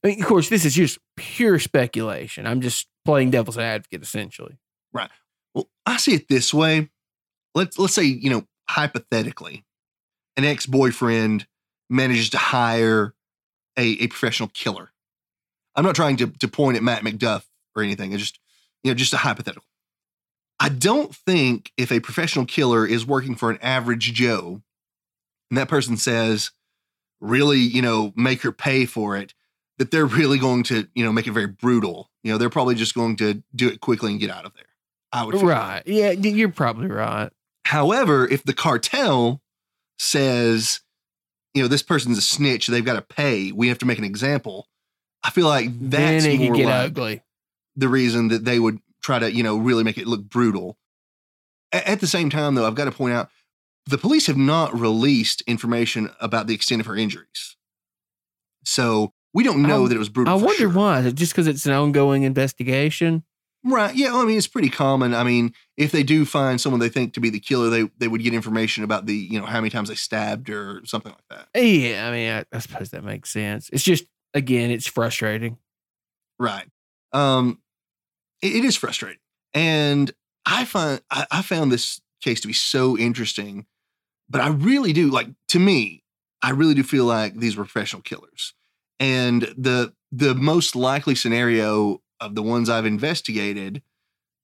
Mean, 0.07 0.21
of 0.21 0.27
course, 0.27 0.49
this 0.49 0.65
is 0.65 0.73
just 0.73 0.99
pure 1.15 1.59
speculation. 1.59 2.47
I'm 2.47 2.61
just 2.61 2.87
playing 3.05 3.31
devil's 3.31 3.57
advocate, 3.57 4.01
essentially. 4.01 4.57
Right. 4.93 5.09
Well 5.53 5.69
i 5.87 5.97
see 5.97 6.13
it 6.13 6.27
this 6.27 6.53
way 6.53 6.89
let's 7.55 7.79
let's 7.79 7.95
say 7.95 8.03
you 8.03 8.29
know 8.29 8.43
hypothetically 8.69 9.65
an 10.35 10.45
ex-boyfriend 10.45 11.47
manages 11.89 12.29
to 12.29 12.37
hire 12.37 13.15
a, 13.77 14.03
a 14.03 14.07
professional 14.07 14.49
killer 14.49 14.91
i'm 15.75 15.85
not 15.85 15.95
trying 15.95 16.17
to, 16.17 16.27
to 16.27 16.47
point 16.47 16.77
at 16.77 16.83
matt 16.83 17.03
mcduff 17.03 17.45
or 17.75 17.81
anything 17.81 18.11
it's 18.11 18.21
just 18.21 18.39
you 18.83 18.91
know 18.91 18.95
just 18.95 19.13
a 19.13 19.17
hypothetical 19.17 19.65
i 20.59 20.69
don't 20.69 21.15
think 21.15 21.71
if 21.77 21.91
a 21.91 21.99
professional 22.01 22.45
killer 22.45 22.85
is 22.85 23.05
working 23.05 23.35
for 23.35 23.49
an 23.49 23.57
average 23.61 24.13
joe 24.13 24.61
and 25.49 25.57
that 25.57 25.69
person 25.69 25.97
says 25.97 26.51
really 27.19 27.59
you 27.59 27.81
know 27.81 28.13
make 28.15 28.43
her 28.43 28.51
pay 28.51 28.85
for 28.85 29.17
it 29.17 29.33
that 29.77 29.91
they're 29.91 30.05
really 30.05 30.37
going 30.39 30.63
to 30.63 30.87
you 30.95 31.03
know 31.05 31.11
make 31.11 31.27
it 31.27 31.31
very 31.31 31.47
brutal 31.47 32.09
you 32.23 32.31
know 32.31 32.37
they're 32.37 32.49
probably 32.49 32.75
just 32.75 32.93
going 32.95 33.15
to 33.15 33.43
do 33.55 33.67
it 33.67 33.79
quickly 33.81 34.11
and 34.11 34.19
get 34.19 34.29
out 34.31 34.45
of 34.45 34.53
there 34.55 34.65
i 35.13 35.23
would. 35.23 35.35
Right. 35.41 35.83
Yeah, 35.85 36.11
you're 36.11 36.49
probably 36.49 36.87
right. 36.87 37.29
However, 37.65 38.27
if 38.27 38.43
the 38.43 38.53
cartel 38.53 39.41
says, 39.99 40.81
you 41.53 41.61
know, 41.61 41.67
this 41.67 41.81
person's 41.83 42.17
a 42.17 42.21
snitch, 42.21 42.67
they've 42.67 42.85
got 42.85 42.93
to 42.95 43.01
pay, 43.01 43.51
we 43.51 43.67
have 43.69 43.77
to 43.79 43.85
make 43.85 43.97
an 43.97 44.03
example. 44.03 44.67
I 45.23 45.29
feel 45.31 45.47
like 45.47 45.69
that's 45.79 46.23
then 46.25 46.39
more 46.39 46.55
like 46.55 46.73
ugly. 46.73 47.21
the 47.75 47.89
reason 47.89 48.27
that 48.29 48.45
they 48.45 48.59
would 48.59 48.79
try 49.01 49.19
to, 49.19 49.31
you 49.31 49.43
know, 49.43 49.57
really 49.57 49.83
make 49.83 49.97
it 49.97 50.07
look 50.07 50.23
brutal. 50.29 50.77
A- 51.73 51.89
At 51.89 51.99
the 51.99 52.07
same 52.07 52.29
time, 52.29 52.55
though, 52.55 52.65
I've 52.67 52.75
got 52.75 52.85
to 52.85 52.91
point 52.91 53.13
out 53.13 53.29
the 53.85 53.97
police 53.97 54.27
have 54.27 54.37
not 54.37 54.77
released 54.77 55.41
information 55.47 56.09
about 56.21 56.47
the 56.47 56.53
extent 56.53 56.81
of 56.81 56.85
her 56.87 56.95
injuries. 56.95 57.55
So 58.63 59.13
we 59.33 59.43
don't 59.43 59.61
know 59.61 59.85
I- 59.85 59.89
that 59.89 59.95
it 59.95 59.99
was 59.99 60.09
brutal. 60.09 60.33
I 60.33 60.37
wonder 60.37 60.53
sure. 60.55 60.69
why. 60.69 61.09
Just 61.11 61.33
because 61.33 61.47
it's 61.47 61.65
an 61.65 61.73
ongoing 61.73 62.23
investigation? 62.23 63.23
Right. 63.63 63.93
Yeah. 63.95 64.15
I 64.15 64.23
mean, 64.23 64.37
it's 64.37 64.47
pretty 64.47 64.69
common. 64.69 65.13
I 65.13 65.23
mean, 65.23 65.53
if 65.75 65.91
they 65.91 66.03
do 66.03 66.25
find 66.25 66.61
someone 66.61 66.79
they 66.79 66.89
think 66.89 67.13
to 67.15 67.19
be 67.19 67.29
the 67.29 67.39
killer, 67.39 67.69
they 67.69 67.89
they 67.97 68.07
would 68.07 68.23
get 68.23 68.33
information 68.33 68.83
about 68.83 69.07
the, 69.07 69.15
you 69.15 69.39
know, 69.39 69.45
how 69.45 69.59
many 69.59 69.69
times 69.69 69.89
they 69.89 69.95
stabbed 69.95 70.49
or 70.49 70.81
something 70.85 71.11
like 71.11 71.27
that. 71.53 71.61
Yeah, 71.61 72.07
I 72.07 72.11
mean, 72.11 72.31
I, 72.31 72.45
I 72.55 72.59
suppose 72.59 72.91
that 72.91 73.03
makes 73.03 73.29
sense. 73.29 73.69
It's 73.73 73.83
just, 73.83 74.05
again, 74.33 74.71
it's 74.71 74.87
frustrating. 74.87 75.57
Right. 76.39 76.67
Um, 77.11 77.59
it, 78.41 78.57
it 78.57 78.63
is 78.63 78.75
frustrating, 78.75 79.19
and 79.53 80.11
I 80.45 80.63
find 80.63 81.01
I, 81.09 81.25
I 81.31 81.41
found 81.41 81.71
this 81.71 81.99
case 82.21 82.39
to 82.41 82.47
be 82.47 82.53
so 82.53 82.97
interesting, 82.97 83.65
but 84.29 84.39
I 84.39 84.49
really 84.49 84.93
do 84.93 85.09
like 85.09 85.29
to 85.49 85.59
me, 85.59 86.03
I 86.41 86.51
really 86.51 86.75
do 86.75 86.83
feel 86.83 87.05
like 87.05 87.35
these 87.35 87.57
were 87.57 87.63
professional 87.63 88.01
killers, 88.01 88.53
and 88.99 89.43
the 89.57 89.93
the 90.11 90.35
most 90.35 90.75
likely 90.75 91.15
scenario 91.15 92.01
of 92.19 92.35
the 92.35 92.43
ones 92.43 92.69
I've 92.69 92.85
investigated, 92.85 93.81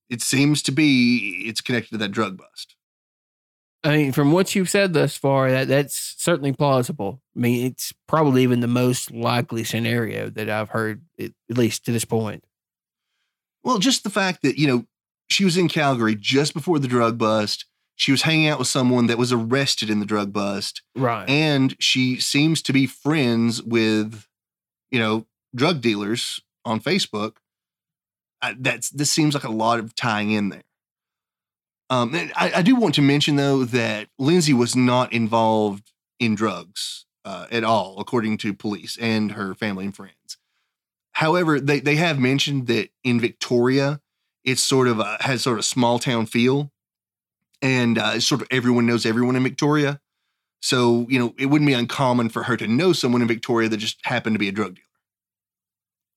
it 0.09 0.21
seems 0.21 0.61
to 0.63 0.71
be 0.71 1.43
it's 1.47 1.61
connected 1.61 1.91
to 1.91 1.97
that 1.97 2.11
drug 2.11 2.37
bust. 2.37 2.75
I 3.85 3.97
mean, 3.97 4.11
from 4.13 4.31
what 4.31 4.55
you've 4.55 4.69
said 4.69 4.93
thus 4.93 5.17
far, 5.17 5.51
that 5.51 5.67
that's 5.67 6.15
certainly 6.17 6.53
plausible. 6.53 7.21
I 7.35 7.39
mean, 7.39 7.65
it's 7.65 7.93
probably 8.07 8.43
even 8.43 8.61
the 8.61 8.67
most 8.67 9.11
likely 9.11 9.65
scenario 9.65 10.29
that 10.29 10.49
I've 10.49 10.69
heard, 10.69 11.03
at 11.19 11.31
at 11.49 11.57
least 11.57 11.85
to 11.85 11.91
this 11.91 12.05
point. 12.05 12.45
Well, 13.63 13.79
just 13.79 14.03
the 14.03 14.09
fact 14.09 14.41
that, 14.43 14.57
you 14.57 14.67
know, 14.67 14.85
she 15.29 15.43
was 15.43 15.57
in 15.57 15.67
Calgary 15.67 16.15
just 16.15 16.53
before 16.53 16.79
the 16.79 16.87
drug 16.87 17.17
bust. 17.17 17.65
She 17.95 18.11
was 18.11 18.23
hanging 18.23 18.47
out 18.47 18.59
with 18.59 18.67
someone 18.67 19.07
that 19.07 19.17
was 19.17 19.31
arrested 19.31 19.89
in 19.89 19.99
the 19.99 20.05
drug 20.05 20.33
bust. 20.33 20.81
Right. 20.95 21.29
And 21.29 21.75
she 21.79 22.19
seems 22.19 22.61
to 22.63 22.73
be 22.73 22.87
friends 22.87 23.61
with, 23.61 24.25
you 24.93 24.99
know, 24.99 25.25
drug 25.53 25.81
dealers 25.81 26.39
on 26.63 26.79
Facebook. 26.79 27.37
I, 28.41 28.55
that's 28.57 28.89
this 28.91 29.11
seems 29.11 29.33
like 29.33 29.43
a 29.43 29.51
lot 29.51 29.79
of 29.79 29.95
tying 29.95 30.31
in 30.31 30.49
there. 30.49 30.63
Um, 31.89 32.13
I, 32.35 32.53
I 32.57 32.61
do 32.61 32.75
want 32.75 32.95
to 32.95 33.01
mention 33.01 33.35
though 33.35 33.65
that 33.65 34.07
Lindsay 34.17 34.53
was 34.53 34.75
not 34.75 35.11
involved 35.11 35.91
in 36.19 36.35
drugs 36.35 37.05
uh, 37.25 37.47
at 37.51 37.63
all, 37.63 37.99
according 37.99 38.37
to 38.37 38.53
police 38.53 38.97
and 39.01 39.33
her 39.33 39.55
family 39.55 39.85
and 39.85 39.95
friends. 39.95 40.37
However, 41.13 41.59
they 41.59 41.79
they 41.79 41.95
have 41.95 42.19
mentioned 42.19 42.67
that 42.67 42.89
in 43.03 43.19
Victoria, 43.19 43.99
it's 44.43 44.61
sort 44.61 44.87
of 44.87 44.99
a, 44.99 45.17
has 45.21 45.41
sort 45.41 45.57
of 45.57 45.65
small 45.65 45.97
town 45.97 46.27
feel, 46.27 46.71
and 47.63 47.97
uh, 47.97 48.19
sort 48.19 48.41
of 48.41 48.47
everyone 48.51 48.85
knows 48.85 49.05
everyone 49.05 49.35
in 49.35 49.43
Victoria. 49.43 49.99
So 50.63 51.05
you 51.09 51.19
know, 51.19 51.35
it 51.37 51.47
wouldn't 51.47 51.67
be 51.67 51.73
uncommon 51.73 52.29
for 52.29 52.43
her 52.43 52.55
to 52.55 52.67
know 52.67 52.93
someone 52.93 53.21
in 53.21 53.27
Victoria 53.27 53.67
that 53.67 53.77
just 53.77 53.99
happened 54.05 54.35
to 54.35 54.39
be 54.39 54.47
a 54.47 54.51
drug 54.53 54.75
dealer. 54.75 54.85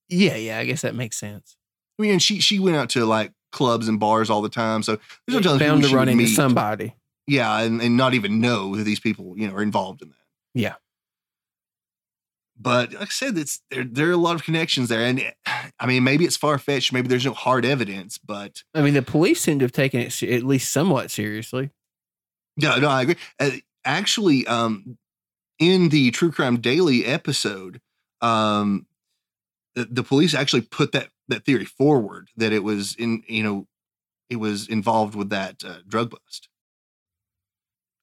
Yeah, 0.08 0.36
yeah, 0.36 0.58
I 0.60 0.64
guess 0.64 0.82
that 0.82 0.94
makes 0.94 1.16
sense. 1.16 1.56
I 1.98 2.02
mean, 2.02 2.20
she 2.20 2.38
she 2.38 2.60
went 2.60 2.76
out 2.76 2.88
to 2.90 3.04
like 3.06 3.32
clubs 3.50 3.88
and 3.88 3.98
bars 3.98 4.30
all 4.30 4.42
the 4.42 4.48
time, 4.48 4.84
so 4.84 4.98
there's 5.26 5.34
no 5.34 5.40
telling 5.40 5.58
Bound 5.58 5.82
to 5.82 5.94
run 5.94 6.08
into 6.08 6.24
meet. 6.24 6.34
somebody. 6.34 6.94
Yeah, 7.26 7.60
and, 7.60 7.82
and 7.82 7.96
not 7.96 8.14
even 8.14 8.40
know 8.40 8.76
that 8.76 8.84
these 8.84 9.00
people 9.00 9.34
you 9.36 9.48
know 9.48 9.54
are 9.54 9.62
involved 9.62 10.00
in 10.00 10.10
that. 10.10 10.14
Yeah. 10.54 10.74
But 12.56 12.92
like 12.92 13.02
I 13.02 13.06
said, 13.06 13.36
it's 13.36 13.62
there. 13.72 13.82
There 13.82 14.08
are 14.08 14.12
a 14.12 14.16
lot 14.16 14.36
of 14.36 14.44
connections 14.44 14.88
there, 14.88 15.00
and 15.00 15.34
I 15.80 15.86
mean, 15.86 16.04
maybe 16.04 16.24
it's 16.24 16.36
far 16.36 16.56
fetched. 16.56 16.92
Maybe 16.92 17.08
there's 17.08 17.26
no 17.26 17.34
hard 17.34 17.64
evidence, 17.64 18.16
but 18.16 18.62
I 18.76 18.80
mean, 18.82 18.94
the 18.94 19.02
police 19.02 19.40
seem 19.40 19.58
to 19.58 19.64
have 19.64 19.72
taken 19.72 20.00
it 20.00 20.22
at 20.22 20.44
least 20.44 20.70
somewhat 20.70 21.10
seriously. 21.10 21.70
Yeah, 22.56 22.76
no, 22.76 22.88
I 22.88 23.02
agree. 23.02 23.16
Uh, 23.38 23.50
Actually, 23.86 24.46
um, 24.46 24.98
in 25.58 25.88
the 25.88 26.10
True 26.10 26.30
Crime 26.30 26.60
Daily 26.60 27.06
episode, 27.06 27.80
um, 28.20 28.86
the, 29.74 29.86
the 29.86 30.02
police 30.02 30.34
actually 30.34 30.62
put 30.62 30.92
that 30.92 31.08
that 31.28 31.44
theory 31.44 31.64
forward 31.64 32.28
that 32.36 32.52
it 32.52 32.62
was 32.62 32.94
in 32.96 33.22
you 33.28 33.42
know 33.42 33.66
it 34.28 34.36
was 34.36 34.68
involved 34.68 35.14
with 35.14 35.30
that 35.30 35.62
uh, 35.64 35.76
drug 35.88 36.10
bust. 36.10 36.48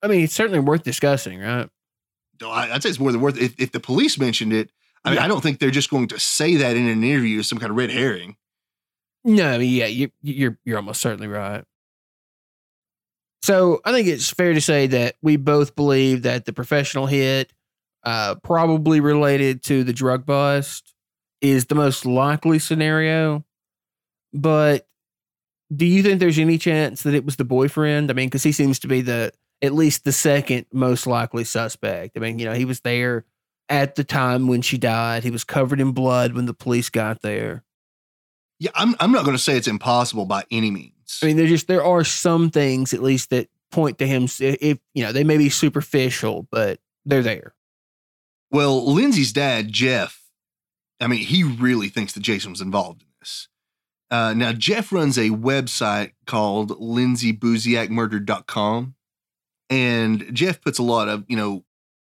I 0.02 0.08
mean, 0.08 0.22
it's 0.22 0.34
certainly 0.34 0.60
worth 0.60 0.84
discussing, 0.84 1.40
right? 1.40 1.70
No, 2.42 2.50
I, 2.50 2.74
I'd 2.74 2.84
say 2.84 2.90
it's 2.90 3.00
more 3.00 3.12
than 3.12 3.22
worth. 3.22 3.38
If, 3.38 3.60
if 3.60 3.72
the 3.72 3.80
police 3.80 4.18
mentioned 4.20 4.52
it, 4.54 4.70
I 5.06 5.10
mean, 5.10 5.18
Yeah. 5.18 5.26
I 5.26 5.28
don't 5.28 5.42
think 5.42 5.60
they're 5.60 5.72
just 5.72 5.90
going 5.90 6.08
to 6.10 6.20
say 6.20 6.56
that 6.58 6.76
in 6.76 6.88
an 6.88 7.04
interview 7.04 7.40
as 7.40 7.48
some 7.48 7.58
kind 7.58 7.70
of 7.70 7.78
red 7.78 7.90
herring. 7.92 8.36
No, 9.24 9.52
I 9.52 9.58
mean, 9.58 9.74
yeah, 9.74 9.86
you, 9.86 10.12
you're 10.22 10.58
you're 10.66 10.78
almost 10.78 11.00
certainly 11.02 11.28
right. 11.28 11.64
So 13.44 13.82
I 13.84 13.92
think 13.92 14.08
it's 14.08 14.30
fair 14.30 14.54
to 14.54 14.62
say 14.62 14.88
that 14.88 15.16
we 15.22 15.36
both 15.36 15.76
believe 15.76 16.22
that 16.22 16.46
the 16.46 16.54
professional 16.54 17.08
hit, 17.08 17.52
uh, 18.06 18.36
probably 18.36 19.02
related 19.02 19.62
to 19.64 19.84
the 19.84 19.92
drug 19.92 20.26
bust, 20.26 20.94
is 21.42 21.66
the 21.66 21.76
most 21.76 22.06
likely 22.06 22.58
scenario. 22.58 23.44
But 24.32 24.88
do 25.76 25.86
you 25.86 26.02
think 26.04 26.22
there's 26.22 26.40
any 26.40 26.58
chance 26.58 27.04
that 27.04 27.14
it 27.14 27.26
was 27.26 27.36
the 27.36 27.44
boyfriend? 27.44 28.10
I 28.10 28.14
mean, 28.14 28.30
because 28.30 28.44
he 28.44 28.54
seems 28.54 28.80
to 28.80 28.88
be 28.88 29.02
the 29.02 29.34
at 29.62 29.74
least 29.74 30.06
the 30.06 30.14
second 30.14 30.66
most 30.72 31.06
likely 31.06 31.44
suspect. 31.44 32.16
I 32.16 32.22
mean, 32.22 32.40
you 32.40 32.46
know, 32.46 32.54
he 32.54 32.64
was 32.64 32.80
there 32.80 33.26
at 33.68 33.96
the 33.96 34.06
time 34.06 34.48
when 34.48 34.62
she 34.62 34.78
died. 34.78 35.26
He 35.26 35.32
was 35.32 35.44
covered 35.44 35.82
in 35.82 35.92
blood 35.92 36.32
when 36.32 36.46
the 36.46 36.54
police 36.54 36.90
got 36.90 37.22
there. 37.22 37.66
Yeah, 38.58 38.72
I'm. 38.74 38.96
I'm 39.02 39.12
not 39.12 39.26
going 39.26 39.36
to 39.36 39.44
say 39.44 39.58
it's 39.58 39.68
impossible 39.68 40.26
by 40.26 40.46
any 40.50 40.72
means. 40.72 40.93
I 41.22 41.26
mean, 41.26 41.38
there 41.38 41.48
just 41.48 41.68
there 41.68 41.84
are 41.84 42.04
some 42.04 42.50
things 42.50 42.94
at 42.94 43.02
least 43.02 43.30
that 43.32 43.48
point 43.72 43.98
to 44.00 44.08
him. 44.08 44.28
If 44.40 44.80
you 44.94 45.04
know, 45.04 45.12
they 45.12 45.24
may 45.24 45.38
be 45.38 45.50
superficial, 45.50 46.48
but 46.52 46.80
they're 47.06 47.24
there. 47.24 47.54
Well, 48.52 48.94
Lindsay's 48.94 49.34
dad, 49.34 49.72
Jeff, 49.72 50.22
I 51.02 51.08
mean, 51.08 51.26
he 51.26 51.44
really 51.44 51.90
thinks 51.90 52.14
that 52.14 52.22
Jason 52.22 52.52
was 52.52 52.62
involved 52.62 53.02
in 53.02 53.08
this. 53.20 53.48
Uh, 54.12 54.34
now, 54.34 54.54
Jeff 54.54 54.92
runs 54.92 55.18
a 55.18 55.32
website 55.32 56.12
called 56.28 56.80
lindsaybuziakmurder.com. 56.80 58.94
And 59.70 60.36
Jeff 60.36 60.62
puts 60.62 60.78
a 60.78 60.84
lot 60.84 61.10
of, 61.10 61.26
you 61.28 61.36
know, 61.36 61.66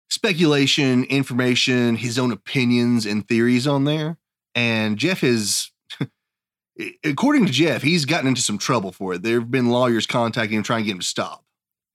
speculation, 0.10 1.04
information, 1.04 1.98
his 1.98 2.18
own 2.18 2.32
opinions 2.32 3.06
and 3.06 3.28
theories 3.28 3.68
on 3.68 3.84
there. 3.84 4.18
And 4.56 4.98
Jeff 4.98 5.22
is, 5.24 5.72
according 7.04 7.46
to 7.46 7.52
Jeff, 7.52 7.82
he's 7.82 8.06
gotten 8.06 8.28
into 8.28 8.42
some 8.42 8.58
trouble 8.58 8.92
for 8.92 9.14
it. 9.14 9.24
There 9.24 9.40
have 9.40 9.52
been 9.52 9.70
lawyers 9.70 10.06
contacting 10.06 10.58
him 10.58 10.64
trying 10.64 10.84
to 10.84 10.86
get 10.86 10.92
him 10.94 11.00
to 11.00 11.06
stop. 11.06 11.44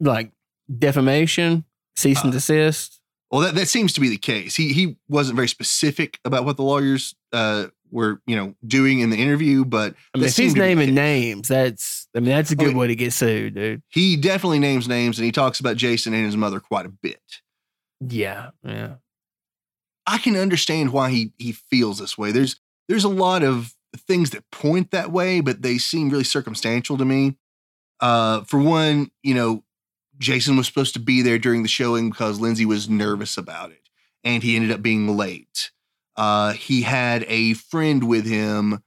Like 0.01 0.33
defamation, 0.78 1.64
cease 1.97 2.20
and 2.22 2.30
Uh, 2.30 2.33
desist. 2.37 3.01
Well, 3.30 3.41
that, 3.43 3.55
that 3.55 3.68
seems 3.68 3.93
to 3.95 4.01
be 4.01 4.09
the 4.09 4.18
case. 4.18 4.57
He 4.57 4.72
he 4.72 4.97
wasn't 5.09 5.37
very 5.37 5.49
specific 5.49 6.18
about 6.24 6.45
what 6.45 6.57
the 6.57 6.62
lawyers 6.64 7.14
uh, 7.33 7.68
were, 7.91 8.20
you 8.26 8.37
know, 8.37 8.55
doing 8.66 9.01
in 9.01 9.09
the 9.11 9.16
interview, 9.16 9.64
but 9.64 9.95
I 10.14 10.18
mean, 10.18 10.26
if 10.28 10.37
he's 10.37 10.53
to 10.53 10.55
be 10.55 10.61
the 10.61 10.66
naming 10.66 10.95
names, 10.95 11.49
that's 11.49 12.09
I 12.14 12.20
mean, 12.20 12.28
that's 12.28 12.51
a 12.51 12.57
good 12.57 12.68
mean- 12.68 12.76
way 12.76 12.89
to 12.89 12.97
get 12.97 13.12
sued, 13.14 13.55
dude. 13.55 13.83
he 13.89 14.16
definitely 14.16 14.59
names 14.59 14.87
names 14.87 15.18
and 15.18 15.24
he 15.24 15.33
talks 15.33 15.61
about 15.61 15.76
Jason 15.76 16.12
and 16.12 16.26
his 16.26 16.37
mother 16.37 16.61
quite 16.61 16.85
a 16.85 16.91
bit. 16.91 17.22
Yeah, 18.01 18.51
yeah. 18.64 18.97
I 20.07 20.18
can 20.18 20.37
understand 20.37 20.93
why 20.93 21.11
he 21.11 21.33
he 21.39 21.53
feels 21.53 21.99
this 22.01 22.18
way. 22.18 22.33
There's 22.33 22.57
there's 22.89 23.05
a 23.05 23.09
lot 23.09 23.43
of 23.43 23.74
things 23.97 24.30
that 24.30 24.51
point 24.51 24.90
that 24.90 25.12
way, 25.12 25.40
but 25.40 25.62
they 25.62 25.78
seem 25.78 26.09
really 26.09 26.24
circumstantial 26.24 26.97
to 26.99 27.05
me. 27.05 27.36
Uh, 28.01 28.43
for 28.43 28.59
one, 28.59 29.11
you 29.22 29.34
know, 29.34 29.64
Jason 30.18 30.57
was 30.57 30.66
supposed 30.66 30.95
to 30.95 31.01
be 31.01 31.22
there 31.22 31.38
during 31.38 31.62
the 31.62 31.68
showing 31.68 32.11
because 32.11 32.40
Lindsay 32.40 32.64
was 32.64 32.88
nervous 32.88 33.36
about 33.36 33.70
it, 33.70 33.88
and 34.24 34.43
he 34.43 34.57
ended 34.57 34.70
up 34.70 34.82
being 34.82 35.16
late. 35.16 35.70
Uh, 36.16 36.53
he 36.53 36.82
had 36.82 37.24
a 37.28 37.55
friend 37.55 38.09
with 38.09 38.26
him 38.26 38.82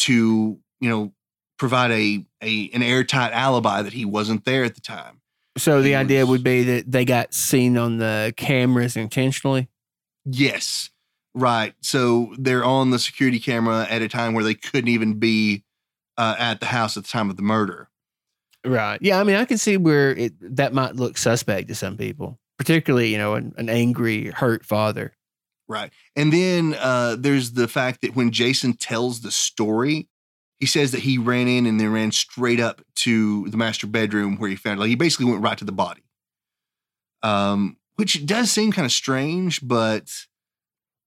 to, 0.00 0.58
you 0.80 0.88
know, 0.88 1.12
provide 1.58 1.90
a 1.90 2.24
a 2.42 2.70
an 2.72 2.82
airtight 2.82 3.32
alibi 3.32 3.82
that 3.82 3.92
he 3.92 4.04
wasn't 4.04 4.44
there 4.44 4.64
at 4.64 4.74
the 4.74 4.80
time. 4.80 5.20
So 5.56 5.82
the 5.82 5.88
He 5.88 5.94
idea 5.96 6.24
would 6.24 6.44
be 6.44 6.62
that 6.62 6.90
they 6.90 7.04
got 7.04 7.34
seen 7.34 7.76
on 7.76 7.98
the 7.98 8.32
cameras 8.36 8.96
intentionally. 8.96 9.68
Yes. 10.24 10.90
Right. 11.38 11.74
So 11.82 12.34
they're 12.36 12.64
on 12.64 12.90
the 12.90 12.98
security 12.98 13.38
camera 13.38 13.86
at 13.88 14.02
a 14.02 14.08
time 14.08 14.34
where 14.34 14.42
they 14.42 14.54
couldn't 14.54 14.88
even 14.88 15.20
be 15.20 15.62
uh, 16.16 16.34
at 16.36 16.58
the 16.58 16.66
house 16.66 16.96
at 16.96 17.04
the 17.04 17.08
time 17.08 17.30
of 17.30 17.36
the 17.36 17.42
murder. 17.42 17.88
Right. 18.66 18.98
Yeah. 19.00 19.20
I 19.20 19.24
mean, 19.24 19.36
I 19.36 19.44
can 19.44 19.56
see 19.56 19.76
where 19.76 20.10
it 20.10 20.32
that 20.56 20.74
might 20.74 20.96
look 20.96 21.16
suspect 21.16 21.68
to 21.68 21.76
some 21.76 21.96
people, 21.96 22.40
particularly 22.58 23.12
you 23.12 23.18
know 23.18 23.34
an, 23.34 23.54
an 23.56 23.68
angry, 23.68 24.30
hurt 24.30 24.64
father. 24.64 25.12
Right. 25.68 25.92
And 26.16 26.32
then 26.32 26.74
uh, 26.76 27.14
there's 27.16 27.52
the 27.52 27.68
fact 27.68 28.00
that 28.00 28.16
when 28.16 28.32
Jason 28.32 28.72
tells 28.72 29.20
the 29.20 29.30
story, 29.30 30.08
he 30.58 30.66
says 30.66 30.90
that 30.90 31.02
he 31.02 31.18
ran 31.18 31.46
in 31.46 31.66
and 31.66 31.78
then 31.78 31.92
ran 31.92 32.10
straight 32.10 32.58
up 32.58 32.82
to 32.96 33.48
the 33.48 33.56
master 33.56 33.86
bedroom 33.86 34.38
where 34.38 34.50
he 34.50 34.56
found 34.56 34.78
it. 34.78 34.80
like 34.80 34.88
he 34.88 34.96
basically 34.96 35.26
went 35.26 35.42
right 35.42 35.58
to 35.58 35.64
the 35.64 35.70
body. 35.70 36.02
Um, 37.22 37.76
which 37.94 38.26
does 38.26 38.50
seem 38.50 38.72
kind 38.72 38.86
of 38.86 38.92
strange, 38.92 39.60
but 39.62 40.10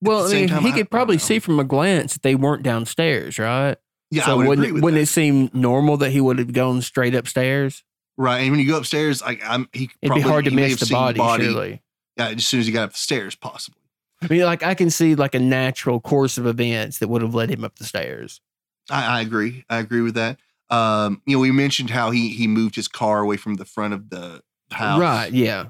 Well, 0.02 0.28
I 0.28 0.34
mean, 0.34 0.48
time, 0.50 0.62
he 0.64 0.70
I- 0.70 0.74
I 0.74 0.78
could 0.78 0.90
probably 0.92 1.18
see 1.18 1.40
from 1.40 1.60
a 1.60 1.64
glance 1.64 2.14
that 2.14 2.24
they 2.24 2.36
weren't 2.36 2.64
downstairs, 2.64 3.38
right? 3.40 3.78
yeah, 4.10 4.24
I 4.24 4.26
so 4.26 4.38
would 4.38 4.48
wouldn't, 4.48 4.66
agree 4.66 4.74
with 4.74 4.84
wouldn't 4.84 4.98
that. 5.00 5.04
it 5.04 5.14
seem 5.14 5.50
normal 5.54 5.98
that 5.98 6.10
he 6.12 6.20
would 6.22 6.38
have 6.40 6.54
gone 6.54 6.82
straight 6.82 7.16
upstairs? 7.16 7.84
right. 8.18 8.40
And 8.40 8.52
when 8.52 8.60
you 8.60 8.68
go 8.68 8.78
upstairs, 8.78 9.22
like 9.22 9.42
I'm, 9.48 9.68
he 9.74 9.86
It'd 10.02 10.08
probably, 10.08 10.24
be 10.24 10.30
hard 10.30 10.46
to 10.46 10.52
miss 10.52 10.80
the 10.80 10.86
seen 10.88 10.96
body, 10.98 11.20
surely. 11.44 11.82
Yeah, 12.18 12.30
as 12.30 12.46
soon 12.46 12.60
as 12.60 12.66
he 12.68 12.72
got 12.74 12.84
up 12.84 12.92
the 12.92 12.98
stairs, 12.98 13.36
possibly. 13.36 13.80
I 14.22 14.28
mean, 14.28 14.42
like 14.44 14.62
I 14.64 14.76
can 14.76 14.90
see 14.90 15.16
like 15.16 15.34
a 15.34 15.40
natural 15.40 16.00
course 16.00 16.38
of 16.38 16.46
events 16.46 17.00
that 17.00 17.08
would 17.08 17.22
have 17.22 17.34
led 17.34 17.50
him 17.50 17.64
up 17.64 17.78
the 17.78 17.86
stairs. 17.86 18.42
I, 18.90 19.20
I 19.20 19.22
agree. 19.22 19.64
I 19.70 19.80
agree 19.80 20.02
with 20.02 20.16
that. 20.16 20.38
Um, 20.70 21.22
you 21.26 21.36
know, 21.38 21.42
we 21.42 21.52
mentioned 21.52 21.90
how 21.90 22.12
he 22.12 22.30
he 22.30 22.48
moved 22.48 22.76
his 22.76 22.88
car 22.88 23.20
away 23.22 23.38
from 23.38 23.56
the 23.56 23.66
front 23.66 23.94
of 23.94 24.10
the 24.10 24.42
house. 24.72 25.00
Right. 25.00 25.32
Yeah. 25.32 25.68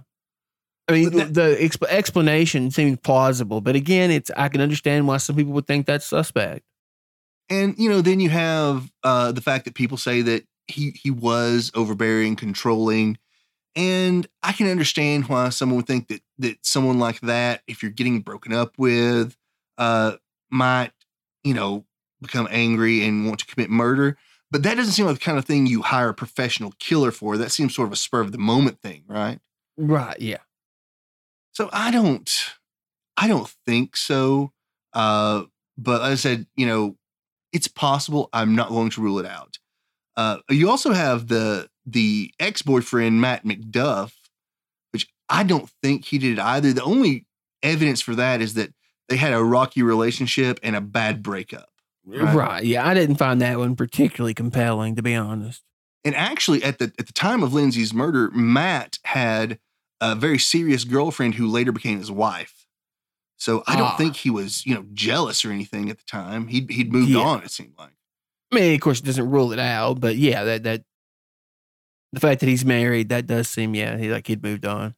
I 0.91 0.95
mean, 0.95 1.09
But 1.11 1.33
the 1.33 1.57
exp- 1.59 1.87
explanation 1.87 2.71
seems 2.71 2.99
plausible, 2.99 3.61
but 3.61 3.75
again, 3.75 4.11
it's 4.11 4.31
I 4.35 4.49
can 4.49 4.61
understand 4.61 5.07
why 5.07 5.17
some 5.17 5.35
people 5.35 5.53
would 5.53 5.67
think 5.67 5.85
that's 5.85 6.05
suspect. 6.05 6.63
And 7.49 7.75
you 7.77 7.89
know, 7.89 8.01
then 8.01 8.19
you 8.19 8.29
have 8.29 8.91
uh 9.03 9.31
the 9.31 9.41
fact 9.41 9.65
that 9.65 9.75
people 9.75 9.97
say 9.97 10.21
that 10.21 10.45
he 10.67 10.91
he 10.91 11.11
was 11.11 11.71
overbearing, 11.75 12.35
controlling. 12.35 13.17
And 13.75 14.27
I 14.43 14.51
can 14.51 14.67
understand 14.67 15.29
why 15.29 15.49
someone 15.49 15.77
would 15.77 15.87
think 15.87 16.09
that 16.09 16.21
that 16.39 16.65
someone 16.65 16.99
like 16.99 17.21
that, 17.21 17.61
if 17.67 17.81
you're 17.81 17.91
getting 17.91 18.19
broken 18.21 18.53
up 18.53 18.77
with, 18.77 19.37
uh, 19.77 20.17
might, 20.49 20.91
you 21.43 21.53
know, 21.53 21.85
become 22.21 22.47
angry 22.51 23.05
and 23.05 23.25
want 23.27 23.39
to 23.39 23.45
commit 23.45 23.69
murder. 23.69 24.17
But 24.51 24.63
that 24.63 24.75
doesn't 24.75 24.91
seem 24.91 25.05
like 25.05 25.15
the 25.15 25.21
kind 25.23 25.37
of 25.37 25.45
thing 25.45 25.65
you 25.65 25.81
hire 25.81 26.09
a 26.09 26.13
professional 26.13 26.73
killer 26.79 27.11
for. 27.11 27.37
That 27.37 27.51
seems 27.51 27.73
sort 27.73 27.87
of 27.87 27.93
a 27.93 27.97
spur 27.97 28.19
of 28.19 28.33
the 28.33 28.37
moment 28.37 28.81
thing, 28.81 29.03
right? 29.07 29.39
Right. 29.77 30.19
Yeah. 30.19 30.39
So 31.53 31.69
I 31.73 31.91
don't, 31.91 32.29
I 33.17 33.27
don't 33.27 33.53
think 33.65 33.95
so. 33.97 34.51
Uh, 34.93 35.43
but 35.77 36.01
like 36.01 36.11
I 36.11 36.15
said, 36.15 36.47
you 36.55 36.65
know, 36.65 36.95
it's 37.53 37.67
possible. 37.67 38.29
I'm 38.33 38.55
not 38.55 38.69
going 38.69 38.89
to 38.91 39.01
rule 39.01 39.19
it 39.19 39.25
out. 39.25 39.57
Uh, 40.15 40.37
you 40.49 40.69
also 40.69 40.93
have 40.93 41.27
the 41.27 41.69
the 41.85 42.33
ex 42.39 42.61
boyfriend 42.61 43.21
Matt 43.21 43.43
McDuff, 43.43 44.13
which 44.91 45.07
I 45.29 45.43
don't 45.43 45.69
think 45.81 46.05
he 46.05 46.17
did 46.17 46.39
either. 46.39 46.73
The 46.73 46.83
only 46.83 47.25
evidence 47.63 48.01
for 48.01 48.15
that 48.15 48.41
is 48.41 48.53
that 48.55 48.73
they 49.09 49.17
had 49.17 49.33
a 49.33 49.43
rocky 49.43 49.83
relationship 49.83 50.59
and 50.63 50.75
a 50.75 50.81
bad 50.81 51.23
breakup. 51.23 51.69
Right. 52.05 52.35
Right. 52.35 52.63
Yeah. 52.63 52.87
I 52.87 52.93
didn't 52.93 53.17
find 53.17 53.41
that 53.41 53.57
one 53.57 53.75
particularly 53.75 54.33
compelling, 54.33 54.95
to 54.95 55.01
be 55.01 55.15
honest. 55.15 55.63
And 56.03 56.15
actually, 56.15 56.63
at 56.63 56.79
the 56.79 56.91
at 56.97 57.07
the 57.07 57.13
time 57.13 57.43
of 57.43 57.53
Lindsay's 57.53 57.93
murder, 57.93 58.31
Matt 58.31 58.97
had 59.03 59.59
a 60.01 60.15
very 60.15 60.39
serious 60.39 60.83
girlfriend 60.83 61.35
who 61.35 61.47
later 61.47 61.71
became 61.71 61.97
his 61.99 62.11
wife. 62.11 62.65
So 63.37 63.63
I 63.67 63.75
don't 63.75 63.93
Ah. 63.93 63.97
think 63.97 64.17
he 64.17 64.29
was, 64.29 64.65
you 64.65 64.75
know, 64.75 64.85
jealous 64.93 65.45
or 65.45 65.51
anything 65.51 65.89
at 65.89 65.97
the 65.97 66.03
time. 66.05 66.47
He'd 66.49 66.69
he'd 66.69 66.91
moved 66.91 67.09
Yeah. 67.11 67.19
on. 67.21 67.43
It 67.43 67.51
seemed 67.51 67.73
like. 67.77 67.93
I 68.51 68.55
mean, 68.55 68.75
of 68.75 68.81
course, 68.81 68.99
it 68.99 69.05
doesn't 69.05 69.29
rule 69.29 69.53
it 69.53 69.59
out, 69.59 69.99
but 70.01 70.15
yeah, 70.17 70.43
that 70.43 70.63
that 70.63 70.83
the 72.13 72.19
fact 72.19 72.41
that 72.41 72.47
he's 72.49 72.65
married 72.65 73.09
that 73.09 73.25
does 73.27 73.47
seem 73.47 73.73
yeah, 73.75 73.97
he 73.97 74.11
like 74.11 74.27
he'd 74.27 74.43
moved 74.43 74.65
on. 74.65 74.95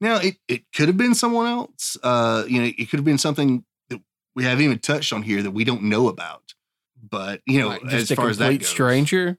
Now 0.00 0.16
it 0.16 0.36
it 0.48 0.64
could 0.74 0.88
have 0.88 0.96
been 0.96 1.14
someone 1.14 1.46
else. 1.46 1.96
Uh, 2.02 2.44
you 2.48 2.60
know, 2.60 2.70
it 2.76 2.90
could 2.90 2.98
have 2.98 3.04
been 3.04 3.18
something 3.18 3.64
that 3.88 4.00
we 4.34 4.44
haven't 4.44 4.64
even 4.64 4.78
touched 4.78 5.12
on 5.12 5.22
here 5.22 5.42
that 5.42 5.52
we 5.52 5.64
don't 5.64 5.84
know 5.84 6.08
about. 6.08 6.54
But 7.08 7.40
you 7.46 7.60
know, 7.60 7.68
Like, 7.68 7.84
as 7.86 7.92
just 7.92 8.10
a 8.12 8.16
far 8.16 8.28
as 8.28 8.38
that 8.38 8.58
goes, 8.58 8.68
stranger. 8.68 9.38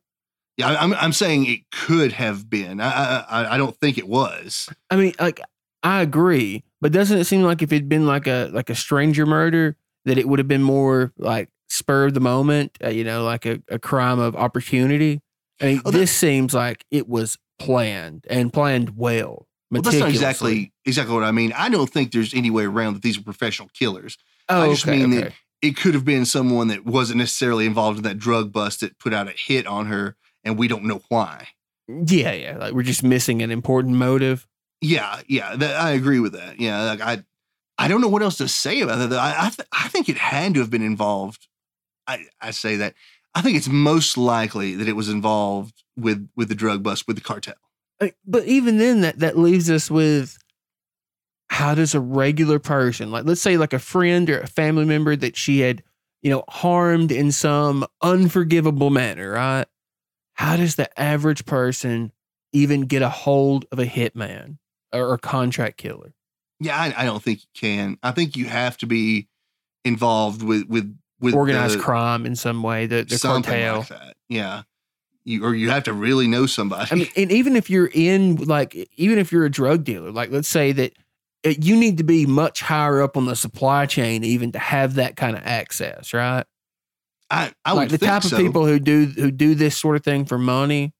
Yeah, 0.57 0.75
I'm 0.79 0.93
I'm 0.95 1.13
saying 1.13 1.45
it 1.45 1.69
could 1.71 2.11
have 2.13 2.49
been. 2.49 2.81
I 2.81 3.19
I, 3.21 3.53
I- 3.55 3.57
don't 3.57 3.75
think 3.77 3.97
it 3.97 4.07
was. 4.07 4.69
I 4.89 4.95
mean, 4.95 5.13
like 5.19 5.39
I 5.83 6.01
agree, 6.01 6.63
but 6.81 6.91
doesn't 6.91 7.17
it 7.17 7.25
seem 7.25 7.43
like 7.43 7.61
if 7.61 7.71
it'd 7.71 7.87
been 7.89 8.05
like 8.07 8.27
a 8.27 8.49
like 8.51 8.69
a 8.69 8.75
stranger 8.75 9.25
murder, 9.25 9.75
that 10.05 10.17
it 10.17 10.27
would 10.27 10.39
have 10.39 10.47
been 10.47 10.63
more 10.63 11.13
like 11.17 11.49
spur 11.69 12.05
of 12.05 12.13
the 12.13 12.19
moment, 12.19 12.77
uh, 12.83 12.89
you 12.89 13.03
know, 13.03 13.23
like 13.23 13.45
a, 13.45 13.61
a 13.69 13.77
crime 13.79 14.19
of 14.19 14.35
opportunity? 14.35 15.21
I 15.61 15.65
mean, 15.65 15.81
Oh, 15.85 15.91
that- 15.91 15.97
this 15.97 16.11
seems 16.11 16.53
like 16.53 16.85
it 16.91 17.07
was 17.07 17.37
planned 17.59 18.25
and 18.29 18.51
planned 18.53 18.97
well. 18.97 19.47
Well, 19.69 19.81
that's 19.81 19.97
not 19.97 20.09
exactly 20.09 20.71
exactly 20.85 21.13
what 21.13 21.23
I 21.23 21.31
mean. 21.31 21.51
I 21.53 21.67
don't 21.69 21.89
think 21.89 22.11
there's 22.13 22.33
any 22.33 22.49
way 22.49 22.63
around 22.65 22.93
that 22.93 23.01
these 23.03 23.17
are 23.17 23.23
professional 23.23 23.69
killers. 23.73 24.17
Oh, 24.49 24.61
I 24.61 24.69
just 24.69 24.87
okay, 24.87 24.97
mean 24.97 25.13
okay. 25.13 25.21
that 25.23 25.33
it 25.61 25.75
could 25.75 25.93
have 25.93 26.05
been 26.05 26.23
someone 26.25 26.69
that 26.69 26.85
wasn't 26.85 27.17
necessarily 27.17 27.65
involved 27.65 27.97
in 27.97 28.03
that 28.05 28.17
drug 28.17 28.51
bust 28.53 28.79
that 28.79 28.97
put 28.97 29.13
out 29.13 29.27
a 29.27 29.33
hit 29.35 29.67
on 29.67 29.87
her, 29.87 30.15
and 30.47 30.57
we 30.57 30.67
don't 30.67 30.85
know 30.85 31.01
why. 31.09 31.49
yeah, 31.87 32.31
yeah. 32.33 32.57
Like 32.57 32.73
we're 32.73 32.83
just 32.83 33.03
missing 33.03 33.41
an 33.41 33.51
important 33.51 33.95
motive. 33.95 34.47
Yeah, 34.81 35.21
yeah, 35.27 35.55
that, 35.55 35.75
I 35.75 35.91
agree 35.91 36.19
with 36.19 36.33
that. 36.33 36.59
Yeah, 36.59 36.83
like 36.83 37.01
I, 37.01 37.23
I 37.77 37.87
don't 37.87 38.01
know 38.01 38.07
what 38.07 38.21
else 38.23 38.37
to 38.37 38.47
say 38.47 38.81
about 38.81 38.97
that. 38.99 39.09
though. 39.09 39.19
I, 39.19 39.47
I, 39.47 39.49
th- 39.49 39.67
I 39.71 39.87
think 39.87 40.09
it 40.09 40.17
had 40.17 40.53
to 40.55 40.59
have 40.61 40.69
been 40.69 40.83
involved. 40.83 41.47
I, 42.07 42.25
I 42.41 42.51
say 42.51 42.75
that. 42.77 42.93
I 43.35 43.41
think 43.41 43.57
it's 43.57 43.67
most 43.67 44.17
likely 44.17 44.75
that 44.75 44.87
it 44.87 44.93
was 44.93 45.09
involved 45.09 45.83
with 45.95 46.27
with 46.35 46.49
the 46.49 46.55
drug 46.55 46.81
bust 46.83 47.07
with 47.07 47.17
the 47.17 47.23
cartel. 47.23 47.55
Uh, 47.99 48.09
but 48.25 48.45
even 48.45 48.77
then, 48.77 49.01
that 49.01 49.19
that 49.19 49.37
leaves 49.37 49.69
us 49.69 49.91
with 49.91 50.37
how 51.49 51.73
does 51.75 51.95
a 51.95 51.99
regular 51.99 52.59
person, 52.59 53.09
like 53.11 53.25
let's 53.25 53.41
say 53.41 53.57
like 53.57 53.73
a 53.73 53.79
friend 53.79 54.29
or 54.29 54.39
a 54.39 54.47
family 54.47 54.85
member 54.85 55.15
that 55.15 55.35
she 55.37 55.61
had, 55.61 55.81
you 56.21 56.29
know, 56.29 56.43
harmed 56.49 57.11
in 57.11 57.31
some 57.31 57.85
unforgivable 58.01 58.89
manner, 58.89 59.31
right? 59.31 59.65
How 60.37 60.55
does 60.55 60.75
the 60.75 60.87
average 60.99 61.45
person 61.45 62.11
even 62.53 62.81
get 62.81 63.01
a 63.01 63.09
hold 63.09 63.65
of 63.71 63.79
a 63.79 63.85
hitman 63.85 64.57
or 64.93 65.13
a 65.13 65.17
contract 65.17 65.77
killer? 65.77 66.13
Yeah, 66.59 66.75
I, 66.77 66.93
I 67.03 67.05
don't 67.05 67.21
think 67.21 67.41
you 67.41 67.47
can. 67.59 67.97
I 68.01 68.11
think 68.11 68.35
you 68.35 68.45
have 68.45 68.77
to 68.77 68.87
be 68.87 69.27
involved 69.85 70.41
with 70.43 70.67
with 70.67 70.97
with 71.19 71.33
Organized 71.33 71.79
the- 71.79 71.83
crime 71.83 72.25
in 72.25 72.35
some 72.35 72.61
way, 72.63 72.85
the, 72.85 73.03
the 73.03 73.17
something 73.17 73.43
cartel. 73.51 73.79
like 73.79 73.87
that. 73.89 74.15
Yeah, 74.29 74.63
you 75.25 75.43
or 75.43 75.55
you 75.55 75.69
have 75.71 75.83
to 75.85 75.93
really 75.93 76.27
know 76.27 76.45
somebody. 76.45 76.87
I 76.91 76.95
mean, 76.95 77.07
and 77.15 77.31
even 77.31 77.55
if 77.55 77.69
you're 77.69 77.89
in, 77.93 78.35
like, 78.37 78.75
even 78.97 79.17
if 79.17 79.31
you're 79.31 79.45
a 79.45 79.49
drug 79.51 79.83
dealer, 79.83 80.11
like, 80.11 80.29
let's 80.31 80.47
say 80.47 80.71
that 80.73 80.93
uh, 81.45 81.53
you 81.59 81.75
need 81.75 81.97
to 81.97 82.03
be 82.03 82.25
much 82.27 82.61
higher 82.61 83.01
up 83.01 83.17
on 83.17 83.25
the 83.25 83.35
supply 83.35 83.85
chain 83.87 84.23
even 84.23 84.51
to 84.51 84.59
have 84.59 84.95
that 84.95 85.15
kind 85.15 85.35
of 85.35 85.41
access, 85.45 86.13
right? 86.13 86.45
I, 87.29 87.51
I 87.65 87.73
like 87.73 87.91
would 87.91 87.99
the 87.99 88.05
type 88.05 88.23
so. 88.23 88.35
of 88.35 88.41
people 88.41 88.65
who 88.65 88.79
do 88.79 89.05
who 89.05 89.31
do 89.31 89.55
this 89.55 89.77
sort 89.77 89.95
of 89.95 90.03
thing 90.03 90.25
for 90.25 90.37
money, 90.37 90.93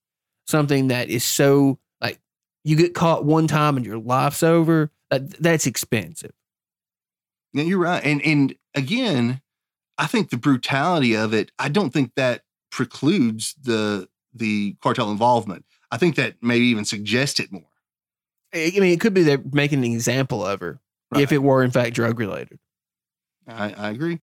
something 0.48 0.90
that 0.90 1.10
is 1.10 1.24
so 1.24 1.80
like 2.02 2.20
you 2.64 2.76
get 2.76 2.94
caught 2.94 3.26
one 3.26 3.48
time 3.48 3.78
and 3.78 3.86
your 3.86 3.98
life's 3.98 4.44
over. 4.44 4.92
That 5.10 5.30
that's 5.42 5.66
expensive. 5.66 6.34
Yeah, 7.54 7.64
you're 7.64 7.80
right. 7.80 8.04
And 8.04 8.22
and 8.24 8.56
again, 8.76 9.42
I 9.98 10.08
think 10.08 10.30
the 10.30 10.38
brutality 10.38 11.16
of 11.16 11.34
it, 11.34 11.52
I 11.58 11.70
don't 11.70 11.92
think 11.92 12.12
that 12.16 12.44
precludes 12.72 13.56
the 13.62 14.10
the 14.34 14.76
cartel 14.82 15.12
involvement. 15.12 15.66
I 15.92 15.98
think 15.98 16.16
that 16.16 16.36
maybe 16.42 16.66
even 16.66 16.86
suggests 16.86 17.40
it 17.40 17.52
more. 17.52 17.64
I 18.54 18.74
I 18.76 18.80
mean, 18.80 18.94
it 18.94 19.00
could 19.00 19.14
be 19.14 19.24
they're 19.24 19.42
making 19.52 19.80
an 19.80 19.92
example 19.92 20.46
of 20.46 20.60
her 20.60 20.80
if 21.16 21.32
it 21.32 21.42
were 21.42 21.64
in 21.64 21.72
fact 21.72 21.96
drug 21.96 22.20
related. 22.20 22.60
I, 23.48 23.72
I 23.72 23.90
agree. 23.92 24.20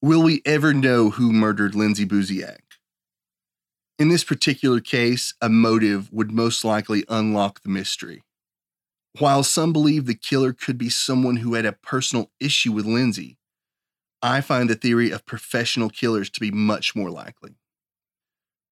Will 0.00 0.22
we 0.22 0.42
ever 0.44 0.72
know 0.72 1.10
who 1.10 1.32
murdered 1.32 1.74
Lindsay 1.74 2.06
Buziak? 2.06 2.60
In 3.98 4.08
this 4.08 4.22
particular 4.22 4.78
case, 4.78 5.34
a 5.40 5.48
motive 5.48 6.12
would 6.12 6.30
most 6.30 6.64
likely 6.64 7.04
unlock 7.08 7.62
the 7.62 7.68
mystery. 7.68 8.22
While 9.18 9.42
some 9.42 9.72
believe 9.72 10.06
the 10.06 10.14
killer 10.14 10.52
could 10.52 10.78
be 10.78 10.88
someone 10.88 11.38
who 11.38 11.54
had 11.54 11.66
a 11.66 11.72
personal 11.72 12.30
issue 12.38 12.70
with 12.70 12.86
Lindsay, 12.86 13.38
I 14.22 14.40
find 14.40 14.70
the 14.70 14.76
theory 14.76 15.10
of 15.10 15.26
professional 15.26 15.90
killers 15.90 16.30
to 16.30 16.40
be 16.40 16.52
much 16.52 16.94
more 16.94 17.10
likely. 17.10 17.56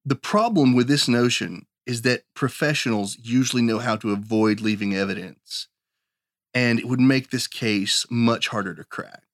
The 0.04 0.14
problem 0.14 0.74
with 0.74 0.86
this 0.86 1.08
notion 1.08 1.66
is 1.86 2.02
that 2.02 2.22
professionals 2.34 3.18
usually 3.20 3.62
know 3.62 3.80
how 3.80 3.96
to 3.96 4.12
avoid 4.12 4.60
leaving 4.60 4.94
evidence 4.94 5.66
and 6.54 6.78
it 6.78 6.86
would 6.86 7.00
make 7.00 7.30
this 7.30 7.46
case 7.46 8.06
much 8.08 8.48
harder 8.48 8.74
to 8.74 8.84
crack. 8.84 9.25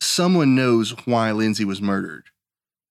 Someone 0.00 0.54
knows 0.54 0.90
why 1.06 1.32
Lindsay 1.32 1.64
was 1.64 1.82
murdered, 1.82 2.30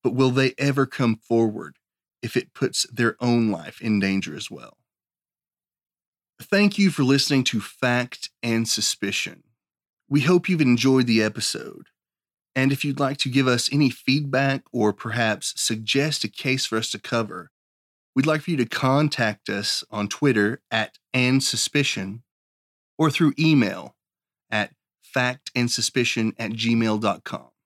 but 0.03 0.13
will 0.13 0.31
they 0.31 0.53
ever 0.57 0.85
come 0.85 1.15
forward 1.15 1.77
if 2.21 2.35
it 2.35 2.53
puts 2.53 2.85
their 2.91 3.15
own 3.19 3.49
life 3.49 3.81
in 3.81 3.99
danger 3.99 4.35
as 4.35 4.51
well? 4.51 4.77
Thank 6.41 6.77
you 6.77 6.91
for 6.91 7.03
listening 7.03 7.43
to 7.45 7.59
Fact 7.59 8.29
and 8.43 8.67
Suspicion. 8.67 9.43
We 10.09 10.21
hope 10.21 10.47
you've 10.47 10.61
enjoyed 10.61 11.07
the 11.07 11.23
episode. 11.23 11.87
And 12.55 12.71
if 12.71 12.85
you'd 12.85 12.99
like 12.99 13.17
to 13.17 13.29
give 13.29 13.47
us 13.47 13.71
any 13.71 13.89
feedback 13.89 14.63
or 14.71 14.93
perhaps 14.93 15.53
suggest 15.57 16.23
a 16.23 16.27
case 16.27 16.65
for 16.65 16.77
us 16.77 16.89
to 16.91 16.99
cover, 16.99 17.51
we'd 18.15 18.25
like 18.25 18.41
for 18.41 18.51
you 18.51 18.57
to 18.57 18.65
contact 18.65 19.49
us 19.49 19.83
on 19.91 20.07
Twitter 20.07 20.61
at 20.71 20.97
and 21.13 21.43
suspicion 21.43 22.23
or 22.97 23.11
through 23.11 23.33
email 23.37 23.95
at 24.49 24.71
factandsuspicion 25.17 26.33
at 26.37 26.51
gmail.com. 26.51 27.56